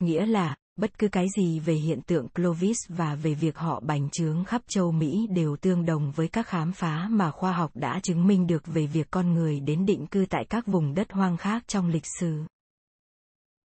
Nghĩa 0.00 0.26
là, 0.26 0.56
bất 0.76 0.98
cứ 0.98 1.08
cái 1.08 1.26
gì 1.36 1.60
về 1.60 1.74
hiện 1.74 2.00
tượng 2.02 2.28
Clovis 2.28 2.78
và 2.88 3.14
về 3.14 3.34
việc 3.34 3.56
họ 3.56 3.80
bành 3.80 4.08
trướng 4.10 4.44
khắp 4.44 4.62
châu 4.68 4.92
Mỹ 4.92 5.26
đều 5.30 5.56
tương 5.56 5.86
đồng 5.86 6.12
với 6.12 6.28
các 6.28 6.46
khám 6.46 6.72
phá 6.72 7.08
mà 7.10 7.30
khoa 7.30 7.52
học 7.52 7.70
đã 7.74 8.00
chứng 8.02 8.26
minh 8.26 8.46
được 8.46 8.66
về 8.66 8.86
việc 8.86 9.06
con 9.10 9.34
người 9.34 9.60
đến 9.60 9.86
định 9.86 10.06
cư 10.06 10.26
tại 10.30 10.44
các 10.50 10.66
vùng 10.66 10.94
đất 10.94 11.12
hoang 11.12 11.36
khác 11.36 11.64
trong 11.66 11.88
lịch 11.88 12.06
sử. 12.20 12.44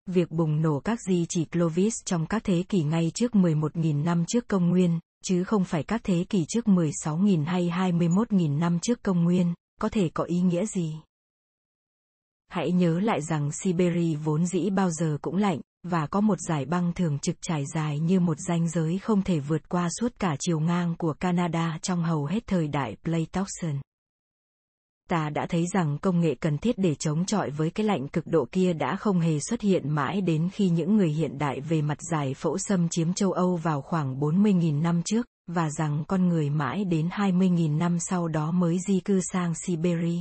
Việc 0.06 0.30
bùng 0.30 0.62
nổ 0.62 0.80
các 0.80 1.00
di 1.00 1.26
chỉ 1.28 1.44
Clovis 1.44 1.94
trong 2.04 2.26
các 2.26 2.44
thế 2.44 2.64
kỷ 2.68 2.82
ngay 2.82 3.10
trước 3.14 3.32
11.000 3.32 4.04
năm 4.04 4.24
trước 4.24 4.48
công 4.48 4.68
nguyên, 4.68 4.98
chứ 5.24 5.44
không 5.44 5.64
phải 5.64 5.82
các 5.82 6.00
thế 6.04 6.24
kỷ 6.28 6.44
trước 6.48 6.66
16.000 6.66 7.44
hay 7.44 7.68
21.000 7.68 8.58
năm 8.58 8.78
trước 8.78 9.02
công 9.02 9.24
nguyên, 9.24 9.54
có 9.80 9.88
thể 9.88 10.08
có 10.14 10.24
ý 10.24 10.40
nghĩa 10.40 10.66
gì? 10.66 10.94
Hãy 12.48 12.72
nhớ 12.72 13.00
lại 13.00 13.22
rằng 13.22 13.50
Siberia 13.52 14.14
vốn 14.14 14.46
dĩ 14.46 14.70
bao 14.70 14.90
giờ 14.90 15.18
cũng 15.22 15.36
lạnh, 15.36 15.60
và 15.82 16.06
có 16.06 16.20
một 16.20 16.38
giải 16.48 16.64
băng 16.64 16.92
thường 16.92 17.18
trực 17.18 17.36
trải 17.40 17.64
dài 17.74 17.98
như 17.98 18.20
một 18.20 18.38
ranh 18.48 18.68
giới 18.68 18.98
không 18.98 19.22
thể 19.22 19.40
vượt 19.40 19.68
qua 19.68 19.88
suốt 20.00 20.12
cả 20.18 20.36
chiều 20.40 20.60
ngang 20.60 20.94
của 20.98 21.14
Canada 21.20 21.78
trong 21.82 22.04
hầu 22.04 22.26
hết 22.26 22.46
thời 22.46 22.68
đại 22.68 22.96
Pleistocene. 23.04 23.78
Ta 25.14 25.30
đã 25.30 25.46
thấy 25.46 25.66
rằng 25.66 25.98
công 25.98 26.20
nghệ 26.20 26.34
cần 26.34 26.58
thiết 26.58 26.78
để 26.78 26.94
chống 26.94 27.24
chọi 27.26 27.50
với 27.50 27.70
cái 27.70 27.86
lạnh 27.86 28.08
cực 28.08 28.26
độ 28.26 28.48
kia 28.52 28.72
đã 28.72 28.96
không 28.96 29.20
hề 29.20 29.40
xuất 29.40 29.60
hiện 29.60 29.90
mãi 29.90 30.20
đến 30.20 30.48
khi 30.52 30.68
những 30.68 30.96
người 30.96 31.08
hiện 31.08 31.38
đại 31.38 31.60
về 31.60 31.82
mặt 31.82 31.98
giải 32.10 32.34
phẫu 32.34 32.58
xâm 32.58 32.88
chiếm 32.88 33.12
châu 33.12 33.32
Âu 33.32 33.56
vào 33.56 33.82
khoảng 33.82 34.20
40.000 34.20 34.82
năm 34.82 35.02
trước, 35.04 35.26
và 35.46 35.70
rằng 35.70 36.04
con 36.08 36.28
người 36.28 36.50
mãi 36.50 36.84
đến 36.84 37.08
20.000 37.08 37.78
năm 37.78 37.98
sau 38.00 38.28
đó 38.28 38.50
mới 38.50 38.78
di 38.86 39.00
cư 39.00 39.20
sang 39.32 39.54
Siberia. 39.54 40.20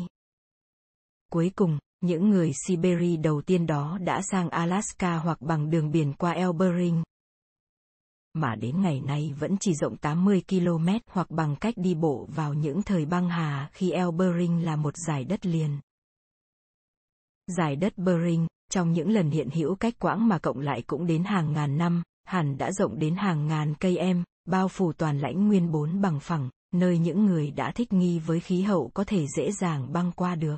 Cuối 1.31 1.51
cùng, 1.55 1.79
những 2.01 2.29
người 2.29 2.51
Siberia 2.67 3.17
đầu 3.17 3.41
tiên 3.41 3.65
đó 3.65 3.97
đã 4.01 4.21
sang 4.31 4.49
Alaska 4.49 5.17
hoặc 5.17 5.41
bằng 5.41 5.69
đường 5.69 5.91
biển 5.91 6.13
qua 6.13 6.31
Elbering. 6.31 7.03
Mà 8.33 8.55
đến 8.55 8.81
ngày 8.81 9.01
nay 9.01 9.33
vẫn 9.39 9.57
chỉ 9.59 9.73
rộng 9.73 9.97
80 9.97 10.43
km 10.49 10.87
hoặc 11.09 11.31
bằng 11.31 11.55
cách 11.55 11.73
đi 11.77 11.95
bộ 11.95 12.27
vào 12.35 12.53
những 12.53 12.83
thời 12.83 13.05
băng 13.05 13.29
hà 13.29 13.69
khi 13.71 13.91
Elbering 13.91 14.65
là 14.65 14.75
một 14.75 14.97
giải 14.97 15.23
đất 15.23 15.45
liền. 15.45 15.79
Giải 17.47 17.75
đất 17.75 17.97
Bering, 17.97 18.47
trong 18.71 18.91
những 18.91 19.09
lần 19.09 19.29
hiện 19.29 19.49
hữu 19.49 19.75
cách 19.75 19.93
quãng 19.99 20.27
mà 20.27 20.39
cộng 20.39 20.59
lại 20.59 20.83
cũng 20.87 21.05
đến 21.05 21.23
hàng 21.23 21.53
ngàn 21.53 21.77
năm, 21.77 22.03
hẳn 22.23 22.57
đã 22.57 22.71
rộng 22.71 22.99
đến 22.99 23.15
hàng 23.15 23.47
ngàn 23.47 23.73
cây 23.79 23.97
em, 23.97 24.23
bao 24.45 24.67
phủ 24.67 24.93
toàn 24.93 25.19
lãnh 25.19 25.47
nguyên 25.47 25.71
bốn 25.71 26.01
bằng 26.01 26.19
phẳng, 26.19 26.49
nơi 26.73 26.97
những 26.97 27.25
người 27.25 27.51
đã 27.51 27.71
thích 27.71 27.93
nghi 27.93 28.19
với 28.19 28.39
khí 28.39 28.61
hậu 28.61 28.91
có 28.93 29.03
thể 29.03 29.25
dễ 29.37 29.51
dàng 29.51 29.93
băng 29.93 30.11
qua 30.11 30.35
được. 30.35 30.57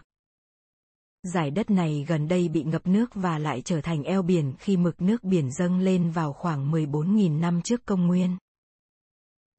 Giải 1.33 1.51
đất 1.51 1.69
này 1.69 2.05
gần 2.07 2.27
đây 2.27 2.49
bị 2.49 2.63
ngập 2.63 2.87
nước 2.87 3.05
và 3.13 3.37
lại 3.37 3.61
trở 3.61 3.81
thành 3.81 4.03
eo 4.03 4.21
biển 4.21 4.53
khi 4.59 4.77
mực 4.77 5.01
nước 5.01 5.23
biển 5.23 5.51
dâng 5.51 5.79
lên 5.79 6.11
vào 6.11 6.33
khoảng 6.33 6.71
14.000 6.71 7.39
năm 7.39 7.61
trước 7.61 7.85
công 7.85 8.07
nguyên. 8.07 8.37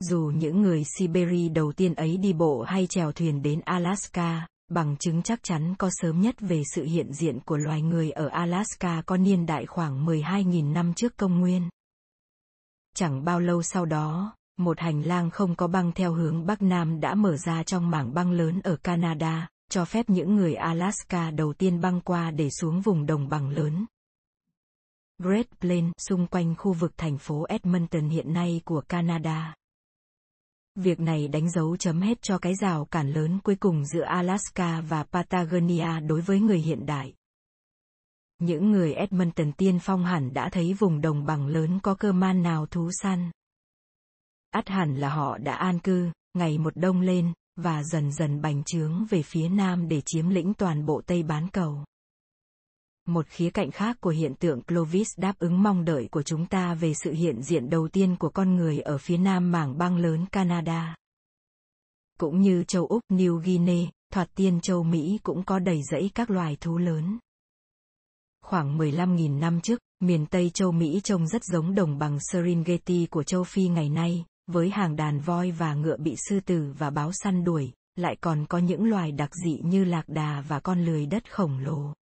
Dù 0.00 0.32
những 0.36 0.62
người 0.62 0.82
Siberia 0.98 1.48
đầu 1.48 1.72
tiên 1.72 1.94
ấy 1.94 2.16
đi 2.16 2.32
bộ 2.32 2.62
hay 2.62 2.86
chèo 2.86 3.12
thuyền 3.12 3.42
đến 3.42 3.60
Alaska, 3.60 4.46
bằng 4.68 4.96
chứng 4.96 5.22
chắc 5.22 5.42
chắn 5.42 5.74
có 5.78 5.90
sớm 5.92 6.20
nhất 6.20 6.36
về 6.40 6.62
sự 6.74 6.84
hiện 6.84 7.12
diện 7.12 7.40
của 7.40 7.56
loài 7.56 7.82
người 7.82 8.10
ở 8.10 8.26
Alaska 8.26 9.02
có 9.06 9.16
niên 9.16 9.46
đại 9.46 9.66
khoảng 9.66 10.06
12.000 10.06 10.72
năm 10.72 10.94
trước 10.94 11.16
công 11.16 11.40
nguyên. 11.40 11.68
Chẳng 12.96 13.24
bao 13.24 13.40
lâu 13.40 13.62
sau 13.62 13.86
đó, 13.86 14.34
một 14.58 14.80
hành 14.80 15.02
lang 15.02 15.30
không 15.30 15.56
có 15.56 15.66
băng 15.66 15.92
theo 15.92 16.12
hướng 16.12 16.46
Bắc 16.46 16.62
Nam 16.62 17.00
đã 17.00 17.14
mở 17.14 17.36
ra 17.36 17.62
trong 17.62 17.90
mảng 17.90 18.14
băng 18.14 18.30
lớn 18.30 18.60
ở 18.64 18.76
Canada, 18.76 19.48
cho 19.70 19.84
phép 19.84 20.10
những 20.10 20.34
người 20.36 20.54
Alaska 20.54 21.30
đầu 21.30 21.52
tiên 21.52 21.80
băng 21.80 22.00
qua 22.00 22.30
để 22.30 22.50
xuống 22.50 22.80
vùng 22.80 23.06
đồng 23.06 23.28
bằng 23.28 23.48
lớn. 23.48 23.86
Great 25.18 25.46
Plains 25.60 25.92
xung 26.08 26.26
quanh 26.26 26.54
khu 26.58 26.72
vực 26.72 26.92
thành 26.96 27.18
phố 27.18 27.44
Edmonton 27.48 28.08
hiện 28.08 28.32
nay 28.32 28.60
của 28.64 28.82
Canada. 28.88 29.54
Việc 30.74 31.00
này 31.00 31.28
đánh 31.28 31.50
dấu 31.50 31.76
chấm 31.76 32.00
hết 32.00 32.22
cho 32.22 32.38
cái 32.38 32.54
rào 32.54 32.84
cản 32.84 33.10
lớn 33.12 33.38
cuối 33.44 33.56
cùng 33.56 33.84
giữa 33.84 34.04
Alaska 34.04 34.80
và 34.80 35.04
Patagonia 35.04 36.00
đối 36.00 36.20
với 36.20 36.40
người 36.40 36.58
hiện 36.58 36.86
đại. 36.86 37.14
Những 38.38 38.70
người 38.70 38.94
Edmonton 38.94 39.52
tiên 39.52 39.78
phong 39.82 40.04
hẳn 40.04 40.32
đã 40.34 40.48
thấy 40.52 40.74
vùng 40.74 41.00
đồng 41.00 41.26
bằng 41.26 41.46
lớn 41.46 41.78
có 41.82 41.94
cơ 41.94 42.12
man 42.12 42.42
nào 42.42 42.66
thú 42.66 42.90
săn. 43.02 43.30
Át 44.50 44.68
hẳn 44.68 44.96
là 44.96 45.08
họ 45.08 45.38
đã 45.38 45.54
an 45.54 45.78
cư, 45.78 46.10
ngày 46.34 46.58
một 46.58 46.76
đông 46.76 47.00
lên, 47.00 47.32
và 47.56 47.82
dần 47.82 48.12
dần 48.12 48.40
bành 48.40 48.64
trướng 48.64 49.04
về 49.10 49.22
phía 49.22 49.48
nam 49.48 49.88
để 49.88 50.00
chiếm 50.06 50.28
lĩnh 50.28 50.54
toàn 50.54 50.86
bộ 50.86 51.02
Tây 51.06 51.22
bán 51.22 51.48
cầu. 51.48 51.84
Một 53.06 53.26
khía 53.28 53.50
cạnh 53.50 53.70
khác 53.70 53.96
của 54.00 54.10
hiện 54.10 54.34
tượng 54.34 54.62
Clovis 54.62 55.08
đáp 55.16 55.38
ứng 55.38 55.62
mong 55.62 55.84
đợi 55.84 56.08
của 56.10 56.22
chúng 56.22 56.46
ta 56.46 56.74
về 56.74 56.92
sự 56.94 57.12
hiện 57.12 57.42
diện 57.42 57.70
đầu 57.70 57.88
tiên 57.88 58.16
của 58.16 58.28
con 58.28 58.56
người 58.56 58.78
ở 58.78 58.98
phía 58.98 59.16
nam 59.16 59.52
mảng 59.52 59.78
băng 59.78 59.96
lớn 59.96 60.26
Canada. 60.32 60.96
Cũng 62.20 62.40
như 62.40 62.64
châu 62.64 62.86
Úc 62.86 63.02
New 63.12 63.38
Guinea, 63.38 63.90
thoạt 64.12 64.28
tiên 64.34 64.60
châu 64.60 64.82
Mỹ 64.82 65.18
cũng 65.22 65.44
có 65.44 65.58
đầy 65.58 65.82
rẫy 65.90 66.10
các 66.14 66.30
loài 66.30 66.56
thú 66.60 66.78
lớn. 66.78 67.18
Khoảng 68.44 68.78
15.000 68.78 69.38
năm 69.38 69.60
trước, 69.60 69.80
miền 70.00 70.26
Tây 70.26 70.50
châu 70.54 70.72
Mỹ 70.72 71.00
trông 71.04 71.26
rất 71.26 71.44
giống 71.44 71.74
đồng 71.74 71.98
bằng 71.98 72.18
Serengeti 72.32 73.06
của 73.06 73.22
châu 73.22 73.44
Phi 73.44 73.68
ngày 73.68 73.88
nay, 73.88 74.24
với 74.46 74.70
hàng 74.70 74.96
đàn 74.96 75.20
voi 75.20 75.50
và 75.50 75.74
ngựa 75.74 75.96
bị 75.96 76.16
sư 76.28 76.40
tử 76.40 76.74
và 76.78 76.90
báo 76.90 77.10
săn 77.12 77.44
đuổi, 77.44 77.72
lại 77.96 78.16
còn 78.20 78.46
có 78.46 78.58
những 78.58 78.84
loài 78.84 79.12
đặc 79.12 79.30
dị 79.44 79.60
như 79.64 79.84
lạc 79.84 80.08
đà 80.08 80.44
và 80.48 80.60
con 80.60 80.84
lười 80.84 81.06
đất 81.06 81.32
khổng 81.32 81.58
lồ. 81.58 81.92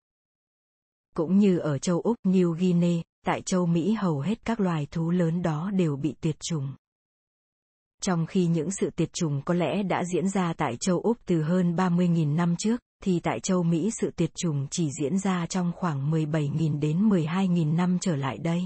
Cũng 1.17 1.39
như 1.39 1.59
ở 1.59 1.79
châu 1.79 2.01
Úc 2.01 2.17
New 2.25 2.53
Guinea, 2.53 3.03
tại 3.27 3.43
châu 3.43 3.67
Mỹ 3.67 3.93
hầu 3.93 4.21
hết 4.21 4.45
các 4.45 4.61
loài 4.61 4.87
thú 4.91 5.11
lớn 5.11 5.43
đó 5.43 5.71
đều 5.75 5.97
bị 5.97 6.15
tuyệt 6.21 6.37
chủng. 6.41 6.75
Trong 8.03 8.27
khi 8.27 8.47
những 8.47 8.71
sự 8.71 8.91
tuyệt 8.97 9.13
chủng 9.13 9.43
có 9.45 9.55
lẽ 9.55 9.83
đã 9.83 10.05
diễn 10.05 10.29
ra 10.29 10.53
tại 10.53 10.77
châu 10.81 11.01
Úc 11.01 11.17
từ 11.27 11.43
hơn 11.43 11.77
30.000 11.77 12.35
năm 12.35 12.57
trước, 12.59 12.81
thì 13.03 13.21
tại 13.21 13.41
châu 13.41 13.63
Mỹ 13.63 13.91
sự 14.01 14.11
tuyệt 14.17 14.31
chủng 14.35 14.67
chỉ 14.71 14.89
diễn 15.01 15.19
ra 15.19 15.47
trong 15.47 15.73
khoảng 15.77 16.11
17.000 16.11 16.81
đến 16.81 17.09
12.000 17.09 17.77
năm 17.77 17.99
trở 18.01 18.17
lại 18.17 18.39
đây. 18.39 18.63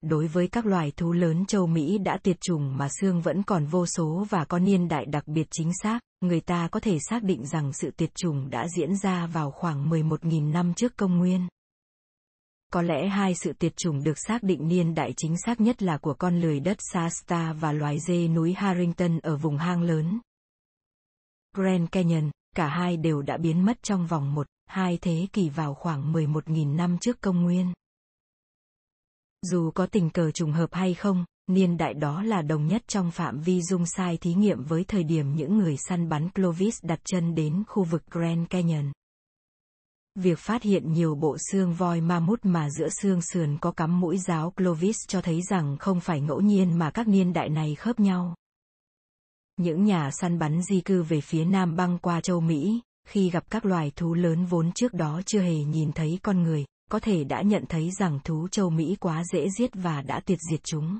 Đối 0.00 0.26
với 0.26 0.48
các 0.48 0.66
loài 0.66 0.92
thú 0.96 1.12
lớn 1.12 1.46
châu 1.46 1.66
Mỹ 1.66 1.98
đã 1.98 2.18
tuyệt 2.22 2.40
chủng 2.40 2.76
mà 2.76 2.88
xương 3.00 3.20
vẫn 3.20 3.42
còn 3.42 3.66
vô 3.66 3.86
số 3.86 4.26
và 4.30 4.44
có 4.44 4.58
niên 4.58 4.88
đại 4.88 5.06
đặc 5.06 5.28
biệt 5.28 5.46
chính 5.50 5.72
xác, 5.82 6.00
người 6.20 6.40
ta 6.40 6.68
có 6.68 6.80
thể 6.80 6.98
xác 7.10 7.22
định 7.22 7.46
rằng 7.46 7.72
sự 7.72 7.90
tuyệt 7.96 8.14
chủng 8.14 8.50
đã 8.50 8.68
diễn 8.76 8.96
ra 8.96 9.26
vào 9.26 9.50
khoảng 9.50 9.90
11.000 9.90 10.50
năm 10.50 10.74
trước 10.74 10.96
công 10.96 11.18
nguyên. 11.18 11.48
Có 12.72 12.82
lẽ 12.82 13.08
hai 13.08 13.34
sự 13.34 13.52
tuyệt 13.52 13.76
chủng 13.76 14.02
được 14.04 14.18
xác 14.18 14.42
định 14.42 14.68
niên 14.68 14.94
đại 14.94 15.12
chính 15.16 15.34
xác 15.46 15.60
nhất 15.60 15.82
là 15.82 15.98
của 15.98 16.14
con 16.14 16.40
lười 16.40 16.60
đất 16.60 16.76
Shasta 16.92 17.52
và 17.52 17.72
loài 17.72 17.98
dê 18.00 18.28
núi 18.28 18.52
Harrington 18.52 19.18
ở 19.18 19.36
vùng 19.36 19.58
hang 19.58 19.82
lớn. 19.82 20.20
Grand 21.56 21.88
Canyon, 21.92 22.30
cả 22.56 22.68
hai 22.68 22.96
đều 22.96 23.22
đã 23.22 23.36
biến 23.36 23.64
mất 23.64 23.82
trong 23.82 24.06
vòng 24.06 24.34
một, 24.34 24.46
hai 24.66 24.98
thế 25.02 25.26
kỷ 25.32 25.48
vào 25.48 25.74
khoảng 25.74 26.12
11.000 26.12 26.76
năm 26.76 26.98
trước 26.98 27.20
công 27.20 27.42
nguyên. 27.42 27.72
Dù 29.42 29.70
có 29.70 29.86
tình 29.86 30.10
cờ 30.10 30.30
trùng 30.30 30.52
hợp 30.52 30.68
hay 30.72 30.94
không, 30.94 31.24
niên 31.46 31.76
đại 31.76 31.94
đó 31.94 32.22
là 32.22 32.42
đồng 32.42 32.66
nhất 32.66 32.82
trong 32.88 33.10
phạm 33.10 33.40
vi 33.40 33.62
dung 33.62 33.86
sai 33.86 34.16
thí 34.16 34.34
nghiệm 34.34 34.64
với 34.64 34.84
thời 34.84 35.04
điểm 35.04 35.34
những 35.34 35.58
người 35.58 35.76
săn 35.76 36.08
bắn 36.08 36.30
Clovis 36.30 36.74
đặt 36.82 37.00
chân 37.04 37.34
đến 37.34 37.62
khu 37.66 37.84
vực 37.84 38.02
Grand 38.10 38.48
Canyon. 38.48 38.92
Việc 40.14 40.38
phát 40.38 40.62
hiện 40.62 40.92
nhiều 40.92 41.14
bộ 41.14 41.36
xương 41.50 41.74
voi 41.74 42.00
ma 42.00 42.20
mút 42.20 42.40
mà 42.42 42.70
giữa 42.70 42.88
xương 42.88 43.20
sườn 43.22 43.58
có 43.60 43.70
cắm 43.70 44.00
mũi 44.00 44.18
giáo 44.18 44.50
Clovis 44.50 44.96
cho 45.08 45.20
thấy 45.20 45.42
rằng 45.42 45.76
không 45.80 46.00
phải 46.00 46.20
ngẫu 46.20 46.40
nhiên 46.40 46.78
mà 46.78 46.90
các 46.90 47.08
niên 47.08 47.32
đại 47.32 47.48
này 47.48 47.74
khớp 47.74 48.00
nhau. 48.00 48.34
Những 49.56 49.84
nhà 49.84 50.10
săn 50.10 50.38
bắn 50.38 50.62
di 50.62 50.80
cư 50.80 51.02
về 51.02 51.20
phía 51.20 51.44
nam 51.44 51.76
băng 51.76 51.98
qua 51.98 52.20
châu 52.20 52.40
Mỹ, 52.40 52.80
khi 53.08 53.30
gặp 53.30 53.50
các 53.50 53.64
loài 53.64 53.92
thú 53.96 54.14
lớn 54.14 54.44
vốn 54.44 54.72
trước 54.72 54.94
đó 54.94 55.20
chưa 55.26 55.40
hề 55.40 55.54
nhìn 55.54 55.92
thấy 55.92 56.18
con 56.22 56.42
người, 56.42 56.64
có 56.90 56.98
thể 56.98 57.24
đã 57.24 57.42
nhận 57.42 57.64
thấy 57.68 57.90
rằng 57.90 58.18
thú 58.24 58.48
châu 58.48 58.70
Mỹ 58.70 58.96
quá 59.00 59.24
dễ 59.32 59.48
giết 59.58 59.70
và 59.74 60.02
đã 60.02 60.20
tuyệt 60.20 60.38
diệt 60.50 60.60
chúng. 60.64 60.98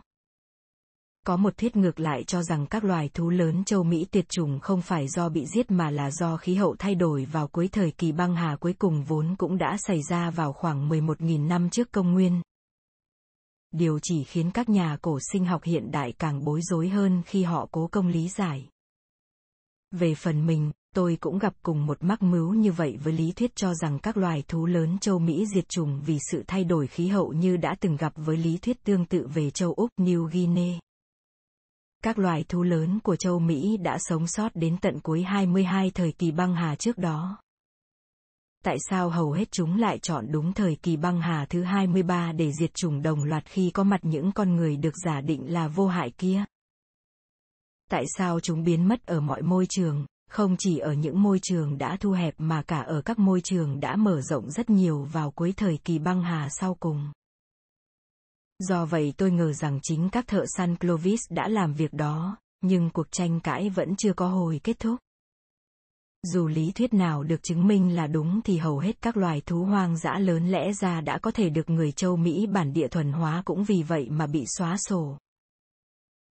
Có 1.26 1.36
một 1.36 1.56
thuyết 1.56 1.76
ngược 1.76 2.00
lại 2.00 2.24
cho 2.24 2.42
rằng 2.42 2.66
các 2.66 2.84
loài 2.84 3.10
thú 3.14 3.30
lớn 3.30 3.64
châu 3.64 3.82
Mỹ 3.82 4.06
tuyệt 4.10 4.28
chủng 4.28 4.60
không 4.60 4.82
phải 4.82 5.08
do 5.08 5.28
bị 5.28 5.46
giết 5.46 5.70
mà 5.70 5.90
là 5.90 6.10
do 6.10 6.36
khí 6.36 6.54
hậu 6.54 6.76
thay 6.78 6.94
đổi 6.94 7.24
vào 7.24 7.48
cuối 7.48 7.68
thời 7.68 7.90
kỳ 7.90 8.12
băng 8.12 8.36
hà 8.36 8.56
cuối 8.56 8.72
cùng 8.72 9.04
vốn 9.04 9.34
cũng 9.38 9.58
đã 9.58 9.76
xảy 9.78 10.02
ra 10.02 10.30
vào 10.30 10.52
khoảng 10.52 10.88
11.000 10.88 11.46
năm 11.46 11.70
trước 11.70 11.92
công 11.92 12.12
nguyên. 12.12 12.42
Điều 13.72 13.98
chỉ 14.02 14.24
khiến 14.24 14.50
các 14.50 14.68
nhà 14.68 14.96
cổ 15.02 15.18
sinh 15.32 15.44
học 15.44 15.64
hiện 15.64 15.90
đại 15.90 16.12
càng 16.18 16.44
bối 16.44 16.60
rối 16.62 16.88
hơn 16.88 17.22
khi 17.26 17.42
họ 17.42 17.68
cố 17.72 17.88
công 17.92 18.08
lý 18.08 18.28
giải. 18.28 18.68
Về 19.90 20.14
phần 20.14 20.46
mình, 20.46 20.70
tôi 20.94 21.16
cũng 21.20 21.38
gặp 21.38 21.54
cùng 21.62 21.86
một 21.86 22.04
mắc 22.04 22.22
mưu 22.22 22.54
như 22.54 22.72
vậy 22.72 22.98
với 23.04 23.12
lý 23.12 23.32
thuyết 23.32 23.56
cho 23.56 23.74
rằng 23.74 23.98
các 23.98 24.16
loài 24.16 24.44
thú 24.48 24.66
lớn 24.66 24.98
châu 24.98 25.18
Mỹ 25.18 25.46
diệt 25.54 25.68
chủng 25.68 26.00
vì 26.06 26.18
sự 26.30 26.44
thay 26.46 26.64
đổi 26.64 26.86
khí 26.86 27.08
hậu 27.08 27.32
như 27.32 27.56
đã 27.56 27.76
từng 27.80 27.96
gặp 27.96 28.12
với 28.16 28.36
lý 28.36 28.58
thuyết 28.58 28.84
tương 28.84 29.06
tự 29.06 29.28
về 29.34 29.50
châu 29.50 29.74
Úc 29.74 29.90
New 29.96 30.24
Guinea. 30.24 30.80
Các 32.02 32.18
loài 32.18 32.44
thú 32.48 32.62
lớn 32.62 32.98
của 33.00 33.16
châu 33.16 33.38
Mỹ 33.38 33.76
đã 33.76 33.98
sống 34.00 34.26
sót 34.26 34.48
đến 34.54 34.76
tận 34.80 35.00
cuối 35.00 35.22
22 35.22 35.90
thời 35.90 36.12
kỳ 36.12 36.30
băng 36.30 36.54
hà 36.54 36.74
trước 36.74 36.98
đó. 36.98 37.38
Tại 38.64 38.76
sao 38.90 39.10
hầu 39.10 39.32
hết 39.32 39.52
chúng 39.52 39.76
lại 39.76 39.98
chọn 39.98 40.32
đúng 40.32 40.52
thời 40.52 40.76
kỳ 40.82 40.96
băng 40.96 41.20
hà 41.20 41.46
thứ 41.48 41.62
23 41.62 42.32
để 42.32 42.52
diệt 42.52 42.74
chủng 42.74 43.02
đồng 43.02 43.24
loạt 43.24 43.46
khi 43.46 43.70
có 43.70 43.84
mặt 43.84 44.00
những 44.02 44.32
con 44.32 44.56
người 44.56 44.76
được 44.76 44.94
giả 45.04 45.20
định 45.20 45.52
là 45.52 45.68
vô 45.68 45.86
hại 45.86 46.10
kia? 46.10 46.44
Tại 47.90 48.04
sao 48.18 48.40
chúng 48.40 48.64
biến 48.64 48.88
mất 48.88 49.06
ở 49.06 49.20
mọi 49.20 49.42
môi 49.42 49.66
trường, 49.68 50.06
không 50.30 50.56
chỉ 50.58 50.78
ở 50.78 50.92
những 50.92 51.22
môi 51.22 51.38
trường 51.42 51.78
đã 51.78 51.96
thu 52.00 52.10
hẹp 52.10 52.34
mà 52.38 52.62
cả 52.62 52.80
ở 52.80 53.02
các 53.02 53.18
môi 53.18 53.40
trường 53.40 53.80
đã 53.80 53.96
mở 53.96 54.20
rộng 54.20 54.50
rất 54.50 54.70
nhiều 54.70 55.02
vào 55.02 55.30
cuối 55.30 55.52
thời 55.56 55.78
kỳ 55.84 55.98
băng 55.98 56.22
hà 56.22 56.48
sau 56.50 56.74
cùng? 56.74 57.12
Do 58.58 58.84
vậy 58.84 59.14
tôi 59.16 59.30
ngờ 59.30 59.52
rằng 59.52 59.80
chính 59.82 60.08
các 60.10 60.26
thợ 60.26 60.44
săn 60.56 60.76
Clovis 60.76 61.20
đã 61.30 61.48
làm 61.48 61.74
việc 61.74 61.92
đó, 61.92 62.36
nhưng 62.60 62.90
cuộc 62.90 63.12
tranh 63.12 63.40
cãi 63.40 63.70
vẫn 63.70 63.96
chưa 63.96 64.12
có 64.12 64.28
hồi 64.28 64.60
kết 64.64 64.78
thúc. 64.78 64.98
Dù 66.22 66.46
lý 66.48 66.72
thuyết 66.72 66.94
nào 66.94 67.22
được 67.22 67.42
chứng 67.42 67.66
minh 67.66 67.96
là 67.96 68.06
đúng 68.06 68.40
thì 68.44 68.58
hầu 68.58 68.78
hết 68.78 69.02
các 69.02 69.16
loài 69.16 69.42
thú 69.46 69.64
hoang 69.64 69.96
dã 69.96 70.18
lớn 70.18 70.48
lẽ 70.48 70.72
ra 70.72 71.00
đã 71.00 71.18
có 71.18 71.30
thể 71.30 71.50
được 71.50 71.70
người 71.70 71.92
châu 71.92 72.16
Mỹ 72.16 72.46
bản 72.46 72.72
địa 72.72 72.88
thuần 72.88 73.12
hóa 73.12 73.42
cũng 73.44 73.64
vì 73.64 73.82
vậy 73.82 74.10
mà 74.10 74.26
bị 74.26 74.44
xóa 74.46 74.76
sổ. 74.76 75.18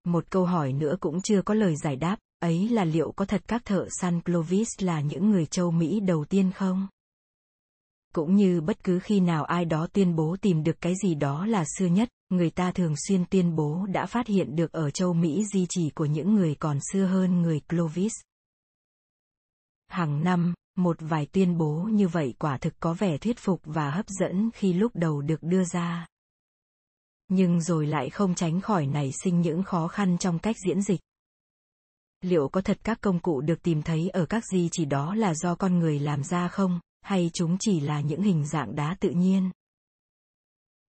Một 0.04 0.26
câu 0.30 0.46
hỏi 0.46 0.74
nữa 0.74 0.96
cũng 1.00 1.22
chưa 1.22 1.42
có 1.42 1.54
lời 1.54 1.76
giải 1.76 1.96
đáp, 1.96 2.18
ấy 2.44 2.70
là 2.70 2.86
liệu 2.86 3.12
có 3.12 3.26
thật 3.26 3.42
các 3.48 3.66
thợ 3.66 3.88
săn 4.02 4.22
Clovis 4.22 4.68
là 4.80 5.02
những 5.02 5.30
người 5.30 5.46
châu 5.46 5.72
Mỹ 5.72 6.00
đầu 6.00 6.26
tiên 6.26 6.52
không? 6.52 6.88
cũng 8.14 8.36
như 8.36 8.62
bất 8.62 8.84
cứ 8.84 9.00
khi 9.00 9.20
nào 9.20 9.44
ai 9.44 9.66
đó 9.66 9.88
tuyên 9.94 10.16
bố 10.16 10.36
tìm 10.42 10.64
được 10.64 10.82
cái 10.82 10.94
gì 11.04 11.16
đó 11.16 11.46
là 11.46 11.66
xưa 11.78 11.86
nhất, 11.86 12.10
người 12.30 12.50
ta 12.50 12.72
thường 12.72 12.96
xuyên 13.08 13.26
tuyên 13.26 13.56
bố 13.56 13.86
đã 13.86 14.06
phát 14.06 14.28
hiện 14.28 14.56
được 14.56 14.72
ở 14.72 14.90
châu 14.90 15.14
Mỹ 15.14 15.44
di 15.54 15.66
chỉ 15.70 15.90
của 15.90 16.06
những 16.06 16.36
người 16.36 16.56
còn 16.56 16.80
xưa 16.92 17.06
hơn 17.06 17.42
người 17.42 17.60
Clovis. 17.60 18.14
Hàng 19.88 20.24
năm, 20.24 20.54
một 20.78 20.98
vài 21.00 21.26
tuyên 21.26 21.58
bố 21.58 21.74
như 21.92 22.08
vậy 22.08 22.34
quả 22.40 22.58
thực 22.58 22.74
có 22.80 22.94
vẻ 22.94 23.18
thuyết 23.18 23.40
phục 23.40 23.62
và 23.64 23.92
hấp 23.92 24.06
dẫn 24.08 24.50
khi 24.54 24.74
lúc 24.74 24.92
đầu 24.96 25.22
được 25.22 25.44
đưa 25.44 25.64
ra. 25.64 26.08
Nhưng 27.28 27.62
rồi 27.62 27.88
lại 27.88 28.10
không 28.10 28.36
tránh 28.36 28.62
khỏi 28.62 28.86
nảy 28.86 29.12
sinh 29.24 29.42
những 29.42 29.64
khó 29.64 29.88
khăn 29.88 30.18
trong 30.18 30.40
cách 30.40 30.56
diễn 30.66 30.82
dịch. 30.82 31.00
Liệu 32.24 32.50
có 32.50 32.62
thật 32.62 32.78
các 32.84 33.02
công 33.02 33.20
cụ 33.20 33.42
được 33.42 33.64
tìm 33.64 33.82
thấy 33.82 34.10
ở 34.10 34.26
các 34.26 34.44
di 34.52 34.70
chỉ 34.72 34.86
đó 34.86 35.16
là 35.16 35.34
do 35.34 35.56
con 35.56 35.80
người 35.80 36.00
làm 36.00 36.24
ra 36.24 36.48
không? 36.48 36.80
hay 37.02 37.30
chúng 37.34 37.58
chỉ 37.60 37.80
là 37.80 38.02
những 38.02 38.22
hình 38.22 38.48
dạng 38.48 38.76
đá 38.76 38.96
tự 39.00 39.10
nhiên? 39.10 39.52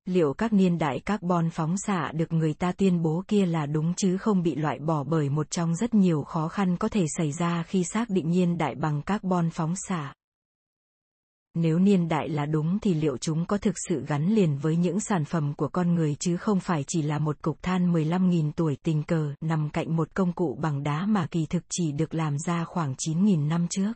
Liệu 0.04 0.34
các 0.34 0.52
niên 0.52 0.78
đại 0.78 1.00
carbon 1.00 1.50
phóng 1.50 1.76
xạ 1.78 2.12
được 2.14 2.32
người 2.32 2.54
ta 2.54 2.72
tuyên 2.72 3.02
bố 3.02 3.24
kia 3.28 3.46
là 3.46 3.66
đúng 3.66 3.94
chứ 3.96 4.16
không 4.16 4.42
bị 4.42 4.54
loại 4.54 4.78
bỏ 4.78 5.04
bởi 5.04 5.28
một 5.28 5.50
trong 5.50 5.74
rất 5.74 5.94
nhiều 5.94 6.22
khó 6.22 6.48
khăn 6.48 6.76
có 6.76 6.88
thể 6.88 7.06
xảy 7.16 7.32
ra 7.32 7.62
khi 7.62 7.84
xác 7.84 8.10
định 8.10 8.30
niên 8.30 8.58
đại 8.58 8.74
bằng 8.74 9.02
carbon 9.02 9.50
phóng 9.50 9.74
xạ? 9.88 10.14
Nếu 11.54 11.78
niên 11.78 12.08
đại 12.08 12.28
là 12.28 12.46
đúng 12.46 12.78
thì 12.78 12.94
liệu 12.94 13.18
chúng 13.18 13.46
có 13.46 13.58
thực 13.58 13.74
sự 13.88 14.04
gắn 14.06 14.34
liền 14.34 14.58
với 14.58 14.76
những 14.76 15.00
sản 15.00 15.24
phẩm 15.24 15.54
của 15.56 15.68
con 15.68 15.94
người 15.94 16.14
chứ 16.20 16.36
không 16.36 16.60
phải 16.60 16.84
chỉ 16.86 17.02
là 17.02 17.18
một 17.18 17.42
cục 17.42 17.62
than 17.62 17.92
15.000 17.92 18.52
tuổi 18.56 18.76
tình 18.82 19.02
cờ 19.02 19.34
nằm 19.40 19.70
cạnh 19.70 19.96
một 19.96 20.14
công 20.14 20.32
cụ 20.32 20.58
bằng 20.60 20.82
đá 20.82 21.06
mà 21.06 21.26
kỳ 21.30 21.46
thực 21.46 21.64
chỉ 21.70 21.92
được 21.92 22.14
làm 22.14 22.38
ra 22.38 22.64
khoảng 22.64 22.94
9.000 22.94 23.48
năm 23.48 23.66
trước? 23.70 23.92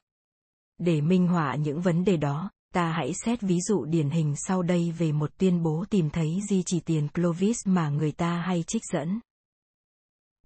Để 0.79 1.01
minh 1.01 1.29
họa 1.29 1.55
những 1.55 1.81
vấn 1.81 2.05
đề 2.05 2.17
đó, 2.17 2.51
ta 2.75 2.93
hãy 2.93 3.13
xét 3.25 3.43
ví 3.43 3.61
dụ 3.61 3.85
điển 3.85 4.11
hình 4.11 4.35
sau 4.37 4.63
đây 4.63 4.93
về 4.99 5.13
một 5.13 5.31
tuyên 5.39 5.63
bố 5.63 5.85
tìm 5.91 6.11
thấy 6.11 6.41
di 6.51 6.63
chỉ 6.67 6.81
tiền 6.81 7.09
Clovis 7.09 7.57
mà 7.65 7.89
người 7.89 8.13
ta 8.13 8.41
hay 8.41 8.65
trích 8.67 8.83
dẫn. 8.93 9.21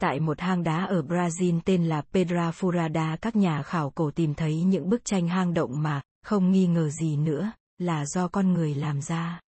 Tại 0.00 0.20
một 0.20 0.40
hang 0.40 0.62
đá 0.62 0.84
ở 0.84 1.02
Brazil 1.02 1.60
tên 1.64 1.84
là 1.84 2.02
Pedra 2.12 2.50
Furada 2.50 3.16
các 3.22 3.36
nhà 3.36 3.62
khảo 3.62 3.90
cổ 3.90 4.10
tìm 4.10 4.34
thấy 4.34 4.62
những 4.62 4.88
bức 4.88 5.04
tranh 5.04 5.28
hang 5.28 5.54
động 5.54 5.82
mà, 5.82 6.02
không 6.22 6.52
nghi 6.52 6.66
ngờ 6.66 6.90
gì 6.90 7.16
nữa, 7.16 7.52
là 7.78 8.06
do 8.06 8.28
con 8.28 8.52
người 8.52 8.74
làm 8.74 9.02
ra. 9.02 9.40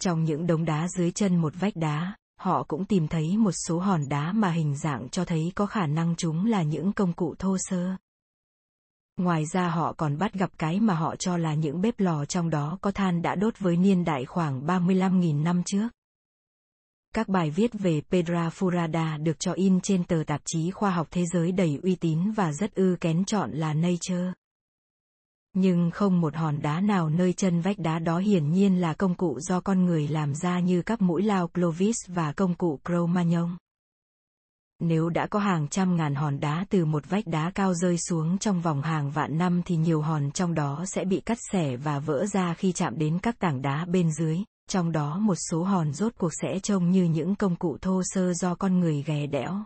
Trong 0.00 0.24
những 0.24 0.46
đống 0.46 0.64
đá 0.64 0.88
dưới 0.88 1.10
chân 1.10 1.36
một 1.36 1.52
vách 1.60 1.76
đá, 1.76 2.16
họ 2.38 2.62
cũng 2.68 2.84
tìm 2.84 3.08
thấy 3.08 3.36
một 3.36 3.52
số 3.66 3.78
hòn 3.78 4.08
đá 4.08 4.32
mà 4.32 4.50
hình 4.50 4.76
dạng 4.76 5.08
cho 5.08 5.24
thấy 5.24 5.52
có 5.54 5.66
khả 5.66 5.86
năng 5.86 6.14
chúng 6.16 6.46
là 6.46 6.62
những 6.62 6.92
công 6.92 7.12
cụ 7.12 7.34
thô 7.38 7.56
sơ. 7.58 7.96
Ngoài 9.16 9.44
ra 9.52 9.68
họ 9.68 9.92
còn 9.92 10.18
bắt 10.18 10.32
gặp 10.32 10.50
cái 10.58 10.80
mà 10.80 10.94
họ 10.94 11.16
cho 11.16 11.36
là 11.36 11.54
những 11.54 11.80
bếp 11.80 12.00
lò 12.00 12.24
trong 12.24 12.50
đó 12.50 12.78
có 12.80 12.90
than 12.90 13.22
đã 13.22 13.34
đốt 13.34 13.58
với 13.58 13.76
niên 13.76 14.04
đại 14.04 14.24
khoảng 14.24 14.66
35.000 14.66 15.42
năm 15.42 15.62
trước. 15.66 15.88
Các 17.14 17.28
bài 17.28 17.50
viết 17.50 17.70
về 17.72 18.02
Pedra 18.10 18.48
Furada 18.48 19.22
được 19.22 19.40
cho 19.40 19.52
in 19.52 19.80
trên 19.80 20.04
tờ 20.04 20.22
tạp 20.26 20.40
chí 20.44 20.70
khoa 20.70 20.90
học 20.90 21.08
thế 21.10 21.24
giới 21.32 21.52
đầy 21.52 21.78
uy 21.82 21.94
tín 21.94 22.30
và 22.30 22.52
rất 22.52 22.74
ư 22.74 22.96
kén 23.00 23.24
chọn 23.24 23.50
là 23.50 23.74
Nature. 23.74 24.32
Nhưng 25.58 25.90
không 25.90 26.20
một 26.20 26.34
hòn 26.36 26.62
đá 26.62 26.80
nào 26.80 27.08
nơi 27.08 27.32
chân 27.32 27.60
vách 27.60 27.78
đá 27.78 27.98
đó 27.98 28.18
hiển 28.18 28.50
nhiên 28.50 28.80
là 28.80 28.94
công 28.94 29.14
cụ 29.14 29.40
do 29.40 29.60
con 29.60 29.84
người 29.84 30.08
làm 30.08 30.34
ra 30.34 30.60
như 30.60 30.82
các 30.82 31.02
mũi 31.02 31.22
lao 31.22 31.48
Clovis 31.48 31.96
và 32.08 32.32
công 32.32 32.54
cụ 32.54 32.80
Cro-Magnon. 32.84 33.56
Nếu 34.80 35.08
đã 35.08 35.26
có 35.26 35.38
hàng 35.38 35.68
trăm 35.68 35.96
ngàn 35.96 36.14
hòn 36.14 36.40
đá 36.40 36.66
từ 36.70 36.84
một 36.84 37.08
vách 37.08 37.26
đá 37.26 37.50
cao 37.54 37.74
rơi 37.74 37.98
xuống 37.98 38.38
trong 38.38 38.60
vòng 38.60 38.82
hàng 38.82 39.10
vạn 39.10 39.38
năm 39.38 39.62
thì 39.64 39.76
nhiều 39.76 40.00
hòn 40.00 40.30
trong 40.30 40.54
đó 40.54 40.84
sẽ 40.86 41.04
bị 41.04 41.20
cắt 41.20 41.38
xẻ 41.52 41.76
và 41.76 41.98
vỡ 41.98 42.26
ra 42.26 42.54
khi 42.54 42.72
chạm 42.72 42.98
đến 42.98 43.18
các 43.18 43.38
tảng 43.38 43.62
đá 43.62 43.84
bên 43.84 44.12
dưới, 44.12 44.38
trong 44.70 44.92
đó 44.92 45.18
một 45.18 45.36
số 45.50 45.62
hòn 45.62 45.92
rốt 45.92 46.12
cuộc 46.18 46.30
sẽ 46.42 46.58
trông 46.62 46.90
như 46.90 47.04
những 47.04 47.34
công 47.34 47.56
cụ 47.56 47.78
thô 47.80 48.02
sơ 48.04 48.32
do 48.32 48.54
con 48.54 48.80
người 48.80 49.02
ghè 49.06 49.26
đẽo. 49.26 49.64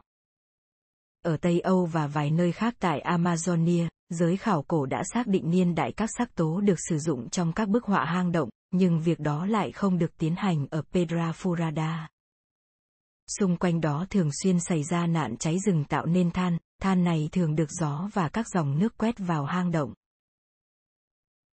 Ở 1.25 1.37
Tây 1.37 1.61
Âu 1.61 1.87
và 1.87 2.07
vài 2.07 2.31
nơi 2.31 2.53
khác 2.53 2.75
tại 2.79 3.03
Amazonia, 3.05 3.89
giới 4.11 4.37
khảo 4.37 4.63
cổ 4.63 4.87
đã 4.87 5.03
xác 5.15 5.27
định 5.27 5.51
niên 5.51 5.75
đại 5.75 5.93
các 5.93 6.11
sắc 6.19 6.35
tố 6.35 6.61
được 6.61 6.79
sử 6.89 6.99
dụng 6.99 7.29
trong 7.29 7.53
các 7.53 7.69
bức 7.69 7.85
họa 7.85 8.05
hang 8.05 8.33
động, 8.33 8.49
nhưng 8.71 9.01
việc 9.01 9.21
đó 9.21 9.47
lại 9.47 9.73
không 9.73 9.99
được 9.99 10.19
tiến 10.19 10.35
hành 10.37 10.67
ở 10.71 10.83
Pedra 10.93 11.33
Furada. 11.33 12.07
Xung 13.39 13.57
quanh 13.57 13.81
đó 13.81 14.07
thường 14.11 14.31
xuyên 14.43 14.61
xảy 14.61 14.83
ra 14.83 15.07
nạn 15.07 15.37
cháy 15.37 15.59
rừng 15.67 15.85
tạo 15.85 16.07
nên 16.07 16.31
than, 16.31 16.59
than 16.83 17.05
này 17.05 17.29
thường 17.33 17.55
được 17.55 17.71
gió 17.71 18.09
và 18.13 18.29
các 18.29 18.47
dòng 18.55 18.79
nước 18.79 18.99
quét 18.99 19.15
vào 19.19 19.45
hang 19.45 19.71
động. 19.71 19.95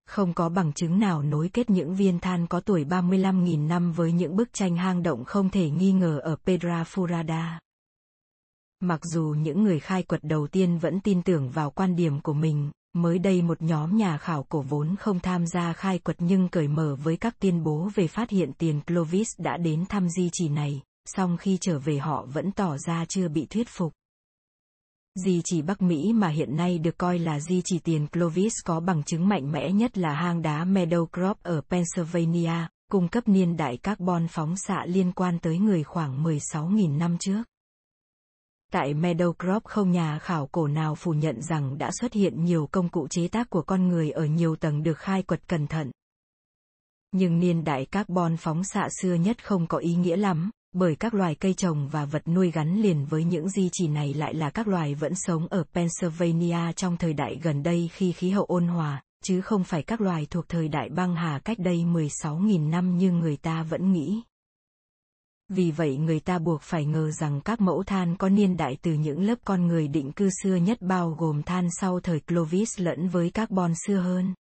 Không 0.05 0.33
có 0.33 0.49
bằng 0.49 0.73
chứng 0.73 0.99
nào 0.99 1.21
nối 1.21 1.49
kết 1.53 1.69
những 1.69 1.95
viên 1.95 2.19
than 2.19 2.47
có 2.47 2.59
tuổi 2.59 2.85
35.000 2.85 3.67
năm 3.67 3.91
với 3.91 4.11
những 4.11 4.35
bức 4.35 4.53
tranh 4.53 4.75
hang 4.75 5.03
động 5.03 5.23
không 5.25 5.49
thể 5.49 5.69
nghi 5.69 5.91
ngờ 5.91 6.19
ở 6.23 6.35
Pedra 6.45 6.83
Furada. 6.83 7.59
Mặc 8.85 9.05
dù 9.05 9.35
những 9.37 9.63
người 9.63 9.79
khai 9.79 10.03
quật 10.03 10.23
đầu 10.23 10.47
tiên 10.47 10.77
vẫn 10.77 10.99
tin 10.99 11.21
tưởng 11.21 11.49
vào 11.49 11.71
quan 11.71 11.95
điểm 11.95 12.19
của 12.21 12.33
mình, 12.33 12.71
mới 12.93 13.19
đây 13.19 13.41
một 13.41 13.61
nhóm 13.61 13.97
nhà 13.97 14.17
khảo 14.17 14.43
cổ 14.43 14.61
vốn 14.61 14.95
không 14.95 15.19
tham 15.19 15.47
gia 15.47 15.73
khai 15.73 15.99
quật 15.99 16.17
nhưng 16.19 16.49
cởi 16.49 16.67
mở 16.67 16.95
với 17.03 17.17
các 17.17 17.39
tuyên 17.39 17.63
bố 17.63 17.89
về 17.95 18.07
phát 18.07 18.29
hiện 18.29 18.53
tiền 18.53 18.81
Clovis 18.81 19.27
đã 19.37 19.57
đến 19.57 19.85
thăm 19.89 20.09
di 20.09 20.29
chỉ 20.33 20.49
này, 20.49 20.81
song 21.05 21.37
khi 21.37 21.57
trở 21.61 21.79
về 21.79 21.97
họ 21.97 22.25
vẫn 22.33 22.51
tỏ 22.51 22.77
ra 22.77 23.05
chưa 23.05 23.27
bị 23.27 23.45
thuyết 23.45 23.67
phục. 23.69 23.93
Di 25.25 25.41
chỉ 25.43 25.61
Bắc 25.61 25.81
Mỹ 25.81 26.13
mà 26.13 26.27
hiện 26.27 26.55
nay 26.55 26.79
được 26.79 26.97
coi 26.97 27.19
là 27.19 27.39
di 27.39 27.61
chỉ 27.65 27.79
tiền 27.79 28.07
Clovis 28.07 28.53
có 28.65 28.79
bằng 28.79 29.03
chứng 29.03 29.27
mạnh 29.27 29.51
mẽ 29.51 29.71
nhất 29.71 29.97
là 29.97 30.13
hang 30.13 30.41
đá 30.41 30.65
Meadow 30.65 31.05
Crop 31.05 31.37
ở 31.43 31.61
Pennsylvania, 31.69 32.67
cung 32.91 33.07
cấp 33.07 33.27
niên 33.27 33.57
đại 33.57 33.77
carbon 33.77 34.27
phóng 34.27 34.55
xạ 34.57 34.85
liên 34.85 35.11
quan 35.11 35.39
tới 35.39 35.57
người 35.57 35.83
khoảng 35.83 36.23
16.000 36.23 36.97
năm 36.97 37.17
trước. 37.19 37.43
Tại 38.73 38.93
Meadowcroft 38.93 39.59
không 39.63 39.91
nhà 39.91 40.19
khảo 40.19 40.47
cổ 40.51 40.67
nào 40.67 40.95
phủ 40.95 41.11
nhận 41.11 41.41
rằng 41.41 41.77
đã 41.77 41.91
xuất 41.91 42.13
hiện 42.13 42.43
nhiều 42.43 42.69
công 42.71 42.89
cụ 42.89 43.07
chế 43.07 43.27
tác 43.27 43.49
của 43.49 43.61
con 43.61 43.87
người 43.87 44.11
ở 44.11 44.25
nhiều 44.25 44.55
tầng 44.55 44.83
được 44.83 44.97
khai 44.97 45.23
quật 45.23 45.47
cẩn 45.47 45.67
thận. 45.67 45.91
Nhưng 47.11 47.39
niên 47.39 47.63
đại 47.63 47.85
carbon 47.85 48.37
phóng 48.37 48.63
xạ 48.63 48.87
xưa 49.01 49.13
nhất 49.13 49.45
không 49.45 49.67
có 49.67 49.77
ý 49.77 49.95
nghĩa 49.95 50.15
lắm, 50.15 50.51
bởi 50.75 50.95
các 50.95 51.13
loài 51.13 51.35
cây 51.35 51.53
trồng 51.53 51.87
và 51.87 52.05
vật 52.05 52.27
nuôi 52.27 52.51
gắn 52.51 52.81
liền 52.81 53.05
với 53.05 53.23
những 53.23 53.49
di 53.49 53.69
chỉ 53.71 53.87
này 53.87 54.13
lại 54.13 54.33
là 54.33 54.49
các 54.49 54.67
loài 54.67 54.95
vẫn 54.95 55.13
sống 55.15 55.47
ở 55.47 55.63
Pennsylvania 55.73 56.73
trong 56.75 56.97
thời 56.97 57.13
đại 57.13 57.39
gần 57.43 57.63
đây 57.63 57.89
khi 57.93 58.11
khí 58.11 58.29
hậu 58.29 58.45
ôn 58.45 58.67
hòa, 58.67 59.03
chứ 59.23 59.41
không 59.41 59.63
phải 59.63 59.83
các 59.83 60.01
loài 60.01 60.27
thuộc 60.29 60.49
thời 60.49 60.67
đại 60.67 60.89
băng 60.89 61.15
hà 61.15 61.39
cách 61.39 61.59
đây 61.59 61.77
16.000 61.77 62.69
năm 62.69 62.97
như 62.97 63.11
người 63.11 63.37
ta 63.37 63.63
vẫn 63.63 63.93
nghĩ. 63.93 64.21
Vì 65.55 65.71
vậy 65.71 65.97
người 65.97 66.19
ta 66.19 66.39
buộc 66.39 66.61
phải 66.61 66.85
ngờ 66.85 67.11
rằng 67.11 67.41
các 67.41 67.61
mẫu 67.61 67.83
than 67.83 68.17
có 68.17 68.29
niên 68.29 68.57
đại 68.57 68.77
từ 68.81 68.93
những 68.93 69.21
lớp 69.21 69.35
con 69.45 69.67
người 69.67 69.87
định 69.87 70.11
cư 70.11 70.29
xưa 70.43 70.55
nhất 70.55 70.81
bao 70.81 71.15
gồm 71.19 71.43
than 71.43 71.67
sau 71.79 71.99
thời 71.99 72.19
Clovis 72.19 72.69
lẫn 72.79 73.09
với 73.09 73.29
carbon 73.29 73.73
xưa 73.87 73.97
hơn. 73.97 74.33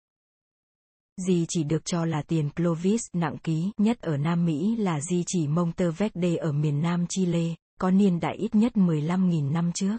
Di 1.27 1.45
chỉ 1.49 1.63
được 1.63 1.85
cho 1.85 2.05
là 2.05 2.21
tiền 2.21 2.49
Clovis 2.49 3.01
nặng 3.13 3.37
ký 3.37 3.71
nhất 3.77 4.01
ở 4.01 4.17
Nam 4.17 4.45
Mỹ 4.45 4.75
là 4.75 4.99
di 5.01 5.23
chỉ 5.27 5.47
Monteverde 5.47 6.35
ở 6.35 6.51
miền 6.51 6.81
Nam 6.81 7.05
Chile, 7.09 7.55
có 7.79 7.91
niên 7.91 8.19
đại 8.19 8.35
ít 8.35 8.55
nhất 8.55 8.71
15.000 8.75 9.51
năm 9.51 9.71
trước. 9.71 9.97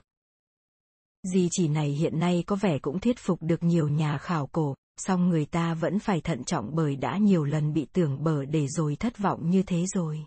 Di 1.32 1.48
chỉ 1.50 1.68
này 1.68 1.88
hiện 1.88 2.18
nay 2.18 2.44
có 2.46 2.56
vẻ 2.56 2.78
cũng 2.78 3.00
thuyết 3.00 3.18
phục 3.18 3.42
được 3.42 3.62
nhiều 3.62 3.88
nhà 3.88 4.18
khảo 4.18 4.46
cổ, 4.46 4.74
song 4.96 5.28
người 5.28 5.44
ta 5.44 5.74
vẫn 5.74 5.98
phải 5.98 6.20
thận 6.20 6.44
trọng 6.44 6.74
bởi 6.74 6.96
đã 6.96 7.18
nhiều 7.18 7.44
lần 7.44 7.72
bị 7.72 7.86
tưởng 7.92 8.24
bở 8.24 8.44
để 8.44 8.66
rồi 8.68 8.96
thất 8.96 9.18
vọng 9.18 9.50
như 9.50 9.62
thế 9.62 9.84
rồi. 9.94 10.26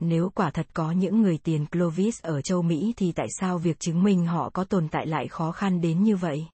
Nếu 0.00 0.30
quả 0.34 0.50
thật 0.50 0.66
có 0.74 0.92
những 0.92 1.22
người 1.22 1.38
tiền 1.38 1.66
Clovis 1.66 2.22
ở 2.22 2.42
châu 2.42 2.62
Mỹ 2.62 2.94
thì 2.96 3.12
tại 3.12 3.26
sao 3.40 3.58
việc 3.58 3.80
chứng 3.80 4.02
minh 4.02 4.26
họ 4.26 4.50
có 4.50 4.64
tồn 4.64 4.88
tại 4.88 5.06
lại 5.06 5.28
khó 5.28 5.52
khăn 5.52 5.80
đến 5.80 6.02
như 6.02 6.16
vậy? 6.16 6.46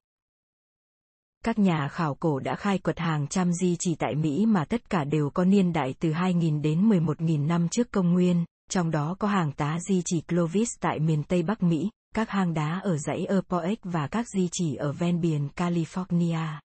Các 1.43 1.59
nhà 1.59 1.87
khảo 1.87 2.15
cổ 2.15 2.39
đã 2.39 2.55
khai 2.55 2.77
quật 2.77 2.99
hàng 2.99 3.27
trăm 3.27 3.53
di 3.53 3.75
chỉ 3.79 3.95
tại 3.95 4.15
Mỹ 4.15 4.45
mà 4.45 4.65
tất 4.65 4.89
cả 4.89 5.03
đều 5.03 5.29
có 5.29 5.45
niên 5.45 5.73
đại 5.73 5.95
từ 5.99 6.09
2.000 6.09 6.61
đến 6.61 6.89
11.000 6.89 7.47
năm 7.47 7.69
trước 7.69 7.91
công 7.91 8.13
nguyên, 8.13 8.45
trong 8.69 8.91
đó 8.91 9.15
có 9.19 9.27
hàng 9.27 9.51
tá 9.51 9.79
di 9.89 10.01
chỉ 10.05 10.21
Clovis 10.21 10.69
tại 10.79 10.99
miền 10.99 11.23
Tây 11.23 11.43
Bắc 11.43 11.63
Mỹ, 11.63 11.89
các 12.15 12.29
hang 12.29 12.53
đá 12.53 12.79
ở 12.83 12.97
dãy 12.97 13.25
Epoch 13.25 13.79
và 13.83 14.07
các 14.07 14.25
di 14.35 14.49
chỉ 14.51 14.75
ở 14.75 14.91
ven 14.91 15.21
biển 15.21 15.49
California. 15.55 16.59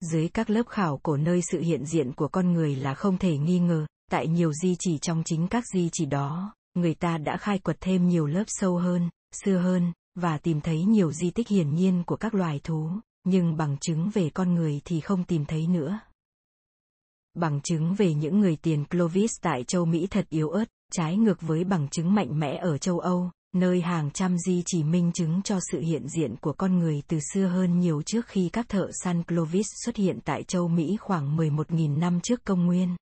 Dưới 0.00 0.28
các 0.28 0.50
lớp 0.50 0.68
khảo 0.68 1.00
cổ 1.02 1.16
nơi 1.16 1.40
sự 1.50 1.60
hiện 1.60 1.84
diện 1.84 2.12
của 2.12 2.28
con 2.28 2.52
người 2.52 2.76
là 2.76 2.94
không 2.94 3.18
thể 3.18 3.38
nghi 3.38 3.58
ngờ, 3.58 3.86
tại 4.10 4.28
nhiều 4.28 4.52
di 4.52 4.76
chỉ 4.78 4.98
trong 4.98 5.22
chính 5.24 5.48
các 5.48 5.64
di 5.74 5.88
chỉ 5.92 6.06
đó, 6.06 6.54
người 6.74 6.94
ta 6.94 7.18
đã 7.18 7.36
khai 7.36 7.58
quật 7.58 7.76
thêm 7.80 8.08
nhiều 8.08 8.26
lớp 8.26 8.44
sâu 8.46 8.76
hơn, 8.76 9.10
xưa 9.44 9.58
hơn, 9.58 9.92
và 10.14 10.38
tìm 10.38 10.60
thấy 10.60 10.84
nhiều 10.84 11.12
di 11.12 11.30
tích 11.30 11.48
hiển 11.48 11.74
nhiên 11.74 12.02
của 12.06 12.16
các 12.16 12.34
loài 12.34 12.60
thú, 12.64 12.90
nhưng 13.24 13.56
bằng 13.56 13.76
chứng 13.80 14.10
về 14.14 14.30
con 14.30 14.54
người 14.54 14.80
thì 14.84 15.00
không 15.00 15.24
tìm 15.24 15.44
thấy 15.44 15.66
nữa. 15.66 16.00
Bằng 17.34 17.60
chứng 17.60 17.94
về 17.94 18.14
những 18.14 18.40
người 18.40 18.56
tiền 18.56 18.84
Clovis 18.84 19.30
tại 19.42 19.64
châu 19.64 19.84
Mỹ 19.84 20.06
thật 20.10 20.26
yếu 20.28 20.50
ớt, 20.50 20.64
trái 20.92 21.16
ngược 21.16 21.40
với 21.40 21.64
bằng 21.64 21.88
chứng 21.88 22.14
mạnh 22.14 22.38
mẽ 22.38 22.58
ở 22.62 22.78
châu 22.78 22.98
Âu, 22.98 23.30
nơi 23.54 23.80
hàng 23.80 24.10
trăm 24.10 24.38
di 24.38 24.62
chỉ 24.66 24.84
minh 24.84 25.12
chứng 25.14 25.42
cho 25.42 25.58
sự 25.72 25.80
hiện 25.80 26.08
diện 26.08 26.36
của 26.36 26.52
con 26.52 26.78
người 26.78 27.02
từ 27.08 27.18
xưa 27.32 27.46
hơn 27.46 27.80
nhiều 27.80 28.02
trước 28.02 28.26
khi 28.26 28.48
các 28.52 28.68
thợ 28.68 28.88
săn 29.04 29.22
Clovis 29.22 29.66
xuất 29.84 29.96
hiện 29.96 30.18
tại 30.24 30.42
châu 30.42 30.68
Mỹ 30.68 30.96
khoảng 31.00 31.36
11.000 31.36 31.98
năm 31.98 32.20
trước 32.20 32.44
công 32.44 32.66
nguyên. 32.66 32.96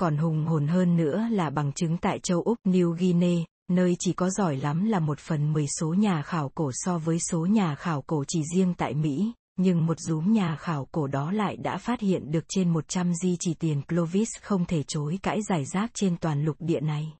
Còn 0.00 0.16
hùng 0.16 0.46
hồn 0.46 0.66
hơn 0.66 0.96
nữa 0.96 1.26
là 1.30 1.50
bằng 1.50 1.72
chứng 1.72 1.96
tại 1.96 2.18
châu 2.18 2.42
Úc 2.42 2.58
New 2.64 2.90
Guinea, 2.90 3.44
nơi 3.70 3.96
chỉ 3.98 4.12
có 4.12 4.30
giỏi 4.30 4.56
lắm 4.56 4.84
là 4.84 5.00
một 5.00 5.18
phần 5.18 5.52
mười 5.52 5.66
số 5.78 5.94
nhà 5.94 6.22
khảo 6.22 6.48
cổ 6.54 6.70
so 6.74 6.98
với 6.98 7.18
số 7.20 7.46
nhà 7.46 7.74
khảo 7.74 8.02
cổ 8.02 8.24
chỉ 8.28 8.42
riêng 8.54 8.74
tại 8.74 8.94
Mỹ, 8.94 9.32
nhưng 9.56 9.86
một 9.86 10.00
rúm 10.00 10.32
nhà 10.32 10.56
khảo 10.56 10.88
cổ 10.92 11.06
đó 11.06 11.32
lại 11.32 11.56
đã 11.56 11.76
phát 11.76 12.00
hiện 12.00 12.30
được 12.30 12.44
trên 12.48 12.68
100 12.68 13.14
di 13.14 13.36
chỉ 13.40 13.54
tiền 13.54 13.82
Clovis 13.82 14.28
không 14.42 14.64
thể 14.64 14.82
chối 14.82 15.18
cãi 15.22 15.38
giải 15.48 15.64
rác 15.64 15.90
trên 15.94 16.16
toàn 16.16 16.44
lục 16.44 16.56
địa 16.58 16.80
này. 16.80 17.12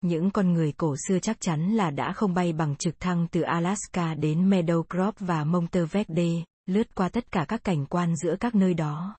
Những 0.00 0.30
con 0.30 0.52
người 0.52 0.72
cổ 0.72 0.94
xưa 1.08 1.18
chắc 1.18 1.40
chắn 1.40 1.72
là 1.72 1.90
đã 1.90 2.12
không 2.12 2.34
bay 2.34 2.52
bằng 2.52 2.76
trực 2.76 3.00
thăng 3.00 3.26
từ 3.30 3.40
Alaska 3.40 4.14
đến 4.14 4.50
Meadowcroft 4.50 5.12
và 5.18 5.44
Monteverde, 5.44 6.44
lướt 6.66 6.94
qua 6.94 7.08
tất 7.08 7.32
cả 7.32 7.44
các 7.48 7.64
cảnh 7.64 7.86
quan 7.86 8.16
giữa 8.16 8.36
các 8.40 8.54
nơi 8.54 8.74
đó. 8.74 9.16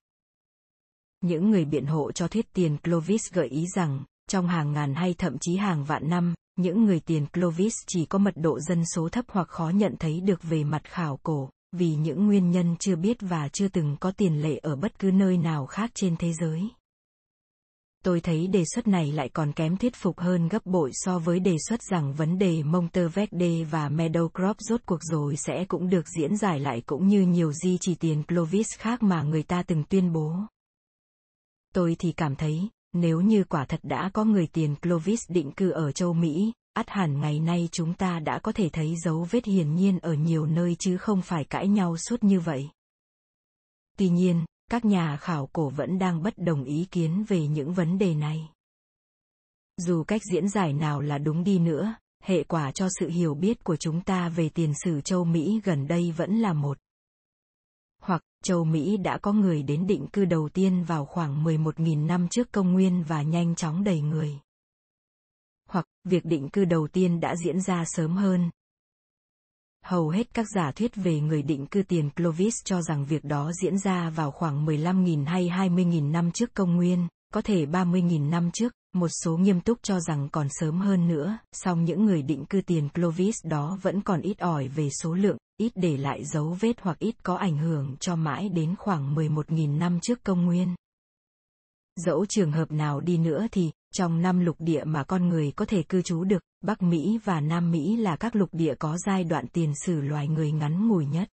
Những 1.22 1.50
người 1.50 1.66
biện 1.66 1.86
hộ 1.86 2.12
cho 2.12 2.28
thuyết 2.28 2.54
tiền 2.54 2.78
Clovis 2.78 3.22
gợi 3.34 3.48
ý 3.48 3.66
rằng, 3.76 4.04
trong 4.30 4.48
hàng 4.48 4.72
ngàn 4.72 4.96
hay 4.96 5.16
thậm 5.18 5.38
chí 5.42 5.56
hàng 5.56 5.86
vạn 5.86 6.10
năm, 6.10 6.34
những 6.56 6.86
người 6.86 7.00
tiền 7.00 7.26
Clovis 7.26 7.74
chỉ 7.88 8.06
có 8.06 8.18
mật 8.18 8.34
độ 8.36 8.60
dân 8.60 8.84
số 8.96 9.10
thấp 9.10 9.26
hoặc 9.28 9.48
khó 9.48 9.70
nhận 9.70 9.96
thấy 10.00 10.20
được 10.20 10.44
về 10.44 10.64
mặt 10.64 10.82
khảo 10.84 11.20
cổ, 11.24 11.50
vì 11.72 11.96
những 11.96 12.26
nguyên 12.26 12.52
nhân 12.52 12.76
chưa 12.80 12.96
biết 12.96 13.18
và 13.20 13.50
chưa 13.54 13.68
từng 13.68 13.98
có 14.00 14.12
tiền 14.12 14.42
lệ 14.42 14.58
ở 14.58 14.76
bất 14.76 15.00
cứ 15.00 15.12
nơi 15.12 15.38
nào 15.38 15.66
khác 15.66 15.92
trên 15.94 16.16
thế 16.18 16.34
giới. 16.34 16.62
Tôi 18.04 18.22
thấy 18.22 18.48
đề 18.48 18.64
xuất 18.76 18.88
này 18.88 19.12
lại 19.12 19.30
còn 19.30 19.52
kém 19.52 19.78
thuyết 19.78 19.96
phục 19.96 20.20
hơn 20.20 20.48
gấp 20.48 20.66
bội 20.66 20.92
so 20.94 21.20
với 21.20 21.40
đề 21.40 21.56
xuất 21.68 21.80
rằng 21.92 22.14
vấn 22.14 22.38
đề 22.38 22.64
Monteverde 22.64 23.64
và 23.64 23.90
Meadowcroft 23.90 24.56
rốt 24.60 24.82
cuộc 24.86 25.00
rồi 25.02 25.36
sẽ 25.38 25.66
cũng 25.68 25.90
được 25.90 26.06
diễn 26.18 26.38
giải 26.38 26.60
lại 26.60 26.82
cũng 26.86 27.08
như 27.08 27.22
nhiều 27.22 27.52
di 27.54 27.78
chỉ 27.82 27.96
tiền 27.96 28.24
Clovis 28.24 28.68
khác 28.78 29.04
mà 29.04 29.24
người 29.24 29.44
ta 29.44 29.64
từng 29.64 29.84
tuyên 29.84 30.14
bố. 30.14 30.36
Tôi 31.74 31.96
thì 32.00 32.12
cảm 32.12 32.36
thấy, 32.36 32.70
nếu 32.94 33.22
như 33.22 33.44
quả 33.44 33.66
thật 33.66 33.80
đã 33.84 34.10
có 34.14 34.24
người 34.24 34.48
tiền 34.48 34.76
Clovis 34.76 35.32
định 35.32 35.52
cư 35.52 35.70
ở 35.70 35.92
châu 35.92 36.14
Mỹ, 36.14 36.54
ắt 36.74 36.90
hẳn 36.90 37.22
ngày 37.22 37.40
nay 37.40 37.70
chúng 37.72 37.94
ta 37.94 38.20
đã 38.20 38.40
có 38.40 38.52
thể 38.52 38.70
thấy 38.70 38.96
dấu 39.04 39.28
vết 39.30 39.46
hiển 39.46 39.76
nhiên 39.76 40.00
ở 40.00 40.14
nhiều 40.14 40.46
nơi 40.46 40.76
chứ 40.80 40.98
không 40.98 41.22
phải 41.22 41.44
cãi 41.44 41.68
nhau 41.68 41.98
suốt 41.98 42.24
như 42.24 42.40
vậy. 42.40 42.70
Tuy 43.98 44.10
nhiên, 44.10 44.46
các 44.72 44.86
nhà 44.86 45.18
khảo 45.18 45.50
cổ 45.54 45.70
vẫn 45.70 46.00
đang 46.00 46.24
bất 46.24 46.34
đồng 46.38 46.64
ý 46.64 46.88
kiến 46.92 47.24
về 47.28 47.48
những 47.48 47.74
vấn 47.74 47.98
đề 47.98 48.16
này. 48.16 48.50
Dù 49.78 50.04
cách 50.04 50.22
diễn 50.32 50.50
giải 50.50 50.74
nào 50.74 51.02
là 51.02 51.18
đúng 51.18 51.44
đi 51.44 51.60
nữa, 51.60 51.96
hệ 52.24 52.44
quả 52.44 52.72
cho 52.72 52.88
sự 53.00 53.10
hiểu 53.10 53.34
biết 53.34 53.64
của 53.64 53.76
chúng 53.76 54.02
ta 54.02 54.30
về 54.30 54.50
tiền 54.50 54.74
sử 54.84 55.02
châu 55.02 55.24
Mỹ 55.24 55.62
gần 55.64 55.88
đây 55.88 56.12
vẫn 56.12 56.40
là 56.40 56.54
một. 56.54 56.78
Hoặc, 58.02 58.24
châu 58.44 58.64
Mỹ 58.64 58.98
đã 58.98 59.18
có 59.18 59.34
người 59.34 59.64
đến 59.64 59.88
định 59.88 60.08
cư 60.14 60.26
đầu 60.26 60.50
tiên 60.50 60.84
vào 60.84 61.06
khoảng 61.06 61.44
11.000 61.44 62.06
năm 62.06 62.28
trước 62.28 62.52
công 62.52 62.74
nguyên 62.74 63.04
và 63.04 63.22
nhanh 63.22 63.56
chóng 63.56 63.84
đầy 63.84 64.02
người. 64.02 64.40
Hoặc, 65.70 65.86
việc 66.04 66.26
định 66.26 66.50
cư 66.50 66.66
đầu 66.66 66.88
tiên 66.88 67.20
đã 67.20 67.36
diễn 67.36 67.62
ra 67.62 67.84
sớm 67.86 68.18
hơn. 68.18 68.50
Hầu 69.86 70.10
hết 70.10 70.34
các 70.34 70.46
giả 70.56 70.72
thuyết 70.72 70.96
về 70.96 71.20
người 71.20 71.42
định 71.42 71.68
cư 71.68 71.84
tiền 71.84 72.10
Clovis 72.10 72.56
cho 72.66 72.82
rằng 72.82 73.06
việc 73.06 73.24
đó 73.24 73.52
diễn 73.62 73.78
ra 73.78 74.10
vào 74.10 74.32
khoảng 74.32 74.66
15.000 74.66 75.26
hay 75.26 75.48
20.000 75.50 76.12
năm 76.12 76.32
trước 76.32 76.54
công 76.54 76.76
nguyên, 76.76 77.08
có 77.32 77.42
thể 77.42 77.66
30.000 77.66 78.30
năm 78.30 78.52
trước, 78.54 78.74
một 78.94 79.08
số 79.24 79.38
nghiêm 79.38 79.62
túc 79.62 79.84
cho 79.84 80.00
rằng 80.00 80.30
còn 80.32 80.48
sớm 80.50 80.82
hơn 80.82 81.08
nữa, 81.08 81.38
song 81.54 81.86
những 81.86 82.06
người 82.06 82.22
định 82.22 82.46
cư 82.46 82.62
tiền 82.62 82.90
Clovis 82.90 83.36
đó 83.44 83.78
vẫn 83.82 84.02
còn 84.02 84.22
ít 84.22 84.40
ỏi 84.40 84.68
về 84.68 84.90
số 85.02 85.14
lượng, 85.14 85.38
ít 85.58 85.72
để 85.76 85.98
lại 85.98 86.26
dấu 86.26 86.58
vết 86.60 86.82
hoặc 86.82 87.00
ít 87.00 87.16
có 87.24 87.36
ảnh 87.36 87.58
hưởng 87.58 87.96
cho 88.00 88.16
mãi 88.16 88.50
đến 88.50 88.76
khoảng 88.80 89.16
11.000 89.16 89.78
năm 89.78 90.00
trước 90.02 90.24
công 90.24 90.46
nguyên. 90.46 90.76
Dẫu 91.96 92.26
trường 92.26 92.52
hợp 92.52 92.72
nào 92.72 93.00
đi 93.00 93.18
nữa 93.18 93.48
thì, 93.52 93.72
trong 93.94 94.22
năm 94.22 94.40
lục 94.40 94.56
địa 94.60 94.84
mà 94.84 95.04
con 95.04 95.30
người 95.30 95.52
có 95.56 95.66
thể 95.66 95.84
cư 95.84 96.02
trú 96.02 96.24
được, 96.24 96.44
Bắc 96.64 96.82
Mỹ 96.82 97.20
và 97.24 97.42
Nam 97.42 97.72
Mỹ 97.72 97.96
là 97.98 98.16
các 98.16 98.36
lục 98.36 98.50
địa 98.52 98.76
có 98.80 98.98
giai 98.98 99.24
đoạn 99.24 99.48
tiền 99.48 99.74
sử 99.86 100.02
loài 100.02 100.28
người 100.28 100.52
ngắn 100.52 100.88
ngủi 100.88 101.06
nhất. 101.06 101.30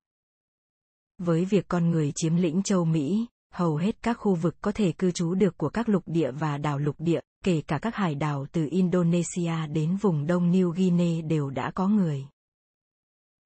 Với 1.19 1.45
việc 1.45 1.69
con 1.69 1.91
người 1.91 2.13
chiếm 2.15 2.37
lĩnh 2.37 2.63
châu 2.63 2.85
Mỹ, 2.85 3.27
hầu 3.53 3.77
hết 3.77 4.03
các 4.03 4.15
khu 4.15 4.35
vực 4.35 4.57
có 4.61 4.73
thể 4.73 4.93
cư 4.93 5.11
trú 5.11 5.35
được 5.35 5.59
của 5.59 5.69
các 5.69 5.89
lục 5.89 6.03
địa 6.07 6.31
và 6.31 6.59
đảo 6.59 6.79
lục 6.79 6.97
địa, 6.99 7.21
kể 7.45 7.63
cả 7.67 7.79
các 7.79 7.95
hải 7.95 8.15
đảo 8.15 8.47
từ 8.53 8.69
Indonesia 8.71 9.67
đến 9.73 9.97
vùng 9.97 10.27
đông 10.27 10.53
New 10.53 10.71
Guinea 10.71 11.23
đều 11.29 11.51
đã 11.51 11.71
có 11.75 11.89
người. 11.89 12.27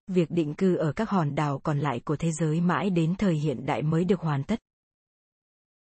Việc 0.06 0.30
định 0.30 0.54
cư 0.54 0.76
ở 0.76 0.92
các 0.92 1.10
hòn 1.10 1.34
đảo 1.34 1.58
còn 1.58 1.78
lại 1.78 2.00
của 2.04 2.16
thế 2.16 2.30
giới 2.32 2.60
mãi 2.60 2.90
đến 2.90 3.14
thời 3.18 3.34
hiện 3.34 3.66
đại 3.66 3.82
mới 3.82 4.04
được 4.04 4.20
hoàn 4.20 4.44
tất. 4.44 4.60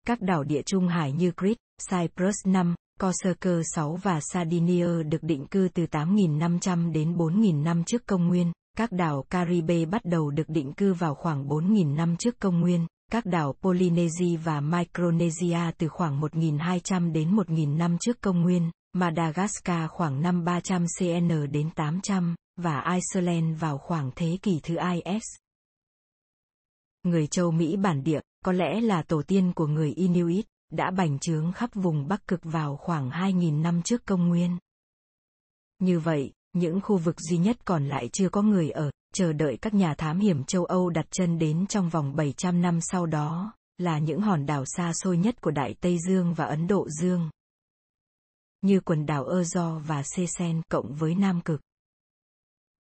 Các 0.07 0.21
đảo 0.21 0.45
địa 0.45 0.63
Trung 0.67 0.89
Hải 0.89 1.13
như 1.13 1.33
Crete, 1.33 1.61
Cyprus 1.91 2.35
5, 2.47 2.75
Corsica 3.01 3.51
6 3.75 3.97
và 4.03 4.21
Sardinia 4.21 5.03
được 5.03 5.23
định 5.23 5.47
cư 5.47 5.69
từ 5.75 5.87
8.500 5.91 6.93
đến 6.93 7.17
4.000 7.17 7.63
năm 7.63 7.85
trước 7.85 8.07
công 8.07 8.29
nguyên, 8.29 8.53
các 8.77 8.93
đảo 8.93 9.25
Caribe 9.31 9.85
bắt 9.85 10.05
đầu 10.05 10.31
được 10.31 10.49
định 10.49 10.73
cư 10.73 10.95
vào 10.95 11.15
khoảng 11.15 11.49
4.000 11.49 11.95
năm 11.95 12.17
trước 12.17 12.39
công 12.39 12.61
nguyên, 12.61 12.87
các 13.13 13.27
đảo 13.27 13.55
Polynesia 13.63 14.37
và 14.37 14.61
Micronesia 14.61 15.59
từ 15.79 15.89
khoảng 15.89 16.21
1.200 16.21 17.13
đến 17.13 17.37
1.000 17.37 17.77
năm 17.77 17.97
trước 18.01 18.21
công 18.21 18.41
nguyên, 18.41 18.71
Madagascar 18.93 19.91
khoảng 19.91 20.23
năm 20.23 20.45
300 20.45 20.87
CN 20.99 21.53
đến 21.53 21.71
800, 21.75 22.35
và 22.57 22.85
Iceland 22.95 23.61
vào 23.61 23.79
khoảng 23.79 24.11
thế 24.17 24.39
kỷ 24.43 24.61
thứ 24.63 24.77
IS. 24.95 25.23
Người 27.03 27.27
châu 27.27 27.51
Mỹ 27.51 27.77
bản 27.77 28.03
địa, 28.05 28.21
có 28.45 28.53
lẽ 28.53 28.81
là 28.81 29.03
tổ 29.03 29.23
tiên 29.23 29.53
của 29.55 29.67
người 29.67 29.93
Inuit, 29.93 30.47
đã 30.71 30.91
bành 30.91 31.19
trướng 31.19 31.53
khắp 31.53 31.71
vùng 31.75 32.09
Bắc 32.09 32.27
Cực 32.27 32.41
vào 32.43 32.77
khoảng 32.77 33.11
2.000 33.11 33.63
năm 33.63 33.83
trước 33.83 34.07
công 34.07 34.29
nguyên. 34.29 34.59
Như 35.79 36.01
vậy, 36.01 36.33
những 36.53 36.81
khu 36.81 36.97
vực 36.97 37.21
duy 37.21 37.39
nhất 37.39 37.57
còn 37.65 37.89
lại 37.89 38.09
chưa 38.13 38.29
có 38.29 38.43
người 38.43 38.71
ở, 38.71 38.91
chờ 39.13 39.33
đợi 39.33 39.57
các 39.57 39.75
nhà 39.75 39.95
thám 39.95 40.19
hiểm 40.19 40.45
châu 40.45 40.65
Âu 40.65 40.91
đặt 40.91 41.07
chân 41.11 41.39
đến 41.39 41.67
trong 41.67 41.89
vòng 41.89 42.17
700 42.17 42.63
năm 42.63 42.79
sau 42.81 43.07
đó, 43.07 43.53
là 43.79 43.99
những 43.99 44.21
hòn 44.21 44.47
đảo 44.47 44.65
xa 44.67 44.93
xôi 44.95 45.17
nhất 45.17 45.41
của 45.41 45.51
Đại 45.51 45.75
Tây 45.81 45.99
Dương 46.09 46.35
và 46.35 46.45
Ấn 46.45 46.67
Độ 46.67 46.89
Dương. 47.01 47.31
Như 48.61 48.81
quần 48.81 49.07
đảo 49.07 49.25
Azo 49.25 49.79
và 49.79 50.03
Seychelles 50.03 50.63
cộng 50.69 50.95
với 50.95 51.15
Nam 51.15 51.41
Cực. 51.41 51.61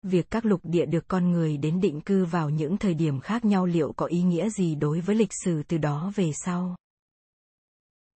Việc 0.02 0.30
các 0.30 0.44
lục 0.44 0.60
địa 0.62 0.86
được 0.86 1.08
con 1.08 1.30
người 1.30 1.56
đến 1.56 1.80
định 1.80 2.00
cư 2.00 2.24
vào 2.24 2.50
những 2.50 2.76
thời 2.76 2.94
điểm 2.94 3.20
khác 3.20 3.44
nhau 3.44 3.66
liệu 3.66 3.92
có 3.92 4.06
ý 4.06 4.22
nghĩa 4.22 4.48
gì 4.50 4.74
đối 4.74 5.00
với 5.00 5.16
lịch 5.16 5.32
sử 5.44 5.62
từ 5.62 5.78
đó 5.78 6.12
về 6.14 6.32
sau? 6.44 6.76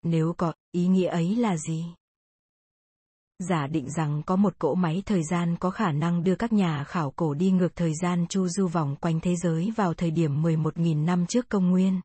Nếu 0.03 0.35
có, 0.37 0.53
ý 0.73 0.87
nghĩa 0.87 1.09
ấy 1.09 1.37
là 1.37 1.57
gì? 1.57 1.85
Giả 3.39 3.67
định 3.67 3.91
rằng 3.91 4.23
có 4.27 4.37
một 4.37 4.59
cỗ 4.59 4.75
máy 4.75 5.03
thời 5.07 5.23
gian 5.25 5.57
có 5.57 5.71
khả 5.71 5.93
năng 5.93 6.25
đưa 6.25 6.35
các 6.35 6.53
nhà 6.53 6.85
khảo 6.85 7.11
cổ 7.11 7.35
đi 7.35 7.51
ngược 7.51 7.77
thời 7.77 7.93
gian 8.03 8.27
chu 8.27 8.49
du 8.49 8.69
vòng 8.69 8.97
quanh 9.01 9.21
thế 9.21 9.37
giới 9.37 9.73
vào 9.77 9.95
thời 9.95 10.11
điểm 10.11 10.43
11.000 10.43 11.05
năm 11.05 11.27
trước 11.27 11.49
công 11.49 11.71
nguyên. 11.71 12.01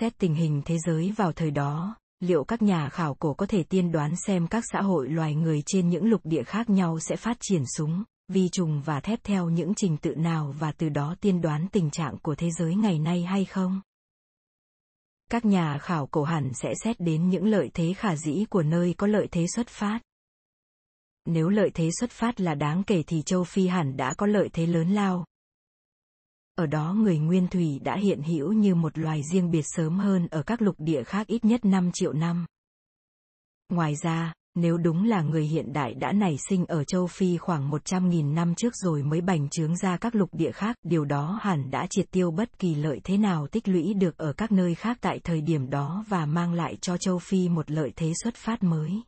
Xét 0.00 0.18
tình 0.18 0.34
hình 0.34 0.62
thế 0.64 0.78
giới 0.86 1.12
vào 1.16 1.32
thời 1.32 1.50
đó, 1.50 1.96
liệu 2.20 2.44
các 2.44 2.62
nhà 2.62 2.88
khảo 2.88 3.14
cổ 3.14 3.34
có 3.34 3.46
thể 3.46 3.62
tiên 3.62 3.92
đoán 3.92 4.16
xem 4.26 4.46
các 4.46 4.64
xã 4.72 4.80
hội 4.80 5.08
loài 5.08 5.34
người 5.34 5.62
trên 5.66 5.88
những 5.88 6.06
lục 6.06 6.20
địa 6.24 6.42
khác 6.42 6.70
nhau 6.70 6.98
sẽ 7.00 7.16
phát 7.16 7.36
triển 7.40 7.62
súng, 7.76 8.02
vi 8.28 8.48
trùng 8.52 8.82
và 8.84 9.00
thép 9.00 9.18
theo 9.22 9.48
những 9.48 9.72
trình 9.74 9.96
tự 9.96 10.14
nào 10.14 10.54
và 10.58 10.72
từ 10.72 10.88
đó 10.88 11.14
tiên 11.20 11.40
đoán 11.40 11.66
tình 11.72 11.90
trạng 11.90 12.18
của 12.18 12.34
thế 12.34 12.50
giới 12.58 12.74
ngày 12.74 12.98
nay 12.98 13.22
hay 13.22 13.44
không? 13.44 13.80
Các 15.30 15.44
nhà 15.44 15.78
khảo 15.78 16.06
cổ 16.06 16.24
hẳn 16.24 16.50
sẽ 16.54 16.74
xét 16.84 17.00
đến 17.00 17.28
những 17.28 17.46
lợi 17.46 17.70
thế 17.74 17.92
khả 17.92 18.16
dĩ 18.16 18.44
của 18.50 18.62
nơi 18.62 18.94
có 18.98 19.06
lợi 19.06 19.28
thế 19.30 19.46
xuất 19.54 19.68
phát. 19.68 20.00
Nếu 21.26 21.48
lợi 21.48 21.70
thế 21.74 21.90
xuất 22.00 22.10
phát 22.10 22.40
là 22.40 22.54
đáng 22.54 22.82
kể 22.86 23.02
thì 23.06 23.22
châu 23.22 23.44
Phi 23.44 23.66
hẳn 23.66 23.96
đã 23.96 24.14
có 24.14 24.26
lợi 24.26 24.48
thế 24.52 24.66
lớn 24.66 24.90
lao. 24.90 25.24
Ở 26.54 26.66
đó 26.66 26.94
người 26.94 27.18
Nguyên 27.18 27.48
Thủy 27.48 27.78
đã 27.82 27.96
hiện 27.96 28.22
hữu 28.22 28.52
như 28.52 28.74
một 28.74 28.98
loài 28.98 29.22
riêng 29.32 29.50
biệt 29.50 29.64
sớm 29.64 29.98
hơn 29.98 30.28
ở 30.30 30.42
các 30.42 30.62
lục 30.62 30.74
địa 30.78 31.02
khác 31.04 31.26
ít 31.26 31.44
nhất 31.44 31.64
5 31.64 31.90
triệu 31.92 32.12
năm. 32.12 32.46
Ngoài 33.68 33.94
ra, 34.02 34.32
nếu 34.60 34.78
đúng 34.78 35.04
là 35.04 35.22
người 35.22 35.44
hiện 35.44 35.72
đại 35.72 35.94
đã 35.94 36.12
nảy 36.12 36.36
sinh 36.48 36.66
ở 36.66 36.84
châu 36.84 37.06
Phi 37.06 37.36
khoảng 37.36 37.70
100.000 37.70 38.34
năm 38.34 38.54
trước 38.54 38.76
rồi 38.76 39.02
mới 39.02 39.20
bành 39.20 39.48
trướng 39.48 39.76
ra 39.76 39.96
các 39.96 40.14
lục 40.14 40.28
địa 40.32 40.52
khác, 40.52 40.76
điều 40.82 41.04
đó 41.04 41.38
hẳn 41.42 41.70
đã 41.70 41.86
triệt 41.90 42.10
tiêu 42.10 42.30
bất 42.30 42.58
kỳ 42.58 42.74
lợi 42.74 43.00
thế 43.04 43.16
nào 43.16 43.46
tích 43.46 43.68
lũy 43.68 43.94
được 43.94 44.18
ở 44.18 44.32
các 44.32 44.52
nơi 44.52 44.74
khác 44.74 44.98
tại 45.00 45.20
thời 45.24 45.40
điểm 45.40 45.70
đó 45.70 46.04
và 46.08 46.26
mang 46.26 46.52
lại 46.52 46.76
cho 46.80 46.96
châu 46.96 47.18
Phi 47.18 47.48
một 47.48 47.70
lợi 47.70 47.92
thế 47.96 48.12
xuất 48.22 48.34
phát 48.34 48.62
mới. 48.62 49.02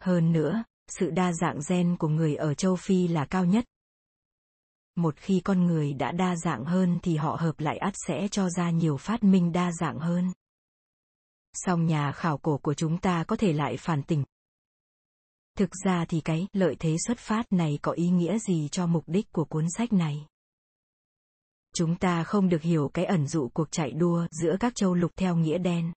Hơn 0.00 0.32
nữa, 0.32 0.64
sự 0.88 1.10
đa 1.10 1.32
dạng 1.32 1.58
gen 1.68 1.96
của 1.96 2.08
người 2.08 2.36
ở 2.36 2.54
châu 2.54 2.76
Phi 2.76 3.08
là 3.08 3.24
cao 3.24 3.44
nhất. 3.44 3.64
Một 4.96 5.16
khi 5.16 5.40
con 5.40 5.66
người 5.66 5.92
đã 5.92 6.12
đa 6.12 6.36
dạng 6.36 6.64
hơn 6.64 6.98
thì 7.02 7.16
họ 7.16 7.36
hợp 7.40 7.60
lại 7.60 7.78
ắt 7.78 7.94
sẽ 8.06 8.28
cho 8.30 8.48
ra 8.50 8.70
nhiều 8.70 8.96
phát 8.96 9.24
minh 9.24 9.52
đa 9.52 9.72
dạng 9.80 9.98
hơn 9.98 10.32
song 11.54 11.86
nhà 11.86 12.12
khảo 12.12 12.38
cổ 12.38 12.58
của 12.58 12.74
chúng 12.74 12.98
ta 12.98 13.24
có 13.24 13.36
thể 13.36 13.52
lại 13.52 13.76
phản 13.76 14.02
tỉnh. 14.02 14.24
Thực 15.58 15.70
ra 15.84 16.04
thì 16.08 16.20
cái 16.20 16.46
lợi 16.52 16.76
thế 16.80 16.96
xuất 17.06 17.18
phát 17.18 17.52
này 17.52 17.78
có 17.82 17.92
ý 17.92 18.08
nghĩa 18.08 18.38
gì 18.38 18.68
cho 18.72 18.86
mục 18.86 19.04
đích 19.06 19.32
của 19.32 19.44
cuốn 19.44 19.66
sách 19.76 19.92
này? 19.92 20.26
Chúng 21.74 21.96
ta 21.96 22.24
không 22.24 22.48
được 22.48 22.62
hiểu 22.62 22.90
cái 22.94 23.04
ẩn 23.04 23.26
dụ 23.26 23.48
cuộc 23.54 23.70
chạy 23.70 23.92
đua 23.92 24.26
giữa 24.30 24.56
các 24.60 24.74
châu 24.74 24.94
lục 24.94 25.12
theo 25.16 25.36
nghĩa 25.36 25.58
đen. 25.58 25.92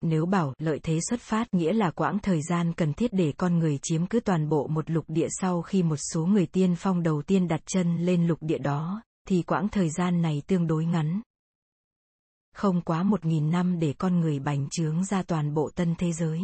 Nếu 0.00 0.26
bảo 0.26 0.54
lợi 0.58 0.80
thế 0.82 0.98
xuất 1.08 1.20
phát 1.20 1.54
nghĩa 1.54 1.72
là 1.72 1.90
quãng 1.90 2.18
thời 2.18 2.42
gian 2.42 2.72
cần 2.72 2.92
thiết 2.92 3.12
để 3.12 3.32
con 3.36 3.58
người 3.58 3.78
chiếm 3.82 4.06
cứ 4.06 4.20
toàn 4.20 4.48
bộ 4.48 4.66
một 4.66 4.90
lục 4.90 5.04
địa 5.08 5.28
sau 5.30 5.62
khi 5.62 5.82
một 5.82 5.96
số 5.96 6.26
người 6.26 6.46
tiên 6.46 6.74
phong 6.78 7.02
đầu 7.02 7.22
tiên 7.22 7.48
đặt 7.48 7.60
chân 7.66 7.96
lên 7.96 8.26
lục 8.26 8.38
địa 8.40 8.58
đó, 8.58 9.02
thì 9.28 9.42
quãng 9.42 9.68
thời 9.68 9.90
gian 9.90 10.22
này 10.22 10.42
tương 10.46 10.66
đối 10.66 10.84
ngắn, 10.84 11.20
không 12.56 12.80
quá 12.80 13.02
một 13.02 13.24
nghìn 13.24 13.50
năm 13.50 13.78
để 13.78 13.94
con 13.98 14.20
người 14.20 14.38
bành 14.38 14.68
trướng 14.70 15.04
ra 15.04 15.22
toàn 15.22 15.54
bộ 15.54 15.70
tân 15.74 15.94
thế 15.98 16.12
giới. 16.12 16.40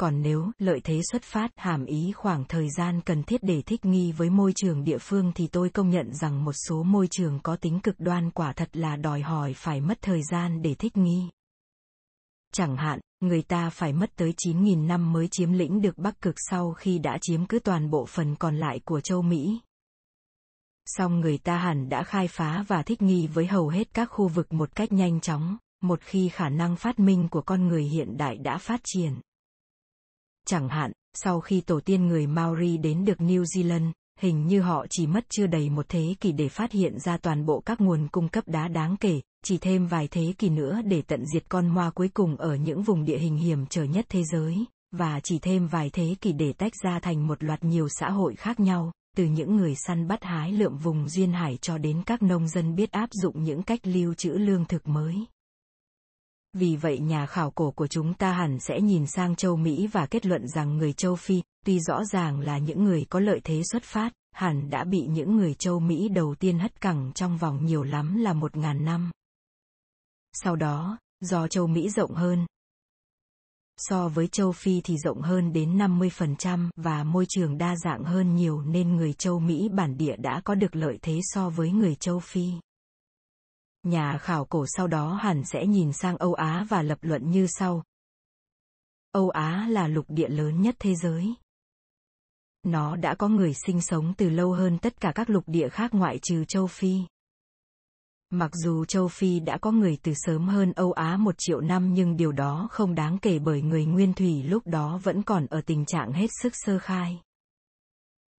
Còn 0.00 0.22
nếu 0.22 0.52
lợi 0.58 0.80
thế 0.84 1.00
xuất 1.12 1.22
phát 1.22 1.50
hàm 1.56 1.84
ý 1.84 2.12
khoảng 2.16 2.44
thời 2.44 2.70
gian 2.70 3.00
cần 3.00 3.22
thiết 3.22 3.42
để 3.42 3.62
thích 3.62 3.84
nghi 3.84 4.12
với 4.12 4.30
môi 4.30 4.52
trường 4.56 4.84
địa 4.84 4.98
phương 4.98 5.32
thì 5.34 5.46
tôi 5.46 5.70
công 5.70 5.90
nhận 5.90 6.14
rằng 6.14 6.44
một 6.44 6.52
số 6.68 6.82
môi 6.82 7.08
trường 7.10 7.40
có 7.42 7.56
tính 7.56 7.80
cực 7.80 7.94
đoan 7.98 8.30
quả 8.30 8.52
thật 8.52 8.76
là 8.76 8.96
đòi 8.96 9.20
hỏi 9.20 9.52
phải 9.56 9.80
mất 9.80 9.98
thời 10.02 10.20
gian 10.30 10.62
để 10.62 10.74
thích 10.74 10.96
nghi. 10.96 11.22
Chẳng 12.52 12.76
hạn, 12.76 13.00
người 13.20 13.42
ta 13.42 13.70
phải 13.70 13.92
mất 13.92 14.10
tới 14.16 14.34
9.000 14.44 14.86
năm 14.86 15.12
mới 15.12 15.28
chiếm 15.30 15.52
lĩnh 15.52 15.80
được 15.80 15.98
Bắc 15.98 16.20
Cực 16.20 16.34
sau 16.50 16.72
khi 16.72 16.98
đã 16.98 17.18
chiếm 17.20 17.46
cứ 17.46 17.58
toàn 17.58 17.90
bộ 17.90 18.06
phần 18.06 18.36
còn 18.36 18.56
lại 18.56 18.80
của 18.84 19.00
châu 19.00 19.22
Mỹ, 19.22 19.60
song 20.86 21.20
người 21.20 21.38
ta 21.38 21.56
hẳn 21.56 21.88
đã 21.88 22.02
khai 22.02 22.28
phá 22.28 22.64
và 22.68 22.82
thích 22.82 23.02
nghi 23.02 23.26
với 23.26 23.46
hầu 23.46 23.68
hết 23.68 23.94
các 23.94 24.04
khu 24.04 24.28
vực 24.28 24.52
một 24.52 24.76
cách 24.76 24.92
nhanh 24.92 25.20
chóng, 25.20 25.56
một 25.82 26.00
khi 26.00 26.28
khả 26.28 26.48
năng 26.48 26.76
phát 26.76 26.98
minh 26.98 27.28
của 27.30 27.42
con 27.42 27.68
người 27.68 27.84
hiện 27.84 28.16
đại 28.16 28.36
đã 28.36 28.58
phát 28.58 28.80
triển. 28.84 29.12
Chẳng 30.46 30.68
hạn, 30.68 30.92
sau 31.14 31.40
khi 31.40 31.60
tổ 31.60 31.80
tiên 31.80 32.06
người 32.06 32.26
Maori 32.26 32.76
đến 32.76 33.04
được 33.04 33.18
New 33.18 33.42
Zealand, 33.42 33.92
hình 34.20 34.46
như 34.46 34.60
họ 34.60 34.86
chỉ 34.90 35.06
mất 35.06 35.24
chưa 35.28 35.46
đầy 35.46 35.70
một 35.70 35.86
thế 35.88 36.14
kỷ 36.20 36.32
để 36.32 36.48
phát 36.48 36.72
hiện 36.72 36.98
ra 36.98 37.16
toàn 37.16 37.46
bộ 37.46 37.62
các 37.66 37.80
nguồn 37.80 38.08
cung 38.08 38.28
cấp 38.28 38.44
đá 38.46 38.68
đáng 38.68 38.96
kể, 38.96 39.20
chỉ 39.44 39.58
thêm 39.58 39.86
vài 39.86 40.08
thế 40.10 40.34
kỷ 40.38 40.48
nữa 40.48 40.80
để 40.84 41.02
tận 41.02 41.24
diệt 41.34 41.44
con 41.48 41.68
hoa 41.68 41.90
cuối 41.90 42.08
cùng 42.08 42.36
ở 42.36 42.54
những 42.54 42.82
vùng 42.82 43.04
địa 43.04 43.18
hình 43.18 43.36
hiểm 43.36 43.66
trở 43.66 43.84
nhất 43.84 44.06
thế 44.08 44.22
giới, 44.32 44.64
và 44.92 45.20
chỉ 45.20 45.38
thêm 45.38 45.66
vài 45.66 45.90
thế 45.92 46.14
kỷ 46.20 46.32
để 46.32 46.52
tách 46.52 46.72
ra 46.82 47.00
thành 47.00 47.26
một 47.26 47.44
loạt 47.44 47.64
nhiều 47.64 47.88
xã 47.88 48.10
hội 48.10 48.34
khác 48.34 48.60
nhau, 48.60 48.92
từ 49.16 49.24
những 49.24 49.56
người 49.56 49.74
săn 49.74 50.08
bắt 50.08 50.24
hái 50.24 50.52
lượm 50.52 50.78
vùng 50.78 51.08
duyên 51.08 51.32
hải 51.32 51.56
cho 51.56 51.78
đến 51.78 52.02
các 52.06 52.22
nông 52.22 52.48
dân 52.48 52.74
biết 52.74 52.92
áp 52.92 53.08
dụng 53.12 53.44
những 53.44 53.62
cách 53.62 53.80
lưu 53.82 54.14
trữ 54.14 54.30
lương 54.30 54.64
thực 54.64 54.88
mới. 54.88 55.14
Vì 56.52 56.76
vậy 56.76 56.98
nhà 56.98 57.26
khảo 57.26 57.50
cổ 57.50 57.70
của 57.70 57.86
chúng 57.86 58.14
ta 58.14 58.32
hẳn 58.32 58.58
sẽ 58.60 58.80
nhìn 58.80 59.06
sang 59.06 59.36
châu 59.36 59.56
Mỹ 59.56 59.86
và 59.86 60.06
kết 60.06 60.26
luận 60.26 60.48
rằng 60.48 60.78
người 60.78 60.92
châu 60.92 61.16
Phi, 61.16 61.42
tuy 61.64 61.80
rõ 61.80 62.04
ràng 62.04 62.40
là 62.40 62.58
những 62.58 62.84
người 62.84 63.06
có 63.08 63.20
lợi 63.20 63.40
thế 63.44 63.62
xuất 63.72 63.82
phát, 63.82 64.12
hẳn 64.32 64.70
đã 64.70 64.84
bị 64.84 65.06
những 65.06 65.36
người 65.36 65.54
châu 65.54 65.80
Mỹ 65.80 66.08
đầu 66.08 66.34
tiên 66.34 66.58
hất 66.58 66.80
cẳng 66.80 67.12
trong 67.14 67.38
vòng 67.38 67.66
nhiều 67.66 67.82
lắm 67.82 68.16
là 68.16 68.32
một 68.32 68.56
ngàn 68.56 68.84
năm. 68.84 69.10
Sau 70.32 70.56
đó, 70.56 70.98
do 71.20 71.48
châu 71.48 71.66
Mỹ 71.66 71.90
rộng 71.90 72.14
hơn, 72.14 72.46
so 73.76 74.08
với 74.08 74.28
châu 74.28 74.52
Phi 74.52 74.80
thì 74.80 74.98
rộng 74.98 75.22
hơn 75.22 75.52
đến 75.52 75.78
50% 75.78 76.68
và 76.76 77.04
môi 77.04 77.26
trường 77.28 77.58
đa 77.58 77.76
dạng 77.76 78.04
hơn 78.04 78.34
nhiều 78.34 78.62
nên 78.62 78.96
người 78.96 79.12
châu 79.12 79.38
Mỹ 79.38 79.68
bản 79.72 79.96
địa 79.96 80.16
đã 80.16 80.40
có 80.44 80.54
được 80.54 80.76
lợi 80.76 80.98
thế 81.02 81.20
so 81.22 81.50
với 81.50 81.70
người 81.70 81.94
châu 81.94 82.18
Phi. 82.18 82.52
Nhà 83.82 84.18
khảo 84.18 84.44
cổ 84.44 84.66
sau 84.68 84.86
đó 84.86 85.14
hẳn 85.14 85.44
sẽ 85.44 85.66
nhìn 85.66 85.92
sang 85.92 86.16
Âu 86.16 86.34
Á 86.34 86.66
và 86.68 86.82
lập 86.82 86.98
luận 87.00 87.30
như 87.30 87.46
sau. 87.46 87.82
Âu 89.12 89.30
Á 89.30 89.66
là 89.70 89.88
lục 89.88 90.04
địa 90.08 90.28
lớn 90.28 90.62
nhất 90.62 90.76
thế 90.78 90.94
giới. 90.94 91.34
Nó 92.62 92.96
đã 92.96 93.14
có 93.14 93.28
người 93.28 93.54
sinh 93.54 93.80
sống 93.80 94.14
từ 94.16 94.28
lâu 94.28 94.52
hơn 94.52 94.78
tất 94.78 95.00
cả 95.00 95.12
các 95.14 95.30
lục 95.30 95.44
địa 95.46 95.68
khác 95.68 95.94
ngoại 95.94 96.18
trừ 96.22 96.44
châu 96.48 96.66
Phi. 96.66 97.00
Mặc 98.34 98.50
dù 98.54 98.84
châu 98.84 99.08
Phi 99.08 99.40
đã 99.40 99.58
có 99.58 99.70
người 99.70 99.98
từ 100.02 100.12
sớm 100.14 100.48
hơn 100.48 100.72
Âu 100.72 100.92
Á 100.92 101.16
một 101.16 101.34
triệu 101.38 101.60
năm 101.60 101.94
nhưng 101.94 102.16
điều 102.16 102.32
đó 102.32 102.68
không 102.70 102.94
đáng 102.94 103.18
kể 103.18 103.38
bởi 103.38 103.62
người 103.62 103.84
nguyên 103.84 104.14
thủy 104.14 104.42
lúc 104.42 104.66
đó 104.66 105.00
vẫn 105.02 105.22
còn 105.22 105.46
ở 105.46 105.60
tình 105.60 105.84
trạng 105.84 106.12
hết 106.12 106.26
sức 106.42 106.52
sơ 106.54 106.78
khai. 106.78 107.20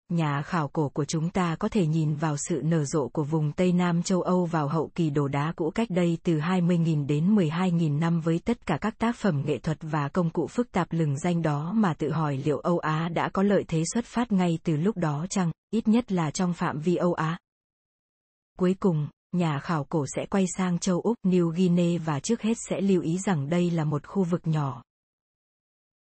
Nhà 0.08 0.42
khảo 0.42 0.68
cổ 0.68 0.88
của 0.88 1.04
chúng 1.04 1.30
ta 1.30 1.56
có 1.56 1.68
thể 1.68 1.86
nhìn 1.86 2.14
vào 2.14 2.36
sự 2.36 2.62
nở 2.64 2.84
rộ 2.84 3.08
của 3.08 3.24
vùng 3.24 3.52
Tây 3.52 3.72
Nam 3.72 4.02
châu 4.02 4.22
Âu 4.22 4.44
vào 4.44 4.68
hậu 4.68 4.90
kỳ 4.94 5.10
đồ 5.10 5.28
đá 5.28 5.52
cũ 5.56 5.70
cách 5.70 5.90
đây 5.90 6.18
từ 6.22 6.38
20.000 6.38 7.06
đến 7.06 7.36
12.000 7.36 7.98
năm 7.98 8.20
với 8.20 8.40
tất 8.44 8.66
cả 8.66 8.78
các 8.80 8.98
tác 8.98 9.16
phẩm 9.16 9.42
nghệ 9.46 9.58
thuật 9.58 9.78
và 9.80 10.08
công 10.08 10.30
cụ 10.30 10.46
phức 10.46 10.72
tạp 10.72 10.92
lừng 10.92 11.18
danh 11.18 11.42
đó 11.42 11.72
mà 11.72 11.94
tự 11.94 12.10
hỏi 12.10 12.42
liệu 12.44 12.58
Âu 12.58 12.78
Á 12.78 13.08
đã 13.08 13.28
có 13.28 13.42
lợi 13.42 13.64
thế 13.68 13.82
xuất 13.94 14.04
phát 14.04 14.32
ngay 14.32 14.58
từ 14.64 14.76
lúc 14.76 14.96
đó 14.96 15.26
chăng, 15.30 15.52
ít 15.70 15.88
nhất 15.88 16.12
là 16.12 16.30
trong 16.30 16.52
phạm 16.52 16.80
vi 16.80 16.96
Âu 16.96 17.14
Á. 17.14 17.38
Cuối 18.58 18.76
cùng, 18.80 19.08
nhà 19.32 19.58
khảo 19.58 19.84
cổ 19.84 20.06
sẽ 20.16 20.26
quay 20.26 20.44
sang 20.56 20.78
châu 20.78 21.00
Úc 21.00 21.16
New 21.22 21.50
Guinea 21.50 22.00
và 22.04 22.20
trước 22.20 22.42
hết 22.42 22.54
sẽ 22.68 22.80
lưu 22.80 23.02
ý 23.02 23.18
rằng 23.18 23.48
đây 23.48 23.70
là 23.70 23.84
một 23.84 24.06
khu 24.06 24.24
vực 24.24 24.40
nhỏ. 24.44 24.82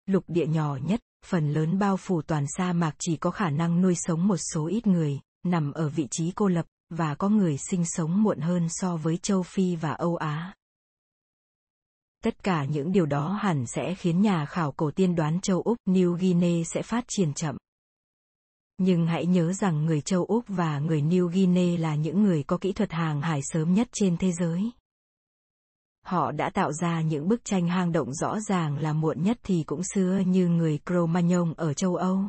lục 0.05 0.24
địa 0.28 0.47
nhỏ 0.47 0.78
nhất, 0.84 0.99
phần 1.26 1.53
lớn 1.53 1.80
bao 1.80 1.97
phủ 1.97 2.22
toàn 2.22 2.45
sa 2.57 2.74
mạc 2.74 2.95
chỉ 2.99 3.17
có 3.17 3.32
khả 3.32 3.49
năng 3.49 3.82
nuôi 3.82 3.95
sống 3.95 4.28
một 4.28 4.38
số 4.53 4.67
ít 4.67 4.88
người, 4.88 5.19
nằm 5.43 5.72
ở 5.72 5.89
vị 5.89 6.07
trí 6.11 6.32
cô 6.36 6.47
lập, 6.47 6.65
và 6.89 7.15
có 7.15 7.30
người 7.30 7.57
sinh 7.57 7.86
sống 7.86 8.24
muộn 8.24 8.39
hơn 8.39 8.67
so 8.69 8.97
với 8.97 9.17
châu 9.17 9.43
Phi 9.43 9.76
và 9.76 9.91
Âu 9.91 10.15
Á. 10.15 10.53
Tất 12.24 12.43
cả 12.43 12.65
những 12.65 12.91
điều 12.91 13.05
đó 13.05 13.39
hẳn 13.41 13.65
sẽ 13.67 13.95
khiến 13.95 14.22
nhà 14.22 14.45
khảo 14.45 14.72
cổ 14.72 14.91
tiên 14.91 15.15
đoán 15.15 15.39
châu 15.41 15.61
Úc 15.61 15.78
New 15.86 16.17
Guinea 16.17 16.63
sẽ 16.63 16.82
phát 16.82 17.05
triển 17.07 17.34
chậm. 17.34 17.57
Nhưng 18.84 19.07
hãy 19.07 19.25
nhớ 19.25 19.53
rằng 19.53 19.86
người 19.86 20.01
châu 20.01 20.25
Úc 20.25 20.45
và 20.47 20.79
người 20.79 21.01
New 21.01 21.27
Guinea 21.27 21.79
là 21.79 21.95
những 21.95 22.23
người 22.23 22.43
có 22.43 22.57
kỹ 22.57 22.73
thuật 22.73 22.91
hàng 22.91 23.21
hải 23.21 23.41
sớm 23.43 23.73
nhất 23.73 23.88
trên 23.91 24.17
thế 24.17 24.32
giới. 24.32 24.71
Họ 26.05 26.32
đã 26.32 26.49
tạo 26.49 26.71
ra 26.73 27.01
những 27.01 27.27
bức 27.27 27.45
tranh 27.45 27.67
hang 27.67 27.91
động 27.91 28.13
rõ 28.13 28.39
ràng 28.39 28.77
là 28.77 28.93
muộn 28.93 29.23
nhất 29.23 29.39
thì 29.43 29.63
cũng 29.63 29.82
xưa 29.95 30.21
như 30.25 30.47
người 30.47 30.79
Cro-Magnon 30.86 31.53
ở 31.57 31.73
châu 31.73 31.95
Âu. 31.95 32.23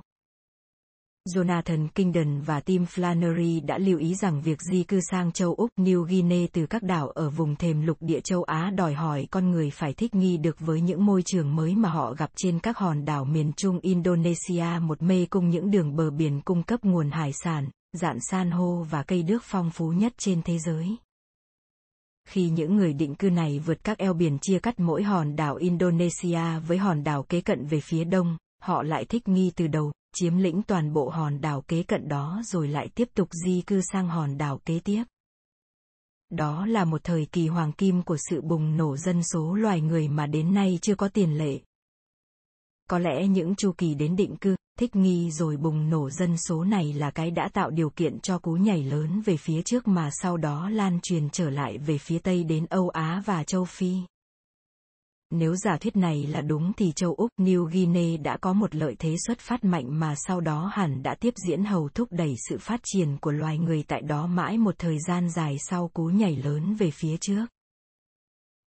Jonathan 1.28 1.88
Kingdon 1.88 2.40
và 2.40 2.60
Tim 2.60 2.84
Flannery 2.84 3.66
đã 3.66 3.78
lưu 3.78 3.98
ý 3.98 4.14
rằng 4.14 4.42
việc 4.42 4.58
di 4.72 4.82
cư 4.82 5.00
sang 5.10 5.32
châu 5.32 5.54
Úc 5.54 5.70
New 5.76 6.02
Guinea 6.02 6.46
từ 6.52 6.66
các 6.66 6.82
đảo 6.82 7.08
ở 7.08 7.30
vùng 7.30 7.56
thềm 7.56 7.86
lục 7.86 7.96
địa 8.00 8.20
châu 8.20 8.42
Á 8.42 8.70
đòi 8.70 8.94
hỏi 8.94 9.26
con 9.30 9.50
người 9.50 9.70
phải 9.70 9.92
thích 9.92 10.14
nghi 10.14 10.36
được 10.36 10.56
với 10.60 10.80
những 10.80 11.06
môi 11.06 11.22
trường 11.22 11.56
mới 11.56 11.74
mà 11.74 11.88
họ 11.88 12.14
gặp 12.14 12.30
trên 12.36 12.58
các 12.58 12.78
hòn 12.78 13.04
đảo 13.04 13.24
miền 13.24 13.52
trung 13.52 13.80
Indonesia 13.80 14.66
một 14.80 15.02
mê 15.02 15.26
cung 15.30 15.50
những 15.50 15.70
đường 15.70 15.96
bờ 15.96 16.10
biển 16.10 16.40
cung 16.40 16.62
cấp 16.62 16.80
nguồn 16.84 17.10
hải 17.10 17.32
sản, 17.44 17.68
dạn 17.92 18.18
san 18.30 18.50
hô 18.50 18.82
và 18.90 19.02
cây 19.02 19.22
đước 19.22 19.42
phong 19.44 19.70
phú 19.70 19.88
nhất 19.88 20.12
trên 20.18 20.42
thế 20.42 20.58
giới. 20.58 20.96
Khi 22.28 22.48
những 22.48 22.76
người 22.76 22.92
định 22.92 23.14
cư 23.14 23.30
này 23.30 23.58
vượt 23.58 23.84
các 23.84 23.98
eo 23.98 24.14
biển 24.14 24.38
chia 24.38 24.58
cắt 24.58 24.80
mỗi 24.80 25.02
hòn 25.02 25.36
đảo 25.36 25.56
Indonesia 25.56 26.58
với 26.66 26.78
hòn 26.78 27.04
đảo 27.04 27.22
kế 27.22 27.40
cận 27.40 27.66
về 27.66 27.80
phía 27.80 28.04
đông, 28.04 28.36
họ 28.62 28.82
lại 28.82 29.04
thích 29.04 29.28
nghi 29.28 29.52
từ 29.56 29.66
đầu, 29.66 29.92
chiếm 30.14 30.36
lĩnh 30.36 30.62
toàn 30.62 30.92
bộ 30.92 31.08
hòn 31.08 31.40
đảo 31.40 31.60
kế 31.68 31.82
cận 31.82 32.08
đó 32.08 32.42
rồi 32.44 32.68
lại 32.68 32.88
tiếp 32.94 33.08
tục 33.14 33.28
di 33.44 33.62
cư 33.66 33.80
sang 33.92 34.08
hòn 34.08 34.38
đảo 34.38 34.60
kế 34.64 34.80
tiếp. 34.84 35.04
Đó 36.30 36.66
là 36.66 36.84
một 36.84 37.04
thời 37.04 37.26
kỳ 37.32 37.46
hoàng 37.48 37.72
kim 37.72 38.02
của 38.02 38.16
sự 38.30 38.40
bùng 38.40 38.76
nổ 38.76 38.96
dân 38.96 39.22
số 39.22 39.54
loài 39.54 39.80
người 39.80 40.08
mà 40.08 40.26
đến 40.26 40.54
nay 40.54 40.78
chưa 40.82 40.94
có 40.94 41.08
tiền 41.08 41.38
lệ. 41.38 41.60
Có 42.90 42.98
lẽ 42.98 43.26
những 43.26 43.54
chu 43.54 43.72
kỳ 43.78 43.94
đến 43.94 44.16
định 44.16 44.36
cư, 44.36 44.56
thích 44.78 44.96
nghi 44.96 45.30
rồi 45.30 45.56
bùng 45.56 45.90
nổ 45.90 46.10
dân 46.10 46.36
số 46.36 46.64
này 46.64 46.92
là 46.92 47.10
cái 47.10 47.30
đã 47.30 47.48
tạo 47.52 47.70
điều 47.70 47.90
kiện 47.90 48.20
cho 48.20 48.38
cú 48.38 48.52
nhảy 48.52 48.82
lớn 48.82 49.20
về 49.20 49.36
phía 49.36 49.62
trước 49.62 49.88
mà 49.88 50.10
sau 50.12 50.36
đó 50.36 50.68
lan 50.68 51.00
truyền 51.02 51.30
trở 51.30 51.50
lại 51.50 51.78
về 51.78 51.98
phía 51.98 52.18
Tây 52.18 52.44
đến 52.44 52.66
Âu 52.66 52.88
Á 52.88 53.22
và 53.26 53.44
châu 53.44 53.64
Phi. 53.64 53.96
Nếu 55.34 55.56
giả 55.56 55.76
thuyết 55.76 55.96
này 55.96 56.26
là 56.26 56.40
đúng 56.40 56.72
thì 56.76 56.92
châu 56.96 57.14
Úc 57.14 57.30
New 57.38 57.64
Guinea 57.64 58.16
đã 58.16 58.36
có 58.36 58.52
một 58.52 58.74
lợi 58.74 58.96
thế 58.98 59.16
xuất 59.26 59.38
phát 59.38 59.64
mạnh 59.64 60.00
mà 60.00 60.14
sau 60.16 60.40
đó 60.40 60.70
hẳn 60.74 61.02
đã 61.02 61.14
tiếp 61.20 61.34
diễn 61.46 61.64
hầu 61.64 61.88
thúc 61.88 62.08
đẩy 62.10 62.34
sự 62.48 62.58
phát 62.58 62.80
triển 62.84 63.16
của 63.20 63.30
loài 63.30 63.58
người 63.58 63.84
tại 63.88 64.02
đó 64.02 64.26
mãi 64.26 64.58
một 64.58 64.74
thời 64.78 64.96
gian 65.08 65.30
dài 65.30 65.56
sau 65.58 65.88
cú 65.88 66.04
nhảy 66.04 66.36
lớn 66.36 66.74
về 66.74 66.90
phía 66.90 67.16
trước. 67.16 67.46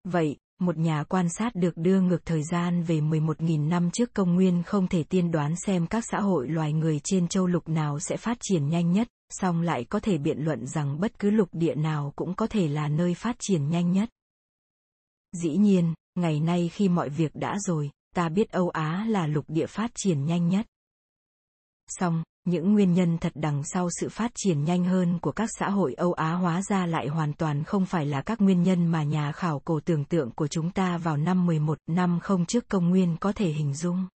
Vậy, 0.03 0.37
một 0.59 0.77
nhà 0.77 1.03
quan 1.03 1.29
sát 1.29 1.55
được 1.55 1.77
đưa 1.77 2.01
ngược 2.01 2.25
thời 2.25 2.43
gian 2.43 2.83
về 2.83 3.01
11.000 3.01 3.67
năm 3.67 3.91
trước 3.91 4.13
công 4.13 4.35
nguyên 4.35 4.63
không 4.63 4.87
thể 4.87 5.03
tiên 5.03 5.31
đoán 5.31 5.55
xem 5.65 5.87
các 5.87 6.03
xã 6.11 6.19
hội 6.19 6.47
loài 6.47 6.73
người 6.73 6.99
trên 7.03 7.27
châu 7.27 7.47
lục 7.47 7.69
nào 7.69 7.99
sẽ 7.99 8.17
phát 8.17 8.37
triển 8.41 8.69
nhanh 8.69 8.91
nhất, 8.91 9.07
song 9.29 9.61
lại 9.61 9.85
có 9.89 9.99
thể 9.99 10.17
biện 10.17 10.37
luận 10.39 10.67
rằng 10.67 10.99
bất 10.99 11.19
cứ 11.19 11.29
lục 11.29 11.49
địa 11.51 11.75
nào 11.75 12.13
cũng 12.15 12.33
có 12.33 12.47
thể 12.47 12.67
là 12.67 12.87
nơi 12.87 13.13
phát 13.13 13.35
triển 13.39 13.69
nhanh 13.69 13.91
nhất. 13.91 14.09
Dĩ 15.31 15.57
nhiên, 15.57 15.93
ngày 16.15 16.39
nay 16.39 16.69
khi 16.73 16.89
mọi 16.89 17.09
việc 17.09 17.35
đã 17.35 17.57
rồi, 17.59 17.89
ta 18.15 18.29
biết 18.29 18.51
Âu 18.51 18.69
Á 18.69 19.05
là 19.09 19.27
lục 19.27 19.45
địa 19.47 19.65
phát 19.65 19.91
triển 19.95 20.25
nhanh 20.25 20.49
nhất. 20.49 20.65
Song, 21.87 22.23
những 22.45 22.73
nguyên 22.73 22.93
nhân 22.93 23.17
thật 23.17 23.31
đằng 23.35 23.63
sau 23.65 23.89
sự 24.01 24.09
phát 24.09 24.31
triển 24.35 24.63
nhanh 24.63 24.85
hơn 24.85 25.19
của 25.19 25.31
các 25.31 25.49
xã 25.59 25.69
hội 25.69 25.93
Âu 25.93 26.13
Á 26.13 26.31
hóa 26.31 26.61
ra 26.61 26.85
lại 26.85 27.07
hoàn 27.07 27.33
toàn 27.33 27.63
không 27.63 27.85
phải 27.85 28.05
là 28.05 28.21
các 28.21 28.41
nguyên 28.41 28.63
nhân 28.63 28.87
mà 28.87 29.03
nhà 29.03 29.31
khảo 29.31 29.59
cổ 29.59 29.79
tưởng 29.79 30.05
tượng 30.05 30.31
của 30.31 30.47
chúng 30.47 30.71
ta 30.71 30.97
vào 30.97 31.17
năm 31.17 31.45
11 31.45 31.79
năm 31.87 32.19
không 32.21 32.45
trước 32.45 32.67
công 32.69 32.89
nguyên 32.89 33.17
có 33.19 33.31
thể 33.31 33.49
hình 33.49 33.73
dung. 33.73 34.07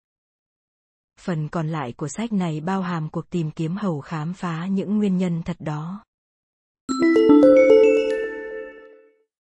Phần 1.19 1.49
còn 1.49 1.67
lại 1.67 1.93
của 1.93 2.07
sách 2.07 2.33
này 2.33 2.61
bao 2.61 2.81
hàm 2.81 3.09
cuộc 3.09 3.29
tìm 3.29 3.51
kiếm 3.51 3.75
hầu 3.75 4.01
khám 4.01 4.33
phá 4.33 4.67
những 4.67 4.97
nguyên 4.97 5.17
nhân 5.17 5.41
thật 5.45 5.57
đó. 5.59 6.03
Thank 6.89 7.43
you 7.43 7.58